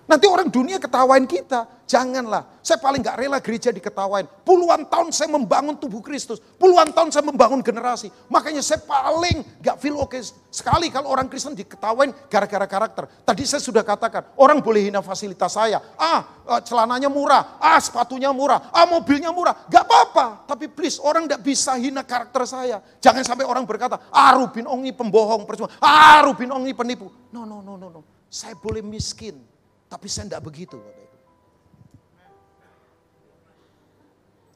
Nanti 0.09 0.25
orang 0.25 0.49
dunia 0.49 0.81
ketawain 0.81 1.29
kita. 1.29 1.85
Janganlah. 1.85 2.57
Saya 2.65 2.81
paling 2.81 3.05
gak 3.05 3.21
rela 3.21 3.37
gereja 3.37 3.69
diketawain. 3.69 4.25
Puluhan 4.41 4.89
tahun 4.89 5.13
saya 5.13 5.29
membangun 5.29 5.77
tubuh 5.77 6.01
Kristus. 6.01 6.41
Puluhan 6.57 6.89
tahun 6.89 7.13
saya 7.13 7.21
membangun 7.29 7.61
generasi. 7.61 8.09
Makanya 8.25 8.65
saya 8.65 8.81
paling 8.81 9.45
gak 9.61 9.77
feel 9.77 10.01
oke 10.01 10.17
okay 10.17 10.25
sekali 10.49 10.89
kalau 10.89 11.13
orang 11.13 11.29
Kristen 11.29 11.53
diketawain 11.53 12.09
gara-gara 12.25 12.65
karakter. 12.65 13.05
Tadi 13.21 13.45
saya 13.45 13.61
sudah 13.61 13.85
katakan, 13.85 14.33
orang 14.41 14.65
boleh 14.65 14.89
hina 14.89 15.05
fasilitas 15.05 15.53
saya. 15.53 15.77
Ah, 15.93 16.41
celananya 16.65 17.09
murah. 17.09 17.61
Ah, 17.61 17.77
sepatunya 17.77 18.33
murah. 18.33 18.73
Ah, 18.73 18.89
mobilnya 18.89 19.29
murah. 19.29 19.69
Gak 19.69 19.85
apa-apa. 19.85 20.49
Tapi 20.49 20.73
please, 20.73 20.97
orang 21.05 21.29
gak 21.29 21.45
bisa 21.45 21.77
hina 21.77 22.01
karakter 22.01 22.49
saya. 22.49 22.81
Jangan 22.97 23.21
sampai 23.21 23.45
orang 23.45 23.61
berkata, 23.61 24.09
ah 24.09 24.33
Rubin 24.41 24.65
Ongi 24.65 24.89
pembohong. 24.89 25.45
Percuma. 25.45 25.69
Ah, 25.77 26.25
Rubin 26.25 26.49
Ongi 26.49 26.73
penipu. 26.73 27.13
No, 27.29 27.45
no, 27.45 27.61
no, 27.61 27.77
no. 27.77 27.93
no. 27.93 28.01
Saya 28.29 28.57
boleh 28.57 28.81
miskin 28.81 29.37
tapi 29.89 30.05
saya 30.05 30.29
tidak 30.29 30.45
begitu 30.45 30.77
Bapak 30.77 30.93
Ibu. 31.01 31.17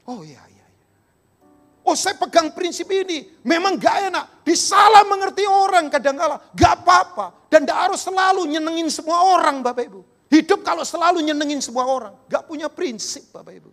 Oh 0.03 0.21
iya, 0.21 0.39
iya, 0.45 0.67
iya. 0.69 0.85
Oh 1.83 1.97
saya 1.97 2.15
pegang 2.15 2.53
prinsip 2.53 2.85
ini. 2.93 3.41
Memang 3.41 3.81
gak 3.81 4.13
enak. 4.13 4.25
Disalah 4.45 5.03
mengerti 5.09 5.43
orang 5.49 5.89
kadang 5.89 6.15
kala. 6.15 6.37
Gak 6.53 6.85
apa-apa. 6.85 7.49
Dan 7.49 7.65
gak 7.65 7.89
harus 7.89 8.05
selalu 8.05 8.45
nyenengin 8.45 8.93
semua 8.93 9.19
orang 9.19 9.65
Bapak 9.65 9.89
Ibu. 9.89 10.01
Hidup 10.29 10.61
kalau 10.61 10.85
selalu 10.85 11.25
nyenengin 11.25 11.59
semua 11.59 11.89
orang. 11.89 12.13
Gak 12.29 12.45
punya 12.45 12.69
prinsip 12.69 13.25
Bapak 13.33 13.57
Ibu. 13.57 13.71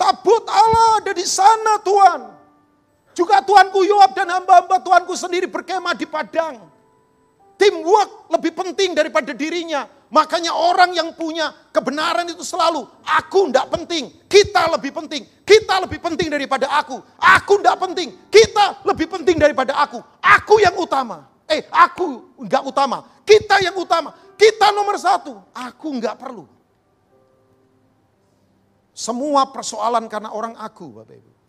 Tabut 0.00 0.44
Allah 0.48 1.04
ada 1.04 1.12
di 1.12 1.26
sana 1.28 1.76
Tuhan. 1.84 2.39
Juga 3.12 3.42
Tuanku 3.42 3.82
Yoab 3.82 4.14
dan 4.14 4.30
hamba-hamba 4.30 4.78
Tuanku 4.80 5.14
sendiri 5.18 5.50
berkemah 5.50 5.94
di 5.98 6.06
padang. 6.06 6.70
Teamwork 7.60 8.32
lebih 8.32 8.52
penting 8.56 8.96
daripada 8.96 9.36
dirinya. 9.36 9.84
Makanya 10.10 10.50
orang 10.50 10.90
yang 10.90 11.14
punya 11.14 11.54
kebenaran 11.70 12.26
itu 12.26 12.42
selalu, 12.42 12.82
aku 13.06 13.46
tidak 13.46 13.70
penting, 13.70 14.10
kita 14.26 14.66
lebih 14.74 14.90
penting. 14.90 15.22
Kita 15.46 15.78
lebih 15.82 16.02
penting 16.02 16.26
daripada 16.26 16.66
aku. 16.66 16.98
Aku 17.14 17.62
tidak 17.62 17.78
penting, 17.78 18.08
kita 18.26 18.82
lebih 18.82 19.06
penting 19.06 19.38
daripada 19.38 19.78
aku. 19.78 20.02
Aku 20.18 20.58
yang 20.58 20.74
utama. 20.74 21.30
Eh, 21.46 21.66
aku 21.70 22.38
nggak 22.42 22.62
utama. 22.62 23.06
Kita 23.26 23.58
yang 23.62 23.74
utama. 23.78 24.14
Kita 24.34 24.70
nomor 24.74 24.98
satu. 24.98 25.42
Aku 25.54 25.90
nggak 25.94 26.18
perlu. 26.18 26.46
Semua 28.94 29.46
persoalan 29.50 30.06
karena 30.10 30.34
orang 30.34 30.54
aku, 30.58 31.02
Bapak 31.02 31.18
Ibu. 31.18 31.39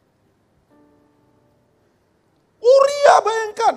Bayangkan. 3.22 3.76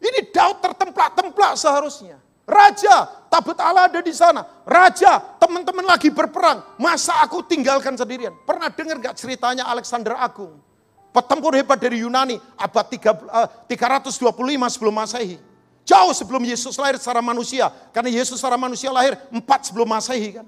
Ini 0.00 0.32
Daud 0.32 0.64
tertemplak-templak 0.64 1.60
seharusnya. 1.60 2.16
Raja, 2.50 3.06
tabut 3.30 3.54
Allah 3.62 3.86
ada 3.86 4.00
di 4.02 4.10
sana. 4.10 4.42
Raja, 4.66 5.22
teman-teman 5.38 5.86
lagi 5.86 6.10
berperang. 6.10 6.64
Masa 6.80 7.20
aku 7.22 7.46
tinggalkan 7.46 7.94
sendirian? 7.94 8.34
Pernah 8.42 8.72
dengar 8.72 8.98
gak 8.98 9.14
ceritanya 9.20 9.70
Alexander 9.70 10.18
Agung? 10.18 10.58
Petempur 11.14 11.54
hebat 11.54 11.78
dari 11.78 12.02
Yunani, 12.02 12.38
abad 12.58 12.86
3, 12.86 13.66
325 13.66 14.18
eh, 14.18 14.70
sebelum 14.70 14.94
masehi. 14.94 15.36
Jauh 15.86 16.14
sebelum 16.14 16.42
Yesus 16.42 16.74
lahir 16.78 16.98
secara 16.98 17.18
manusia. 17.22 17.70
Karena 17.90 18.10
Yesus 18.14 18.38
secara 18.38 18.58
manusia 18.58 18.90
lahir 18.94 19.18
4 19.30 19.42
sebelum 19.70 19.86
masehi 19.90 20.38
kan. 20.38 20.46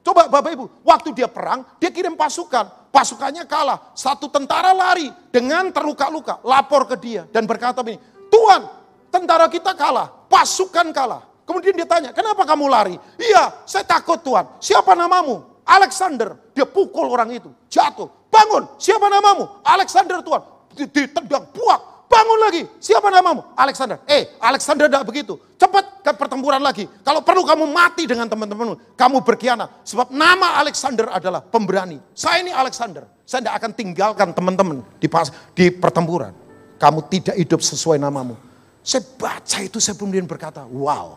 Coba 0.00 0.32
Bapak 0.32 0.50
Ibu, 0.56 0.64
waktu 0.80 1.12
dia 1.12 1.28
perang, 1.28 1.64
dia 1.76 1.92
kirim 1.92 2.16
pasukan. 2.16 2.88
Pasukannya 2.90 3.44
kalah. 3.44 3.92
Satu 3.92 4.26
tentara 4.32 4.72
lari 4.72 5.12
dengan 5.30 5.68
terluka-luka. 5.70 6.40
Lapor 6.42 6.88
ke 6.88 6.96
dia 6.96 7.22
dan 7.28 7.44
berkata 7.44 7.84
begini, 7.84 8.00
Tuhan, 8.32 8.64
tentara 9.12 9.46
kita 9.46 9.76
kalah, 9.76 10.08
pasukan 10.26 10.88
kalah. 10.90 11.22
Kemudian 11.44 11.74
dia 11.74 11.86
tanya, 11.86 12.10
kenapa 12.14 12.46
kamu 12.46 12.64
lari? 12.70 12.94
Iya, 13.18 13.66
saya 13.66 13.82
takut 13.82 14.22
Tuhan. 14.22 14.46
Siapa 14.62 14.94
namamu? 14.94 15.62
Alexander. 15.66 16.38
Dia 16.54 16.64
pukul 16.66 17.10
orang 17.10 17.30
itu, 17.34 17.50
jatuh. 17.66 18.06
Bangun, 18.30 18.70
siapa 18.78 19.10
namamu? 19.10 19.60
Alexander 19.66 20.22
Tuhan. 20.22 20.42
Ditendang, 20.90 21.50
buak. 21.50 21.89
Bangun 22.10 22.38
lagi, 22.42 22.66
siapa 22.82 23.06
namamu? 23.06 23.54
Alexander. 23.54 24.02
Eh, 24.10 24.34
Alexander 24.42 24.90
tidak 24.90 25.06
begitu. 25.06 25.38
Cepat 25.54 26.02
ke 26.02 26.10
pertempuran 26.18 26.58
lagi. 26.58 26.90
Kalau 27.06 27.22
perlu 27.22 27.46
kamu 27.46 27.70
mati 27.70 28.02
dengan 28.02 28.26
teman-temanmu. 28.26 28.98
Kamu 28.98 29.22
berkhianat. 29.22 29.86
Sebab 29.86 30.10
nama 30.10 30.58
Alexander 30.58 31.06
adalah 31.06 31.38
pemberani. 31.38 32.02
Saya 32.10 32.42
ini 32.42 32.50
Alexander. 32.50 33.06
Saya 33.22 33.46
tidak 33.46 33.62
akan 33.62 33.70
tinggalkan 33.78 34.34
teman-teman 34.34 34.82
di, 34.98 35.06
di 35.54 35.70
pertempuran. 35.70 36.34
Kamu 36.82 37.06
tidak 37.06 37.38
hidup 37.38 37.62
sesuai 37.62 38.02
namamu. 38.02 38.34
Saya 38.82 39.06
baca 39.14 39.58
itu, 39.62 39.78
saya 39.78 39.94
kemudian 39.94 40.26
berkata, 40.26 40.66
wow. 40.66 41.14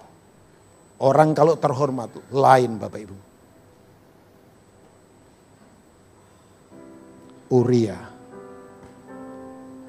Orang 1.01 1.33
kalau 1.33 1.57
terhormat 1.57 2.13
lain 2.29 2.77
Bapak 2.77 3.01
Ibu. 3.01 3.17
Uria. 7.49 8.12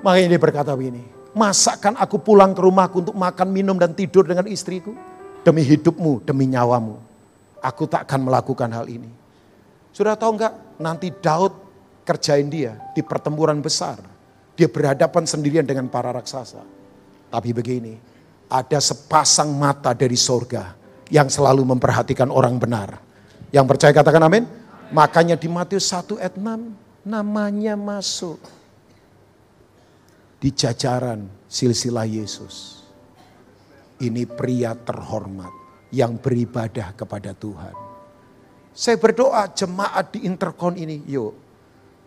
Makanya 0.05 0.36
dia 0.36 0.40
berkata 0.40 0.76
begini, 0.76 1.00
masakan 1.32 1.96
aku 1.96 2.20
pulang 2.20 2.52
ke 2.52 2.61
rumahku 2.61 3.00
untuk 3.00 3.16
makan, 3.16 3.48
minum 3.48 3.80
dan 3.80 3.96
tidur 3.96 4.28
dengan 4.28 4.44
istriku? 4.44 4.92
Demi 5.40 5.64
hidupmu, 5.64 6.20
demi 6.28 6.44
nyawamu. 6.52 7.00
Aku 7.64 7.88
tak 7.88 8.05
akan 8.05 8.28
melakukan 8.28 8.68
hal 8.68 8.84
ini. 8.84 9.09
Sudah 9.96 10.12
tahu 10.12 10.36
enggak? 10.36 10.52
Nanti 10.76 11.09
Daud 11.09 11.57
kerjain 12.05 12.52
dia 12.52 12.76
di 12.92 13.00
pertempuran 13.00 13.64
besar. 13.64 13.96
Dia 14.52 14.68
berhadapan 14.68 15.24
sendirian 15.24 15.64
dengan 15.64 15.88
para 15.88 16.12
raksasa. 16.12 16.61
Tapi 17.32 17.50
begini, 17.57 17.96
ada 18.52 18.78
sepasang 18.84 19.48
mata 19.57 19.96
dari 19.96 20.20
sorga 20.20 20.76
yang 21.09 21.32
selalu 21.32 21.64
memperhatikan 21.64 22.28
orang 22.28 22.61
benar. 22.61 23.00
Yang 23.48 23.66
percaya 23.72 23.92
katakan 23.96 24.20
amin. 24.28 24.44
Makanya 24.92 25.40
di 25.40 25.48
Matius 25.48 25.88
1 25.88 26.20
ayat 26.20 26.36
6 26.36 27.09
namanya 27.09 27.72
masuk 27.74 28.36
di 30.45 30.53
jajaran 30.53 31.24
silsilah 31.49 32.05
Yesus. 32.05 32.84
Ini 33.97 34.28
pria 34.28 34.76
terhormat 34.76 35.49
yang 35.88 36.20
beribadah 36.20 36.92
kepada 36.92 37.32
Tuhan. 37.32 37.72
Saya 38.76 39.01
berdoa 39.01 39.49
jemaat 39.57 40.12
di 40.12 40.28
interkon 40.28 40.76
ini, 40.76 41.01
yuk. 41.09 41.32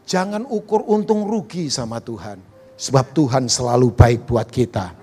Jangan 0.06 0.46
ukur 0.46 0.86
untung 0.86 1.26
rugi 1.26 1.74
sama 1.74 1.98
Tuhan. 1.98 2.38
Sebab 2.78 3.10
Tuhan 3.18 3.50
selalu 3.50 3.90
baik 3.90 4.30
buat 4.30 4.46
kita. 4.46 4.94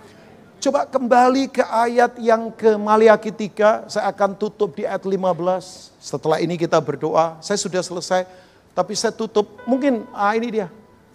Coba 0.62 0.86
kembali 0.86 1.50
ke 1.50 1.66
ayat 1.66 2.14
yang 2.22 2.54
ke 2.54 2.78
Maliaki 2.78 3.34
3, 3.34 3.90
saya 3.90 4.14
akan 4.14 4.38
tutup 4.38 4.78
di 4.78 4.86
ayat 4.86 5.02
15. 5.02 5.90
Setelah 5.98 6.38
ini 6.38 6.54
kita 6.54 6.78
berdoa, 6.78 7.42
saya 7.42 7.58
sudah 7.58 7.82
selesai, 7.82 8.30
tapi 8.78 8.94
saya 8.94 9.10
tutup, 9.10 9.58
mungkin 9.66 10.06
ah 10.14 10.38
ini 10.38 10.62
dia. 10.62 10.68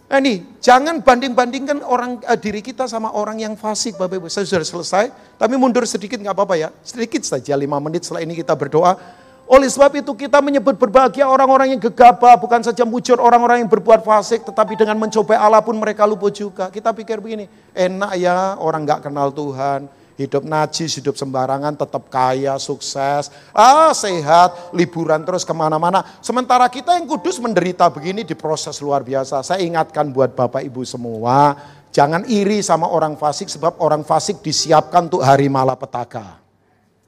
Eh, 0.10 0.18
ini, 0.18 0.42
jangan 0.58 1.06
banding-bandingkan 1.06 1.86
orang 1.86 2.18
eh, 2.26 2.34
diri 2.34 2.66
kita 2.66 2.90
sama 2.90 3.14
orang 3.14 3.38
yang 3.46 3.54
fasik, 3.54 3.94
Bapak 3.94 4.18
Ibu. 4.18 4.26
Saya 4.26 4.42
sudah 4.50 4.66
selesai, 4.66 5.06
tapi 5.38 5.54
mundur 5.54 5.86
sedikit 5.86 6.18
nggak 6.18 6.34
apa-apa 6.34 6.58
ya. 6.58 6.74
Sedikit 6.82 7.22
saja, 7.22 7.54
lima 7.54 7.78
menit 7.78 8.10
setelah 8.10 8.26
ini 8.26 8.34
kita 8.34 8.58
berdoa. 8.58 8.98
Oleh 9.46 9.70
sebab 9.70 10.02
itu 10.02 10.10
kita 10.18 10.42
menyebut 10.42 10.82
berbahagia 10.82 11.30
orang-orang 11.30 11.78
yang 11.78 11.82
gegabah, 11.82 12.42
bukan 12.42 12.66
saja 12.66 12.82
mujur 12.90 13.22
orang-orang 13.22 13.62
yang 13.62 13.70
berbuat 13.70 14.02
fasik, 14.02 14.50
tetapi 14.50 14.82
dengan 14.82 14.98
mencoba 14.98 15.38
Allah 15.38 15.62
pun 15.62 15.78
mereka 15.78 16.10
luput 16.10 16.34
juga. 16.34 16.74
Kita 16.74 16.90
pikir 16.90 17.22
begini, 17.22 17.46
enak 17.78 18.12
ya 18.18 18.58
orang 18.58 18.90
nggak 18.90 19.06
kenal 19.06 19.30
Tuhan, 19.30 19.86
hidup 20.20 20.44
najis, 20.44 21.00
hidup 21.00 21.16
sembarangan, 21.16 21.80
tetap 21.80 22.12
kaya, 22.12 22.60
sukses, 22.60 23.32
ah 23.56 23.96
sehat, 23.96 24.76
liburan 24.76 25.24
terus 25.24 25.48
ke 25.48 25.56
mana-mana. 25.56 26.04
Sementara 26.20 26.68
kita 26.68 27.00
yang 27.00 27.08
kudus 27.08 27.40
menderita 27.40 27.88
begini 27.88 28.28
di 28.28 28.36
proses 28.36 28.84
luar 28.84 29.00
biasa. 29.00 29.40
Saya 29.40 29.64
ingatkan 29.64 30.12
buat 30.12 30.36
Bapak 30.36 30.60
Ibu 30.60 30.84
semua, 30.84 31.56
jangan 31.96 32.28
iri 32.28 32.60
sama 32.60 32.92
orang 32.92 33.16
fasik 33.16 33.48
sebab 33.48 33.80
orang 33.80 34.04
fasik 34.04 34.44
disiapkan 34.44 35.08
untuk 35.08 35.24
hari 35.24 35.48
malapetaka. 35.48 36.36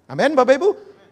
Amin 0.08 0.32
Bapak 0.32 0.56
Ibu. 0.56 0.70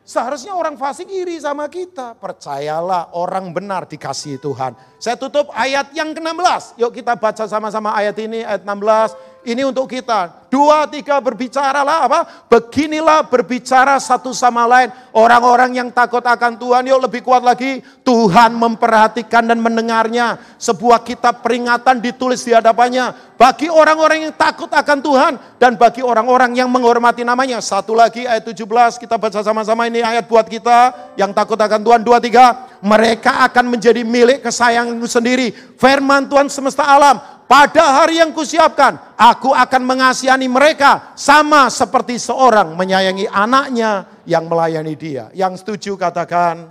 Seharusnya 0.10 0.58
orang 0.58 0.74
fasik 0.74 1.06
iri 1.06 1.38
sama 1.38 1.70
kita. 1.70 2.18
Percayalah 2.18 3.14
orang 3.14 3.54
benar 3.54 3.86
dikasih 3.86 4.42
Tuhan. 4.42 4.74
Saya 4.98 5.14
tutup 5.14 5.54
ayat 5.54 5.94
yang 5.94 6.18
ke-16. 6.18 6.82
Yuk 6.82 6.98
kita 6.98 7.14
baca 7.14 7.46
sama-sama 7.46 7.94
ayat 7.94 8.18
ini, 8.18 8.42
ayat 8.42 8.66
16. 8.66 9.14
Ini 9.40 9.64
untuk 9.64 9.88
kita. 9.88 10.52
Dua, 10.52 10.84
tiga 10.90 11.16
berbicaralah 11.24 12.10
apa? 12.10 12.20
Beginilah 12.52 13.24
berbicara 13.24 13.96
satu 13.96 14.36
sama 14.36 14.68
lain. 14.68 14.92
Orang-orang 15.16 15.80
yang 15.80 15.90
takut 15.96 16.20
akan 16.20 16.60
Tuhan, 16.60 16.92
yuk 16.92 17.08
lebih 17.08 17.24
kuat 17.24 17.40
lagi. 17.40 17.80
Tuhan 18.04 18.52
memperhatikan 18.60 19.48
dan 19.48 19.64
mendengarnya. 19.64 20.36
Sebuah 20.60 21.08
kitab 21.08 21.40
peringatan 21.40 22.04
ditulis 22.04 22.44
di 22.44 22.52
hadapannya. 22.52 23.16
Bagi 23.40 23.72
orang-orang 23.72 24.28
yang 24.28 24.36
takut 24.36 24.68
akan 24.68 25.00
Tuhan. 25.00 25.34
Dan 25.56 25.80
bagi 25.80 26.04
orang-orang 26.04 26.60
yang 26.60 26.68
menghormati 26.68 27.24
namanya. 27.24 27.64
Satu 27.64 27.96
lagi 27.96 28.28
ayat 28.28 28.44
17, 28.44 29.00
kita 29.00 29.16
baca 29.16 29.40
sama-sama 29.40 29.88
ini 29.88 30.04
ayat 30.04 30.28
buat 30.28 30.52
kita. 30.52 31.16
Yang 31.16 31.32
takut 31.32 31.56
akan 31.56 31.80
Tuhan, 31.80 32.02
dua, 32.04 32.20
tiga. 32.20 32.68
Mereka 32.84 33.48
akan 33.48 33.72
menjadi 33.72 34.04
milik 34.04 34.44
kesayanganmu 34.44 35.08
sendiri. 35.08 35.56
Firman 35.80 36.28
Tuhan 36.28 36.52
semesta 36.52 36.84
alam 36.84 37.39
pada 37.50 37.98
hari 37.98 38.22
yang 38.22 38.30
kusiapkan, 38.30 39.18
aku 39.18 39.58
akan 39.58 39.82
mengasihani 39.82 40.46
mereka 40.46 41.18
sama 41.18 41.66
seperti 41.74 42.22
seorang 42.22 42.78
menyayangi 42.78 43.26
anaknya 43.26 44.06
yang 44.30 44.46
melayani 44.46 44.94
dia. 44.94 45.34
Yang 45.34 45.66
setuju 45.66 45.98
katakan, 45.98 46.70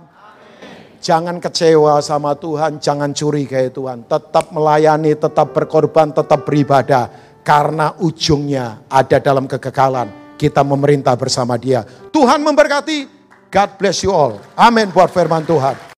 jangan 1.03 1.43
kecewa 1.43 1.99
sama 1.99 2.31
Tuhan, 2.39 2.79
jangan 2.79 3.11
curi 3.11 3.43
kayak 3.43 3.75
Tuhan. 3.75 4.07
Tetap 4.07 4.55
melayani, 4.55 5.19
tetap 5.19 5.51
berkorban, 5.51 6.15
tetap 6.15 6.47
beribadah. 6.47 7.11
Karena 7.43 7.99
ujungnya 7.99 8.87
ada 8.87 9.19
dalam 9.19 9.51
kekekalan. 9.51 10.39
Kita 10.39 10.63
memerintah 10.63 11.19
bersama 11.19 11.59
dia. 11.59 11.83
Tuhan 12.07 12.39
memberkati. 12.39 13.19
God 13.51 13.69
bless 13.75 13.99
you 13.99 14.15
all. 14.15 14.39
Amin 14.55 14.87
buat 14.95 15.11
firman 15.11 15.43
Tuhan. 15.43 15.88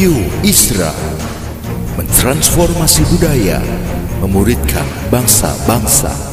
Radio 0.00 0.16
Isra 0.40 0.96
mentransformasi 2.00 3.04
budaya, 3.12 3.60
memuridkan 4.24 4.88
bangsa-bangsa. 5.12 6.29